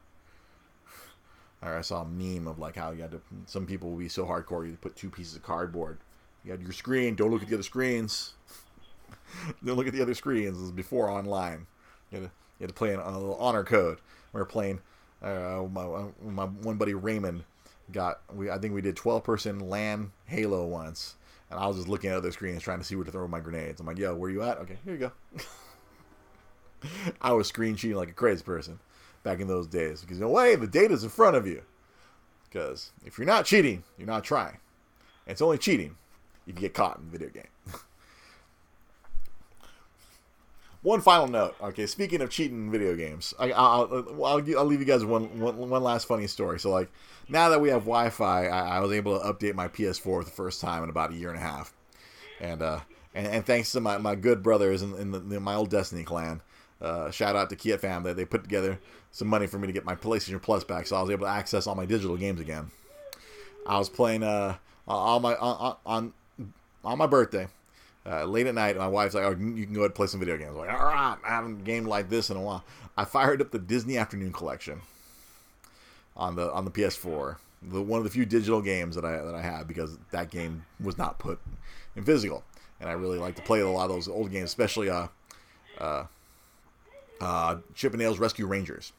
I 1.63 1.81
saw 1.81 2.03
a 2.03 2.05
meme 2.05 2.47
of 2.47 2.59
like 2.59 2.77
how 2.77 2.91
you 2.91 3.01
had 3.01 3.13
to. 3.13 3.23
Some 3.47 3.65
people 3.65 3.89
would 3.93 3.99
be 3.99 4.11
so 4.11 4.27
hardcore 4.27 4.67
you 4.67 4.77
put 4.79 4.95
two 4.95 5.09
pieces 5.09 5.37
of 5.37 5.43
cardboard. 5.43 5.97
You 6.45 6.51
had 6.51 6.61
your 6.61 6.73
screen. 6.73 7.15
Don't 7.15 7.31
look 7.31 7.43
at 7.43 7.49
the 7.49 7.55
other 7.55 7.63
screens. 7.63 8.35
don't 9.65 9.79
look 9.79 9.87
at 9.87 9.95
the 9.95 10.03
other 10.03 10.15
screens. 10.15 10.59
This 10.59 10.67
is 10.67 10.71
before 10.71 11.09
online. 11.09 11.67
You 12.11 12.21
had 12.21 12.29
to, 12.29 12.33
you 12.59 12.65
had 12.65 12.69
to 12.69 12.75
play 12.75 12.93
an, 12.93 13.01
honor 13.01 13.65
code. 13.65 13.99
We 14.33 14.41
were 14.41 14.47
playing. 14.47 14.81
Uh, 15.23 15.67
my 15.71 16.07
my 16.23 16.47
one 16.47 16.77
buddy 16.77 16.95
Raymond 16.95 17.45
got. 17.93 18.21
We 18.33 18.51
I 18.51 18.59
think 18.59 18.75
we 18.75 18.81
did 18.81 18.97
twelve 18.97 19.25
person 19.25 19.61
LAN 19.61 20.13
Halo 20.27 20.67
once, 20.67 21.17
and 21.51 21.59
I 21.59 21.67
was 21.67 21.77
just 21.77 21.89
looking 21.89 22.11
at 22.11 22.17
other 22.17 22.33
screens 22.33 22.63
trying 22.63 22.79
to 22.79 22.85
see 22.85 22.97
where 22.97 23.05
to 23.05 23.13
throw 23.13 23.29
my 23.29 23.41
grenades. 23.41 23.81
I'm 23.81 23.87
like, 23.87 23.99
yo, 23.99 24.15
where 24.15 24.31
you 24.31 24.43
at? 24.43 24.59
Okay, 24.59 24.79
here 24.85 24.95
you 24.95 24.99
go. 24.99 25.13
I 27.21 27.33
was 27.33 27.49
screen 27.49 27.77
cheating 27.77 27.97
like 27.97 28.09
a 28.09 28.15
crazy 28.15 28.43
person 28.43 28.79
back 29.23 29.41
in 29.41 29.49
those 29.49 29.67
days 29.67 30.01
because 30.01 30.19
you 30.19 30.25
know, 30.25 30.31
way 30.31 30.57
the 30.57 30.67
data's 30.67 31.05
in 31.05 31.11
front 31.11 31.37
of 31.37 31.47
you. 31.47 31.63
Because 32.49 32.91
if 33.05 33.17
you're 33.19 33.27
not 33.27 33.45
cheating, 33.45 33.85
you're 33.97 34.09
not 34.09 34.25
trying. 34.25 34.59
And 35.27 35.33
it's 35.33 35.43
only 35.43 35.59
cheating 35.59 35.97
if 36.47 36.55
you 36.57 36.61
get 36.61 36.75
caught 36.75 36.99
in 36.99 37.05
the 37.05 37.19
video 37.19 37.29
game. 37.29 37.75
one 40.83 41.01
final 41.01 41.29
note. 41.29 41.55
Okay, 41.61 41.87
speaking 41.87 42.21
of 42.21 42.31
cheating 42.31 42.67
in 42.67 42.71
video 42.71 42.95
games, 42.95 43.35
I, 43.39 43.47
will 43.49 44.25
I'll, 44.25 44.59
I'll 44.59 44.65
leave 44.65 44.81
you 44.81 44.87
guys 44.87 45.05
one, 45.05 45.39
one, 45.39 45.57
one 45.57 45.83
last 45.83 46.07
funny 46.07 46.27
story. 46.27 46.59
So, 46.59 46.71
like, 46.71 46.91
now 47.29 47.51
that 47.51 47.61
we 47.61 47.69
have 47.69 47.83
Wi-Fi, 47.83 48.47
I, 48.47 48.77
I, 48.77 48.81
was 48.81 48.93
able 48.93 49.19
to 49.19 49.25
update 49.25 49.55
my 49.55 49.69
PS4 49.69 50.01
for 50.01 50.25
the 50.25 50.31
first 50.31 50.61
time 50.61 50.83
in 50.83 50.91
about 50.91 51.13
a 51.13 51.15
year 51.15 51.29
and 51.29 51.39
a 51.39 51.43
half, 51.43 51.73
and 52.41 52.63
uh, 52.63 52.81
and, 53.15 53.27
and 53.27 53.47
thanks 53.47 53.73
to 53.73 53.81
my, 53.81 53.99
my 53.99 54.15
good 54.15 54.43
brothers 54.43 54.83
in, 54.83 54.95
in, 54.95 55.11
the, 55.11 55.37
in 55.37 55.43
my 55.43 55.55
old 55.55 55.71
Destiny 55.71 56.05
clan, 56.05 56.41
uh, 56.81 57.11
shout 57.11 57.37
out 57.37 57.51
to 57.51 57.57
Kia 57.57 57.77
Fam 57.77 58.03
that 58.05 58.17
they 58.17 58.25
put 58.25 58.43
together 58.43 58.79
some 59.11 59.29
money 59.29 59.47
for 59.47 59.59
me 59.59 59.67
to 59.67 59.73
get 59.73 59.85
my 59.85 59.95
PlayStation 59.95 60.41
Plus 60.41 60.65
back, 60.65 60.87
so 60.87 60.97
I 60.97 61.03
was 61.03 61.11
able 61.11 61.27
to 61.27 61.33
access 61.33 61.67
all 61.67 61.75
my 61.75 61.87
digital 61.87 62.17
games 62.17 62.41
again. 62.41 62.71
I 63.67 63.79
was 63.79 63.91
playing 63.91 64.23
uh, 64.23 64.57
on 64.89 65.21
my 65.21 65.35
on, 65.35 65.77
on 65.85 66.13
on 66.83 66.97
my 66.97 67.07
birthday 67.07 67.49
uh, 68.11 68.25
late 68.25 68.47
at 68.47 68.55
night, 68.55 68.77
my 68.77 68.89
wife's 68.89 69.15
like, 69.15 69.25
"Oh, 69.25 69.31
you 69.31 69.65
can 69.65 69.73
go 69.73 69.81
ahead 69.81 69.91
and 69.91 69.95
play 69.95 70.09
some 70.09 70.19
video 70.19 70.37
games." 70.37 70.51
I'm 70.51 70.57
like, 70.57 70.73
all 70.73 70.87
right, 70.87 71.17
I 71.25 71.29
haven't 71.29 71.65
gamed 71.65 71.87
like 71.87 72.09
this 72.09 72.31
in 72.31 72.37
a 72.37 72.41
while. 72.41 72.65
I 72.97 73.05
fired 73.05 73.41
up 73.41 73.53
the 73.53 73.59
Disney 73.59 73.97
Afternoon 73.97 74.33
Collection 74.33 74.81
on 76.17 76.35
the 76.35 76.53
on 76.53 76.65
the 76.65 76.71
PS4, 76.73 77.37
the 77.63 77.81
one 77.81 77.99
of 77.99 78.05
the 78.05 78.11
few 78.11 78.27
digital 78.27 78.61
games 78.63 78.97
that 78.97 79.05
I 79.05 79.13
that 79.23 79.35
I 79.35 79.43
had 79.43 79.69
because 79.69 79.97
that 80.11 80.31
game 80.31 80.65
was 80.81 80.99
not 80.99 81.21
put 81.21 81.39
in 81.95 82.03
physical, 82.03 82.43
and 82.81 82.89
I 82.89 82.93
really 82.93 83.19
like 83.19 83.37
to 83.37 83.43
play 83.43 83.61
a 83.61 83.69
lot 83.69 83.85
of 83.85 83.91
those 83.91 84.09
old 84.09 84.33
games, 84.33 84.51
especially 84.51 84.91
uh, 84.91 85.07
uh, 85.79 86.07
uh, 87.21 87.57
Chippendales 87.75 88.19
Rescue 88.19 88.47
Rangers. 88.47 88.93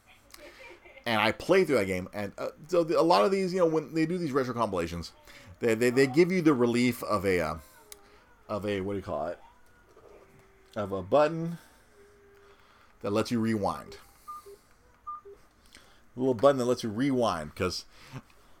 And 1.04 1.20
I 1.20 1.32
played 1.32 1.66
through 1.66 1.78
that 1.78 1.86
game, 1.86 2.08
and 2.14 2.32
uh, 2.38 2.48
so 2.68 2.80
a 2.80 3.02
lot 3.02 3.24
of 3.24 3.30
these, 3.32 3.52
you 3.52 3.58
know, 3.58 3.66
when 3.66 3.92
they 3.92 4.06
do 4.06 4.16
these 4.16 4.32
retro 4.32 4.54
compilations, 4.54 5.12
they 5.60 5.74
they, 5.74 5.90
they 5.90 6.06
give 6.06 6.32
you 6.32 6.40
the 6.40 6.54
relief 6.54 7.02
of 7.02 7.26
a 7.26 7.40
uh, 7.40 7.54
of 8.52 8.66
a 8.66 8.82
what 8.82 8.92
do 8.92 8.98
you 8.98 9.02
call 9.02 9.28
it? 9.28 9.38
Of 10.76 10.92
a 10.92 11.02
button 11.02 11.58
that 13.00 13.10
lets 13.10 13.30
you 13.30 13.40
rewind. 13.40 13.96
A 15.74 16.20
little 16.20 16.34
button 16.34 16.58
that 16.58 16.66
lets 16.66 16.82
you 16.82 16.90
rewind 16.90 17.54
because 17.54 17.86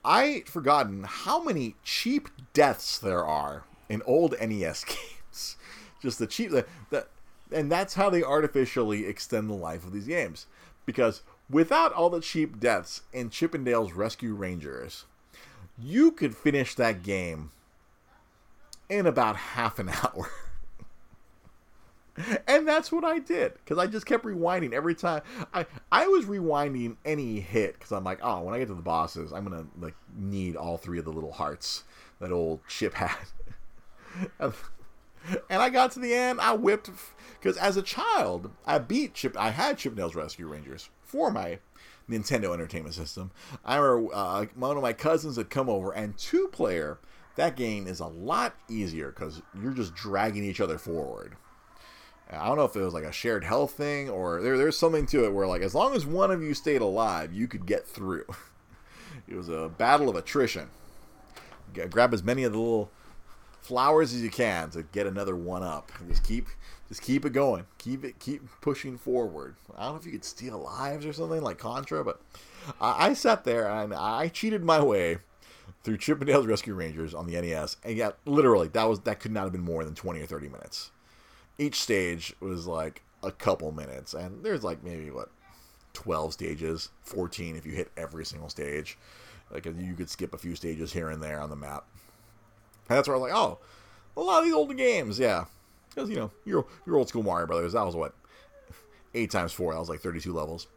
I 0.02 0.44
forgotten 0.46 1.04
how 1.04 1.42
many 1.42 1.76
cheap 1.84 2.30
deaths 2.54 2.98
there 2.98 3.24
are 3.24 3.64
in 3.90 4.00
old 4.06 4.34
NES 4.40 4.84
games. 4.84 5.56
Just 6.00 6.18
the 6.18 6.26
cheap 6.26 6.50
that, 6.90 7.08
and 7.52 7.70
that's 7.70 7.94
how 7.94 8.08
they 8.08 8.22
artificially 8.22 9.06
extend 9.06 9.50
the 9.50 9.54
life 9.54 9.84
of 9.84 9.92
these 9.92 10.06
games. 10.06 10.46
Because 10.86 11.22
without 11.50 11.92
all 11.92 12.08
the 12.08 12.20
cheap 12.20 12.58
deaths 12.58 13.02
in 13.12 13.28
Chippendale's 13.28 13.92
Rescue 13.92 14.34
Rangers, 14.34 15.04
you 15.78 16.10
could 16.10 16.34
finish 16.34 16.74
that 16.74 17.02
game 17.02 17.50
in 18.88 19.06
about 19.06 19.36
half 19.36 19.78
an 19.78 19.88
hour. 20.02 20.30
and 22.46 22.68
that's 22.68 22.92
what 22.92 23.04
I 23.04 23.18
did 23.18 23.54
because 23.54 23.78
I 23.78 23.86
just 23.86 24.04
kept 24.04 24.24
rewinding 24.24 24.72
every 24.72 24.94
time. 24.94 25.22
I 25.54 25.64
I 25.90 26.06
was 26.06 26.26
rewinding 26.26 26.96
any 27.04 27.40
hit 27.40 27.74
because 27.74 27.92
I'm 27.92 28.04
like, 28.04 28.18
oh, 28.22 28.42
when 28.42 28.54
I 28.54 28.58
get 28.58 28.68
to 28.68 28.74
the 28.74 28.82
bosses, 28.82 29.32
I'm 29.32 29.44
gonna 29.44 29.66
like 29.80 29.94
need 30.14 30.56
all 30.56 30.76
three 30.76 30.98
of 30.98 31.04
the 31.04 31.12
little 31.12 31.32
hearts 31.32 31.84
that 32.20 32.30
old 32.30 32.60
Chip 32.68 32.94
had. 32.94 33.16
and 34.40 34.52
I 35.62 35.70
got 35.70 35.92
to 35.92 36.00
the 36.00 36.12
end, 36.14 36.40
I 36.40 36.54
whipped 36.54 36.90
because 37.40 37.56
as 37.56 37.76
a 37.76 37.82
child, 37.82 38.50
I 38.66 38.78
beat 38.78 39.14
Chip. 39.14 39.36
I 39.38 39.50
had 39.50 39.78
Chippendales 39.78 40.14
Rescue 40.14 40.46
Rangers 40.46 40.90
for 41.02 41.30
my 41.30 41.58
Nintendo 42.10 42.52
Entertainment 42.52 42.94
System. 42.94 43.30
I 43.64 43.76
remember 43.76 44.14
uh, 44.14 44.46
one 44.54 44.76
of 44.76 44.82
my 44.82 44.92
cousins 44.92 45.36
had 45.36 45.48
come 45.50 45.68
over 45.70 45.92
and 45.92 46.16
two 46.18 46.48
player. 46.48 46.98
That 47.36 47.56
game 47.56 47.86
is 47.86 48.00
a 48.00 48.06
lot 48.06 48.54
easier 48.68 49.10
because 49.10 49.40
you're 49.60 49.72
just 49.72 49.94
dragging 49.94 50.44
each 50.44 50.60
other 50.60 50.78
forward 50.78 51.36
I 52.38 52.46
don't 52.46 52.56
know 52.56 52.64
if 52.64 52.76
it 52.76 52.80
was 52.80 52.94
like 52.94 53.04
a 53.04 53.12
shared 53.12 53.44
health 53.44 53.72
thing 53.72 54.08
or 54.08 54.40
there, 54.40 54.56
there's 54.56 54.78
something 54.78 55.06
to 55.06 55.24
it 55.24 55.32
where 55.32 55.46
like 55.46 55.62
as 55.62 55.74
long 55.74 55.94
as 55.94 56.06
one 56.06 56.30
of 56.30 56.42
you 56.42 56.54
stayed 56.54 56.80
alive, 56.80 57.32
you 57.32 57.46
could 57.46 57.66
get 57.66 57.86
through. 57.86 58.24
it 59.28 59.36
was 59.36 59.48
a 59.48 59.70
battle 59.76 60.08
of 60.08 60.16
attrition. 60.16 60.68
Grab 61.90 62.12
as 62.12 62.22
many 62.22 62.44
of 62.44 62.52
the 62.52 62.58
little 62.58 62.90
flowers 63.60 64.12
as 64.12 64.22
you 64.22 64.30
can 64.30 64.70
to 64.70 64.82
get 64.82 65.06
another 65.06 65.36
one 65.36 65.62
up. 65.62 65.92
Just 66.08 66.24
keep 66.24 66.48
just 66.88 67.02
keep 67.02 67.24
it 67.24 67.32
going. 67.32 67.66
Keep 67.78 68.04
it 68.04 68.18
keep 68.18 68.42
pushing 68.60 68.96
forward. 68.96 69.56
I 69.76 69.84
don't 69.84 69.92
know 69.92 70.00
if 70.00 70.06
you 70.06 70.12
could 70.12 70.24
steal 70.24 70.58
lives 70.58 71.04
or 71.04 71.12
something 71.12 71.42
like 71.42 71.58
Contra, 71.58 72.04
but 72.04 72.20
I, 72.80 73.08
I 73.08 73.14
sat 73.14 73.44
there 73.44 73.68
and 73.68 73.92
I 73.92 74.28
cheated 74.28 74.64
my 74.64 74.82
way 74.82 75.18
through 75.82 75.98
Chippendales 75.98 76.46
Rescue 76.46 76.74
Rangers 76.74 77.14
on 77.14 77.26
the 77.26 77.40
NES, 77.40 77.76
and 77.84 77.96
yeah, 77.96 78.12
literally 78.24 78.68
that 78.68 78.88
was 78.88 79.00
that 79.00 79.20
could 79.20 79.32
not 79.32 79.44
have 79.44 79.52
been 79.52 79.64
more 79.64 79.84
than 79.84 79.94
twenty 79.94 80.20
or 80.20 80.26
thirty 80.26 80.48
minutes 80.48 80.90
each 81.58 81.80
stage 81.80 82.34
was 82.40 82.66
like 82.66 83.02
a 83.22 83.30
couple 83.30 83.72
minutes, 83.72 84.14
and 84.14 84.42
there's 84.42 84.64
like 84.64 84.82
maybe 84.82 85.10
what 85.10 85.30
12 85.92 86.32
stages, 86.32 86.90
14 87.02 87.56
if 87.56 87.66
you 87.66 87.72
hit 87.72 87.90
every 87.96 88.24
single 88.24 88.48
stage. 88.48 88.98
Like 89.50 89.66
you 89.66 89.94
could 89.94 90.08
skip 90.08 90.34
a 90.34 90.38
few 90.38 90.56
stages 90.56 90.92
here 90.92 91.10
and 91.10 91.22
there 91.22 91.40
on 91.40 91.50
the 91.50 91.56
map. 91.56 91.84
And 92.88 92.96
that's 92.96 93.06
where 93.06 93.16
I 93.16 93.20
was 93.20 93.30
like, 93.30 93.38
oh, 93.38 93.58
a 94.16 94.20
lot 94.20 94.38
of 94.38 94.44
these 94.44 94.54
older 94.54 94.74
games, 94.74 95.18
yeah. 95.18 95.44
Because, 95.90 96.08
you 96.08 96.16
know, 96.16 96.30
your, 96.44 96.66
your 96.86 96.96
old 96.96 97.08
school 97.08 97.22
Mario 97.22 97.46
Brothers, 97.46 97.74
that 97.74 97.84
was 97.84 97.94
what? 97.94 98.14
8 99.14 99.30
times 99.30 99.52
4, 99.52 99.74
that 99.74 99.80
was 99.80 99.90
like 99.90 100.00
32 100.00 100.32
levels. 100.32 100.68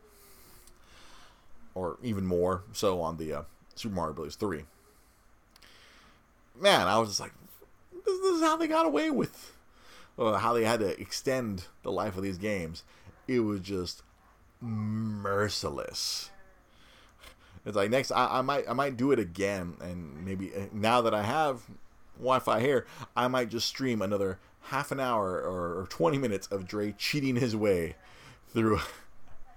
Or 1.73 1.97
even 2.03 2.25
more 2.25 2.63
so 2.73 3.01
on 3.01 3.15
the 3.15 3.33
uh, 3.33 3.41
Super 3.75 3.95
Mario 3.95 4.13
Brothers 4.13 4.35
3. 4.35 4.63
Man, 6.59 6.87
I 6.87 6.97
was 6.97 7.09
just 7.09 7.19
like, 7.19 7.33
this, 7.91 8.19
this 8.19 8.35
is 8.35 8.41
how 8.41 8.55
they 8.55 8.67
got 8.67 8.85
away 8.85 9.11
with 9.11 9.55
uh, 10.17 10.33
how 10.33 10.53
they 10.53 10.63
had 10.63 10.79
to 10.79 10.99
extend 10.99 11.65
the 11.83 11.91
life 11.91 12.17
of 12.17 12.23
these 12.23 12.37
games, 12.37 12.83
it 13.27 13.41
was 13.41 13.59
just 13.59 14.03
merciless. 14.61 16.31
It's 17.65 17.75
like 17.75 17.89
next, 17.89 18.11
I, 18.11 18.39
I 18.39 18.41
might 18.41 18.65
I 18.69 18.73
might 18.73 18.95
do 18.95 19.11
it 19.11 19.19
again, 19.19 19.75
and 19.81 20.23
maybe 20.23 20.53
uh, 20.53 20.67
now 20.71 21.01
that 21.01 21.13
I 21.13 21.23
have 21.23 21.63
Wi-Fi 22.17 22.59
here, 22.59 22.85
I 23.15 23.27
might 23.27 23.49
just 23.49 23.67
stream 23.67 24.01
another 24.01 24.39
half 24.61 24.91
an 24.91 24.99
hour 24.99 25.41
or, 25.41 25.79
or 25.79 25.87
20 25.89 26.17
minutes 26.17 26.47
of 26.47 26.67
Dre 26.67 26.93
cheating 26.97 27.35
his 27.35 27.55
way 27.55 27.95
through. 28.49 28.79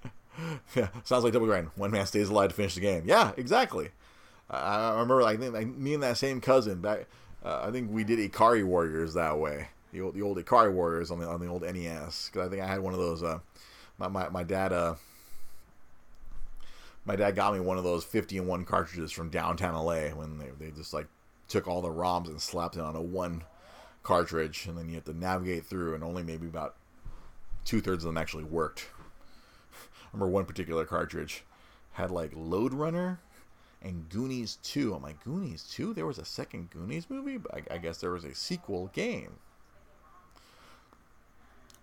yeah, 0.74 0.88
sounds 1.04 1.24
like 1.24 1.34
double 1.34 1.46
grind. 1.46 1.70
One 1.76 1.90
man 1.90 2.06
stays 2.06 2.30
alive 2.30 2.50
to 2.50 2.56
finish 2.56 2.74
the 2.74 2.80
game. 2.80 3.02
Yeah, 3.06 3.32
exactly. 3.36 3.90
I, 4.50 4.88
I 4.88 4.92
remember 4.92 5.22
like, 5.22 5.40
like 5.40 5.66
me 5.66 5.94
and 5.94 6.02
that 6.02 6.16
same 6.16 6.40
cousin 6.40 6.80
back. 6.80 7.06
Uh, 7.44 7.64
I 7.66 7.70
think 7.70 7.90
we 7.90 8.04
did 8.04 8.18
Ikari 8.18 8.64
Warriors 8.64 9.14
that 9.14 9.38
way 9.38 9.68
the 9.92 10.00
old 10.00 10.14
the 10.14 10.22
old 10.22 10.38
Ikari 10.38 10.72
Warriors 10.72 11.10
on 11.10 11.18
the 11.18 11.26
on 11.26 11.40
the 11.40 11.46
old 11.46 11.62
NES 11.62 12.30
because 12.32 12.46
I 12.46 12.50
think 12.50 12.62
I 12.62 12.66
had 12.66 12.80
one 12.80 12.92
of 12.92 13.00
those. 13.00 13.22
Uh, 13.22 13.38
my, 13.98 14.08
my 14.08 14.28
my 14.28 14.42
dad 14.42 14.72
uh 14.72 14.94
my 17.04 17.16
dad 17.16 17.34
got 17.34 17.54
me 17.54 17.60
one 17.60 17.78
of 17.78 17.84
those 17.84 18.04
50 18.04 18.38
and 18.38 18.46
one 18.46 18.64
cartridges 18.64 19.12
from 19.12 19.30
downtown 19.30 19.74
LA 19.74 20.08
when 20.10 20.38
they 20.38 20.50
they 20.58 20.70
just 20.70 20.92
like 20.92 21.06
took 21.48 21.66
all 21.66 21.80
the 21.80 21.88
ROMs 21.88 22.28
and 22.28 22.40
slapped 22.40 22.76
it 22.76 22.82
on 22.82 22.96
a 22.96 23.00
one 23.00 23.44
cartridge 24.02 24.66
and 24.66 24.76
then 24.76 24.88
you 24.88 24.96
have 24.96 25.04
to 25.04 25.16
navigate 25.16 25.64
through 25.64 25.94
and 25.94 26.04
only 26.04 26.22
maybe 26.22 26.46
about 26.46 26.76
two 27.64 27.80
thirds 27.80 28.04
of 28.04 28.08
them 28.08 28.18
actually 28.18 28.44
worked. 28.44 28.88
I 29.72 30.08
remember 30.12 30.30
one 30.30 30.44
particular 30.44 30.84
cartridge 30.84 31.44
had 31.92 32.10
like 32.10 32.32
Lode 32.34 32.74
Runner 32.74 33.20
and 33.82 34.08
Goonies 34.08 34.58
2. 34.62 34.94
I'm 34.94 35.02
like, 35.02 35.22
Goonies 35.22 35.64
2? 35.70 35.94
There 35.94 36.06
was 36.06 36.18
a 36.18 36.24
second 36.24 36.70
Goonies 36.70 37.08
movie? 37.08 37.38
I, 37.52 37.74
I 37.74 37.78
guess 37.78 37.98
there 37.98 38.10
was 38.10 38.24
a 38.24 38.34
sequel 38.34 38.90
game 38.92 39.38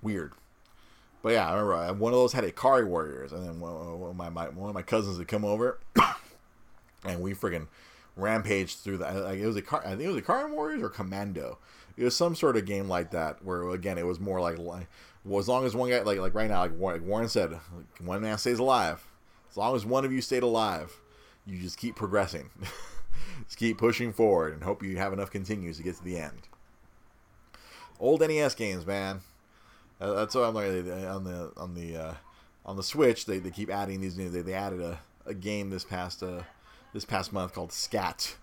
weird. 0.05 0.33
But 1.21 1.33
yeah, 1.33 1.49
I 1.49 1.53
remember 1.53 1.73
uh, 1.73 1.93
one 1.93 2.13
of 2.13 2.19
those 2.19 2.33
had 2.33 2.43
Ikari 2.43 2.87
Warriors, 2.87 3.33
and 3.33 3.45
then 3.45 3.59
one 3.59 3.73
of 3.73 4.15
my, 4.15 4.29
my 4.29 4.47
one 4.49 4.69
of 4.69 4.75
my 4.75 4.83
cousins 4.83 5.17
had 5.17 5.27
come 5.27 5.43
over, 5.43 5.79
and 7.03 7.19
we 7.19 7.33
friggin' 7.33 7.67
rampaged 8.15 8.77
through 8.79 8.97
that. 8.99 9.15
Like 9.15 9.39
it 9.39 9.47
was 9.47 9.55
a 9.55 9.63
car, 9.63 9.81
I 9.83 9.89
think 9.89 10.01
it 10.01 10.07
was 10.07 10.17
a 10.17 10.21
Ikari 10.21 10.51
Warriors 10.51 10.83
or 10.83 10.89
Commando. 10.89 11.57
It 11.97 12.03
was 12.03 12.15
some 12.15 12.35
sort 12.35 12.57
of 12.57 12.65
game 12.65 12.87
like 12.87 13.09
that, 13.11 13.43
where 13.43 13.71
again 13.71 13.97
it 13.97 14.05
was 14.05 14.19
more 14.19 14.39
like, 14.39 14.59
like 14.59 14.87
well, 15.25 15.39
as 15.39 15.47
long 15.47 15.65
as 15.65 15.75
one 15.75 15.89
guy, 15.89 16.01
like 16.01 16.19
like 16.19 16.35
right 16.35 16.49
now, 16.49 16.61
like 16.61 17.01
Warren 17.01 17.27
said, 17.27 17.51
like 17.51 17.59
one 17.99 18.21
man 18.21 18.37
stays 18.37 18.59
alive. 18.59 19.03
As 19.49 19.57
long 19.57 19.75
as 19.75 19.83
one 19.83 20.05
of 20.05 20.11
you 20.11 20.21
stayed 20.21 20.43
alive, 20.43 21.01
you 21.45 21.59
just 21.59 21.77
keep 21.77 21.95
progressing, 21.95 22.49
just 23.45 23.57
keep 23.57 23.77
pushing 23.77 24.13
forward, 24.13 24.53
and 24.53 24.63
hope 24.63 24.83
you 24.83 24.97
have 24.97 25.13
enough 25.13 25.31
continues 25.31 25.77
to 25.77 25.83
get 25.83 25.95
to 25.97 26.03
the 26.03 26.17
end. 26.17 26.47
Old 27.99 28.21
NES 28.21 28.55
games, 28.55 28.85
man. 28.85 29.21
Uh, 30.01 30.13
that's 30.13 30.35
what 30.35 30.43
I'm 30.43 30.53
like 30.53 30.67
on 30.67 31.23
the 31.23 31.51
on 31.55 31.73
the 31.73 31.97
uh, 31.97 32.13
on 32.65 32.75
the 32.75 32.83
Switch. 32.83 33.25
They, 33.25 33.39
they 33.39 33.51
keep 33.51 33.69
adding 33.69 34.01
these 34.01 34.17
new. 34.17 34.29
They, 34.29 34.41
they 34.41 34.53
added 34.53 34.81
a, 34.81 34.99
a 35.25 35.33
game 35.33 35.69
this 35.69 35.85
past 35.85 36.21
uh, 36.21 36.41
this 36.93 37.05
past 37.05 37.31
month 37.31 37.53
called 37.53 37.71
Scat. 37.71 38.35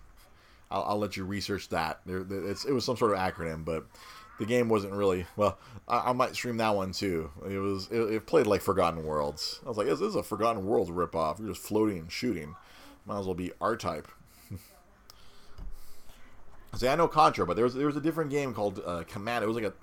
I'll, 0.71 0.83
I'll 0.83 0.99
let 0.99 1.15
you 1.15 1.25
research 1.25 1.69
that. 1.69 2.01
There, 2.05 2.25
it's, 2.29 2.65
it 2.65 2.71
was 2.71 2.83
some 2.83 2.97
sort 2.97 3.11
of 3.11 3.19
acronym, 3.19 3.63
but 3.63 3.85
the 4.39 4.45
game 4.45 4.69
wasn't 4.69 4.93
really 4.93 5.25
well. 5.35 5.59
I, 5.87 6.09
I 6.09 6.13
might 6.13 6.35
stream 6.35 6.57
that 6.57 6.75
one 6.75 6.91
too. 6.91 7.29
It 7.47 7.57
was 7.57 7.87
it, 7.91 7.99
it, 7.99 8.25
played 8.25 8.47
like 8.47 8.61
Forgotten 8.61 9.05
Worlds. 9.05 9.59
I 9.65 9.69
was 9.69 9.77
like, 9.77 9.87
this 9.87 10.01
is 10.01 10.15
a 10.15 10.23
Forgotten 10.23 10.65
Worlds 10.65 10.89
ripoff. 10.89 11.39
You're 11.39 11.49
just 11.49 11.61
floating 11.61 11.99
and 11.99 12.11
shooting. 12.11 12.55
Might 13.05 13.19
as 13.19 13.25
well 13.25 13.35
be 13.35 13.51
R 13.59 13.75
Type. 13.75 14.07
See, 16.75 16.87
I 16.87 16.95
know 16.95 17.07
Contra, 17.07 17.45
but 17.45 17.55
there 17.55 17.65
was 17.65 17.73
there 17.75 17.87
was 17.87 17.97
a 17.97 18.01
different 18.01 18.31
game 18.31 18.53
called 18.53 18.81
uh, 18.85 19.03
Command. 19.07 19.43
It 19.43 19.47
was 19.47 19.55
like 19.55 19.65
a 19.65 19.73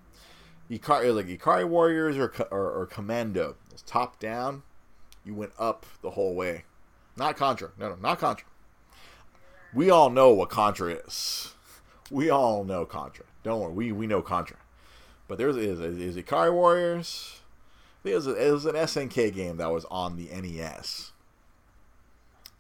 Ikari, 0.70 1.04
it 1.04 1.12
was 1.12 1.16
like 1.16 1.26
Ikari 1.26 1.68
Warriors 1.68 2.16
or, 2.16 2.32
or, 2.50 2.70
or 2.70 2.86
Commando. 2.86 3.56
It 3.66 3.72
was 3.72 3.82
top 3.82 4.20
down. 4.20 4.62
You 5.24 5.34
went 5.34 5.52
up 5.58 5.84
the 6.00 6.10
whole 6.10 6.34
way. 6.34 6.64
Not 7.16 7.36
Contra. 7.36 7.70
No, 7.78 7.90
no, 7.90 7.96
not 7.96 8.18
Contra. 8.20 8.46
We 9.74 9.90
all 9.90 10.10
know 10.10 10.32
what 10.32 10.50
Contra 10.50 10.92
is. 10.92 11.54
We 12.12 12.28
all 12.28 12.64
know 12.64 12.84
Contra. 12.86 13.24
Don't 13.44 13.60
worry, 13.60 13.72
we, 13.72 13.92
we 13.92 14.08
know 14.08 14.20
Contra. 14.20 14.56
But 15.28 15.38
there's 15.38 15.56
is 15.56 15.78
is 15.78 16.16
Ikari 16.16 16.52
Warriors. 16.52 17.40
A, 18.04 18.08
it 18.08 18.50
was 18.50 18.64
an 18.66 18.74
SNK 18.74 19.32
game 19.32 19.58
that 19.58 19.70
was 19.70 19.84
on 19.92 20.16
the 20.16 20.28
NES. 20.28 21.12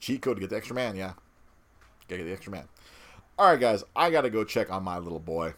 Cheat 0.00 0.22
code 0.22 0.36
to 0.36 0.40
get 0.40 0.50
the 0.50 0.56
extra 0.56 0.74
man, 0.74 0.96
yeah. 0.96 1.12
Get 2.08 2.24
the 2.24 2.32
extra 2.32 2.50
man. 2.50 2.64
All 3.38 3.46
right, 3.46 3.60
guys, 3.60 3.84
I 3.94 4.10
gotta 4.10 4.30
go 4.30 4.44
check 4.44 4.70
on 4.70 4.82
my 4.82 4.98
little 4.98 5.20
boy 5.20 5.54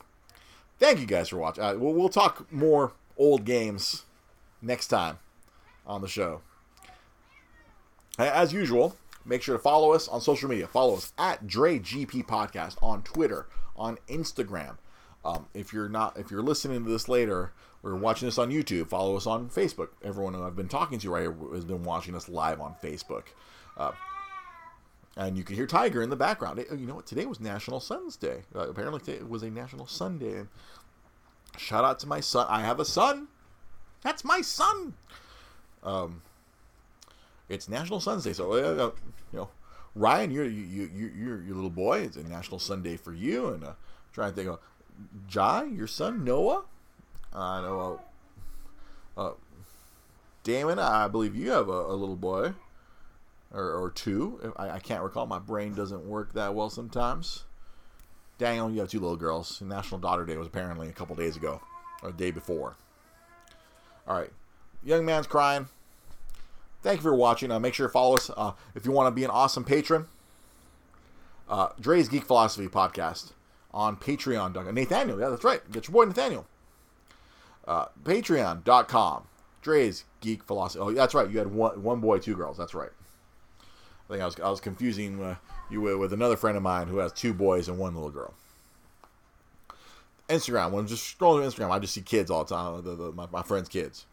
thank 0.83 0.99
you 0.99 1.07
guys 1.07 1.29
for 1.29 1.37
watching. 1.37 1.63
Uh, 1.63 1.75
we'll, 1.77 1.95
we'll 1.95 2.09
talk 2.09 2.51
more 2.53 2.93
old 3.17 3.45
games 3.45 4.05
next 4.61 4.89
time 4.89 5.19
on 5.87 6.01
the 6.01 6.09
show. 6.09 6.43
As 8.19 8.53
usual, 8.53 8.97
make 9.25 9.43
sure 9.43 9.57
to 9.57 9.63
follow 9.63 9.93
us 9.93 10.09
on 10.09 10.21
social 10.21 10.49
media. 10.49 10.67
Follow 10.67 10.97
us 10.97 11.13
at 11.17 11.47
DreGP 11.47 12.27
Podcast 12.27 12.77
on 12.83 13.03
Twitter, 13.03 13.47
on 13.77 13.97
Instagram. 14.09 14.77
Um, 15.25 15.47
if 15.55 15.73
you're 15.73 15.89
not, 15.89 16.19
if 16.19 16.33
you're 16.33 16.43
listening 16.43 16.85
to 16.85 16.91
this 16.91 17.09
later 17.09 17.53
or 17.85 17.95
watching 17.95 18.27
this 18.27 18.39
on 18.39 18.51
YouTube, 18.51 18.89
follow 18.89 19.17
us 19.17 19.27
on 19.27 19.49
Facebook. 19.49 19.91
Everyone 20.03 20.35
who 20.35 20.43
I've 20.43 20.57
been 20.57 20.69
talking 20.69 20.99
to 20.99 21.11
right 21.11 21.23
here 21.23 21.35
has 21.55 21.65
been 21.65 21.85
watching 21.85 22.17
us 22.17 22.29
live 22.29 22.61
on 22.61 22.75
Facebook. 22.83 23.27
Uh, 23.77 23.93
and 25.17 25.37
you 25.37 25.45
can 25.45 25.57
hear 25.57 25.67
Tiger 25.67 26.03
in 26.03 26.11
the 26.11 26.17
background. 26.17 26.59
It, 26.59 26.69
you 26.71 26.87
know 26.87 26.95
what? 26.95 27.07
Today 27.07 27.27
was 27.27 27.41
National 27.41 27.81
Sons 27.81 28.17
Day. 28.17 28.43
Uh, 28.55 28.69
apparently, 28.71 29.13
it 29.13 29.29
was 29.29 29.43
a 29.43 29.51
National 29.51 29.87
Sunday. 29.87 30.45
Shout 31.59 31.85
out 31.85 31.99
to 32.01 32.07
my 32.07 32.21
son. 32.21 32.47
I 32.49 32.61
have 32.63 32.81
a 32.81 32.85
son. 32.85 33.29
That's 34.03 34.25
my 34.25 34.41
son. 34.41 34.95
Um, 35.83 36.23
it's 37.49 37.69
National 37.69 38.01
Sons 38.01 38.25
Day, 38.25 38.33
so 38.33 38.53
uh, 38.53 38.57
uh 38.57 38.91
you 39.33 39.39
know, 39.39 39.49
Ryan, 39.95 40.31
you're 40.31 40.47
you 40.47 40.63
you 40.95 41.13
you're 41.15 41.43
your 41.43 41.55
little 41.55 41.71
boy. 41.71 42.01
It's 42.01 42.17
a 42.17 42.23
National 42.23 42.59
Sunday 42.59 42.97
for 42.97 43.13
you, 43.13 43.49
and 43.49 43.65
uh, 43.65 43.73
trying 44.13 44.31
to 44.31 44.37
think 44.37 44.49
of 44.49 44.61
Jai, 45.29 45.65
your 45.65 45.87
son 45.87 46.25
Noah. 46.25 46.65
I 47.35 47.59
uh, 47.59 47.61
know. 47.61 48.01
Uh, 49.17 49.31
Damon, 50.43 50.79
I 50.79 51.07
believe 51.09 51.37
you 51.37 51.51
have 51.51 51.69
a, 51.69 51.73
a 51.73 51.95
little 51.95 52.17
boy 52.17 52.55
or, 53.53 53.73
or 53.73 53.91
two. 53.91 54.53
I, 54.57 54.71
I, 54.71 54.79
can't 54.79 55.03
recall. 55.03 55.27
My 55.27 55.39
brain 55.39 55.75
doesn't 55.75 56.05
work 56.05 56.33
that 56.35 56.55
well 56.55 56.71
sometimes. 56.71 57.45
Daniel, 58.39 58.71
you 58.71 58.81
have 58.81 58.89
two 58.89 59.01
little 59.01 59.17
girls. 59.17 59.61
National 59.61 60.01
Daughter 60.01 60.25
Day 60.25 60.37
was 60.37 60.47
apparently 60.47 60.89
a 60.89 60.93
couple 60.93 61.15
days 61.15 61.37
ago, 61.37 61.61
or 62.03 62.11
the 62.11 62.17
day 62.17 62.31
before. 62.31 62.77
All 64.07 64.19
right. 64.19 64.31
Young 64.83 65.05
man's 65.05 65.27
crying. 65.27 65.69
Thank 66.83 66.99
you 66.99 67.03
for 67.03 67.15
watching. 67.15 67.53
Uh, 67.53 67.61
make 67.61 67.75
sure 67.75 67.87
to 67.87 67.93
follow 67.93 68.17
us 68.17 68.31
uh, 68.37 68.53
if 68.75 68.85
you 68.85 68.91
want 68.91 69.07
to 69.07 69.13
be 69.13 69.23
an 69.23 69.31
awesome 69.31 69.65
patron. 69.65 70.07
Uh, 71.49 71.69
Dre's 71.81 72.09
Geek 72.09 72.25
Philosophy 72.25 72.67
podcast 72.67 73.33
on 73.73 73.97
Patreon. 73.97 74.73
Nathaniel, 74.73 75.21
yeah, 75.21 75.29
that's 75.29 75.45
right. 75.45 75.61
Get 75.71 75.87
your 75.87 75.93
boy 75.93 76.05
Nathaniel. 76.05 76.47
Uh, 77.67 77.87
Patreon.com. 78.03 79.25
Dre's 79.61 80.05
Geek 80.21 80.43
Philosophy. 80.43 80.81
Oh, 80.81 80.93
that's 80.93 81.15
right. 81.15 81.31
You 81.31 81.39
had 81.39 81.53
one, 81.53 81.83
one 81.83 82.01
boy, 82.01 82.19
two 82.19 82.35
girls. 82.35 82.57
That's 82.57 82.75
right. 82.75 82.91
I 84.13 84.17
think 84.17 84.23
I 84.23 84.27
was, 84.27 84.41
I 84.41 84.51
was 84.51 84.61
confusing 84.61 85.23
uh, 85.23 85.37
you 85.71 85.81
with, 85.81 86.13
another 86.13 86.37
friend 86.37 86.55
of 86.55 86.63
mine 86.63 86.87
who 86.87 86.99
has 86.99 87.15
two 87.15 87.33
boys 87.33 87.67
and 87.69 87.79
one 87.79 87.95
little 87.95 88.11
girl. 88.11 88.35
Instagram. 90.29 90.71
When 90.71 90.81
I'm 90.81 90.87
just 90.87 91.19
scrolling 91.19 91.47
Instagram, 91.47 91.71
I 91.71 91.79
just 91.79 91.95
see 91.95 92.03
kids 92.03 92.31
all 92.31 92.45
the 92.45 92.55
time. 92.55 92.85
The, 92.85 92.95
the, 92.95 93.13
my, 93.13 93.27
my 93.33 93.43
friends' 93.43 93.71
kids. 93.71 94.05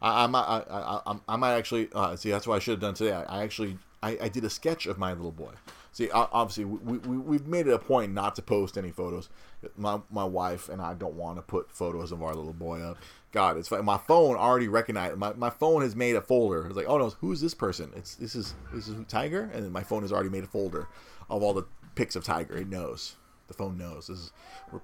I, 0.00 0.24
I, 0.24 0.26
might, 0.28 0.44
I, 0.44 1.02
I, 1.06 1.16
I 1.28 1.36
might 1.36 1.56
actually 1.56 1.90
uh, 1.94 2.16
see. 2.16 2.30
That's 2.30 2.46
what 2.46 2.56
I 2.56 2.58
should 2.58 2.72
have 2.72 2.80
done 2.80 2.94
today. 2.94 3.12
I, 3.12 3.40
I 3.40 3.42
actually, 3.42 3.76
I, 4.04 4.18
I, 4.24 4.28
did 4.28 4.44
a 4.44 4.50
sketch 4.50 4.86
of 4.86 4.98
my 4.98 5.14
little 5.14 5.32
boy. 5.32 5.52
See, 5.92 6.10
obviously, 6.10 6.66
we, 6.66 6.98
we 6.98 7.16
we've 7.16 7.46
made 7.46 7.66
it 7.66 7.72
a 7.72 7.78
point 7.78 8.12
not 8.12 8.34
to 8.36 8.42
post 8.42 8.76
any 8.76 8.90
photos. 8.90 9.30
My 9.76 10.00
my 10.10 10.24
wife 10.24 10.68
and 10.68 10.82
I 10.82 10.92
don't 10.94 11.14
want 11.14 11.38
to 11.38 11.42
put 11.42 11.70
photos 11.70 12.12
of 12.12 12.22
our 12.22 12.34
little 12.34 12.52
boy 12.52 12.80
up. 12.80 12.98
God, 13.32 13.56
it's 13.56 13.70
my 13.70 13.96
phone 13.96 14.36
already 14.36 14.68
recognized. 14.68 15.16
My, 15.16 15.32
my 15.32 15.50
phone 15.50 15.82
has 15.82 15.96
made 15.96 16.16
a 16.16 16.20
folder. 16.20 16.66
It's 16.66 16.76
like, 16.76 16.88
oh 16.88 16.98
no, 16.98 17.10
who's 17.20 17.40
this 17.40 17.54
person? 17.54 17.90
It's 17.96 18.16
this 18.16 18.34
is 18.34 18.54
this 18.72 18.88
is 18.88 18.96
Tiger, 19.08 19.50
and 19.54 19.64
then 19.64 19.72
my 19.72 19.82
phone 19.82 20.02
has 20.02 20.12
already 20.12 20.28
made 20.28 20.44
a 20.44 20.48
folder 20.48 20.86
of 21.30 21.42
all 21.42 21.54
the 21.54 21.64
pics 21.94 22.14
of 22.14 22.24
Tiger. 22.24 22.56
It 22.56 22.68
knows. 22.68 23.16
The 23.48 23.54
phone 23.54 23.78
knows. 23.78 24.08
This 24.08 24.18
is 24.18 24.32
we're 24.70 24.80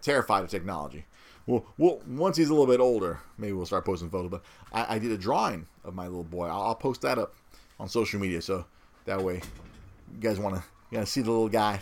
terrified 0.00 0.44
of 0.44 0.50
technology. 0.50 1.06
Well, 1.46 1.64
well, 1.78 2.00
once 2.06 2.36
he's 2.36 2.48
a 2.48 2.52
little 2.52 2.66
bit 2.66 2.80
older, 2.80 3.20
maybe 3.38 3.52
we'll 3.52 3.66
start 3.66 3.84
posting 3.84 4.10
photos. 4.10 4.30
But 4.30 4.42
I, 4.72 4.96
I 4.96 4.98
did 4.98 5.10
a 5.10 5.18
drawing 5.18 5.66
of 5.84 5.94
my 5.94 6.06
little 6.06 6.24
boy. 6.24 6.46
I'll, 6.46 6.62
I'll, 6.62 6.74
post 6.74 7.02
that 7.02 7.18
up 7.18 7.34
on 7.80 7.88
social 7.88 8.20
media, 8.20 8.40
so 8.40 8.64
that 9.06 9.20
way 9.20 9.40
you 10.12 10.20
guys 10.20 10.38
want 10.38 10.54
to 10.54 10.62
you 10.90 10.98
know, 10.98 11.04
see 11.04 11.22
the 11.22 11.30
little 11.30 11.48
guy. 11.48 11.80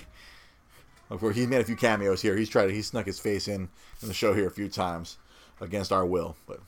Of 1.10 1.20
course, 1.20 1.36
he's 1.36 1.46
made 1.46 1.60
a 1.60 1.64
few 1.64 1.76
cameos 1.76 2.22
here. 2.22 2.36
He's 2.36 2.48
tried 2.48 2.70
he 2.70 2.82
snuck 2.82 3.06
his 3.06 3.18
face 3.18 3.48
in 3.48 3.68
in 4.00 4.08
the 4.08 4.14
show 4.14 4.32
here 4.32 4.46
a 4.46 4.50
few 4.50 4.68
times 4.68 5.18
against 5.60 5.92
our 5.92 6.06
will, 6.06 6.36
but 6.46 6.60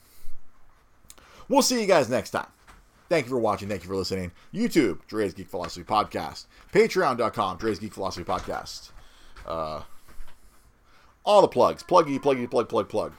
we'll 1.47 1.61
see 1.61 1.79
you 1.79 1.87
guys 1.87 2.09
next 2.09 2.31
time. 2.31 2.47
Thank 3.07 3.25
you 3.25 3.31
for 3.31 3.39
watching. 3.39 3.67
Thank 3.67 3.83
you 3.83 3.89
for 3.89 3.95
listening. 3.95 4.31
YouTube, 4.53 4.99
Dre's 5.07 5.33
Geek 5.33 5.49
Philosophy 5.49 5.83
Podcast. 5.83 6.45
Patreon.com, 6.73 7.57
Dre's 7.57 7.77
Geek 7.77 7.93
Philosophy 7.93 8.23
Podcast. 8.23 8.91
Uh, 9.45 9.81
all 11.23 11.41
the 11.41 11.47
plugs. 11.47 11.83
Pluggy, 11.83 12.19
pluggy, 12.19 12.49
plug, 12.49 12.69
plug, 12.69 12.89
plug. 12.89 13.13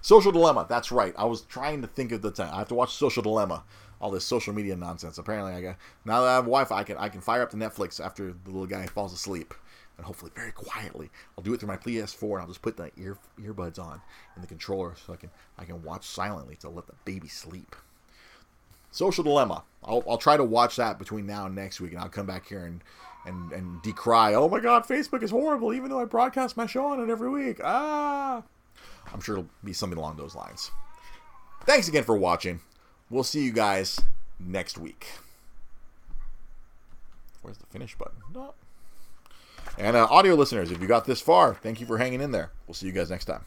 Social 0.00 0.32
Dilemma. 0.32 0.66
That's 0.68 0.92
right. 0.92 1.14
I 1.18 1.24
was 1.24 1.42
trying 1.42 1.82
to 1.82 1.88
think 1.88 2.12
of 2.12 2.22
the 2.22 2.30
time. 2.30 2.54
I 2.54 2.58
have 2.58 2.68
to 2.68 2.74
watch 2.74 2.94
Social 2.94 3.22
Dilemma. 3.22 3.64
All 4.00 4.10
this 4.10 4.24
social 4.24 4.52
media 4.54 4.76
nonsense. 4.76 5.18
Apparently, 5.18 5.52
I 5.52 5.60
got 5.60 5.76
now 6.04 6.20
that 6.20 6.28
I 6.28 6.34
have 6.36 6.44
Wi-Fi, 6.44 6.76
I 6.76 6.84
can 6.84 6.96
I 6.98 7.08
can 7.08 7.20
fire 7.20 7.42
up 7.42 7.50
the 7.50 7.56
Netflix 7.56 8.04
after 8.04 8.32
the 8.32 8.50
little 8.50 8.66
guy 8.66 8.86
falls 8.86 9.12
asleep, 9.12 9.54
and 9.96 10.06
hopefully 10.06 10.30
very 10.34 10.52
quietly. 10.52 11.10
I'll 11.36 11.44
do 11.44 11.52
it 11.52 11.60
through 11.60 11.68
my 11.68 11.76
PS4, 11.76 12.32
and 12.32 12.40
I'll 12.40 12.46
just 12.46 12.62
put 12.62 12.76
the 12.76 12.90
ear 12.96 13.18
earbuds 13.40 13.78
on 13.78 14.00
and 14.34 14.42
the 14.42 14.48
controller 14.48 14.94
so 15.04 15.12
I 15.12 15.16
can 15.16 15.30
I 15.58 15.64
can 15.64 15.82
watch 15.82 16.06
silently 16.06 16.56
to 16.56 16.68
let 16.68 16.86
the 16.86 16.94
baby 17.04 17.28
sleep. 17.28 17.74
Social 18.90 19.22
Dilemma. 19.22 19.64
I'll, 19.84 20.02
I'll 20.08 20.18
try 20.18 20.36
to 20.36 20.44
watch 20.44 20.76
that 20.76 20.98
between 20.98 21.26
now 21.26 21.46
and 21.46 21.54
next 21.54 21.80
week, 21.80 21.92
and 21.92 22.00
I'll 22.00 22.08
come 22.08 22.26
back 22.26 22.46
here 22.48 22.64
and 22.64 22.82
and 23.26 23.52
and 23.52 23.82
decry, 23.82 24.34
oh 24.34 24.48
my 24.48 24.60
god, 24.60 24.84
Facebook 24.84 25.22
is 25.22 25.30
horrible, 25.30 25.74
even 25.74 25.90
though 25.90 26.00
I 26.00 26.04
broadcast 26.04 26.56
my 26.56 26.66
show 26.66 26.86
on 26.86 27.00
it 27.00 27.10
every 27.10 27.28
week. 27.28 27.60
Ah, 27.62 28.42
I'm 29.12 29.20
sure 29.20 29.38
it'll 29.38 29.50
be 29.64 29.72
something 29.72 29.98
along 29.98 30.16
those 30.16 30.34
lines. 30.34 30.70
Thanks 31.64 31.88
again 31.88 32.04
for 32.04 32.16
watching. 32.16 32.60
We'll 33.10 33.24
see 33.24 33.42
you 33.42 33.52
guys 33.52 34.00
next 34.38 34.78
week. 34.78 35.06
Where's 37.42 37.58
the 37.58 37.66
finish 37.66 37.94
button? 37.96 38.18
No. 38.34 38.54
And 39.78 39.96
uh, 39.96 40.06
audio 40.10 40.34
listeners, 40.34 40.70
if 40.70 40.80
you 40.80 40.88
got 40.88 41.06
this 41.06 41.20
far, 41.20 41.54
thank 41.54 41.80
you 41.80 41.86
for 41.86 41.98
hanging 41.98 42.20
in 42.20 42.32
there. 42.32 42.50
We'll 42.66 42.74
see 42.74 42.86
you 42.86 42.92
guys 42.92 43.10
next 43.10 43.26
time. 43.26 43.44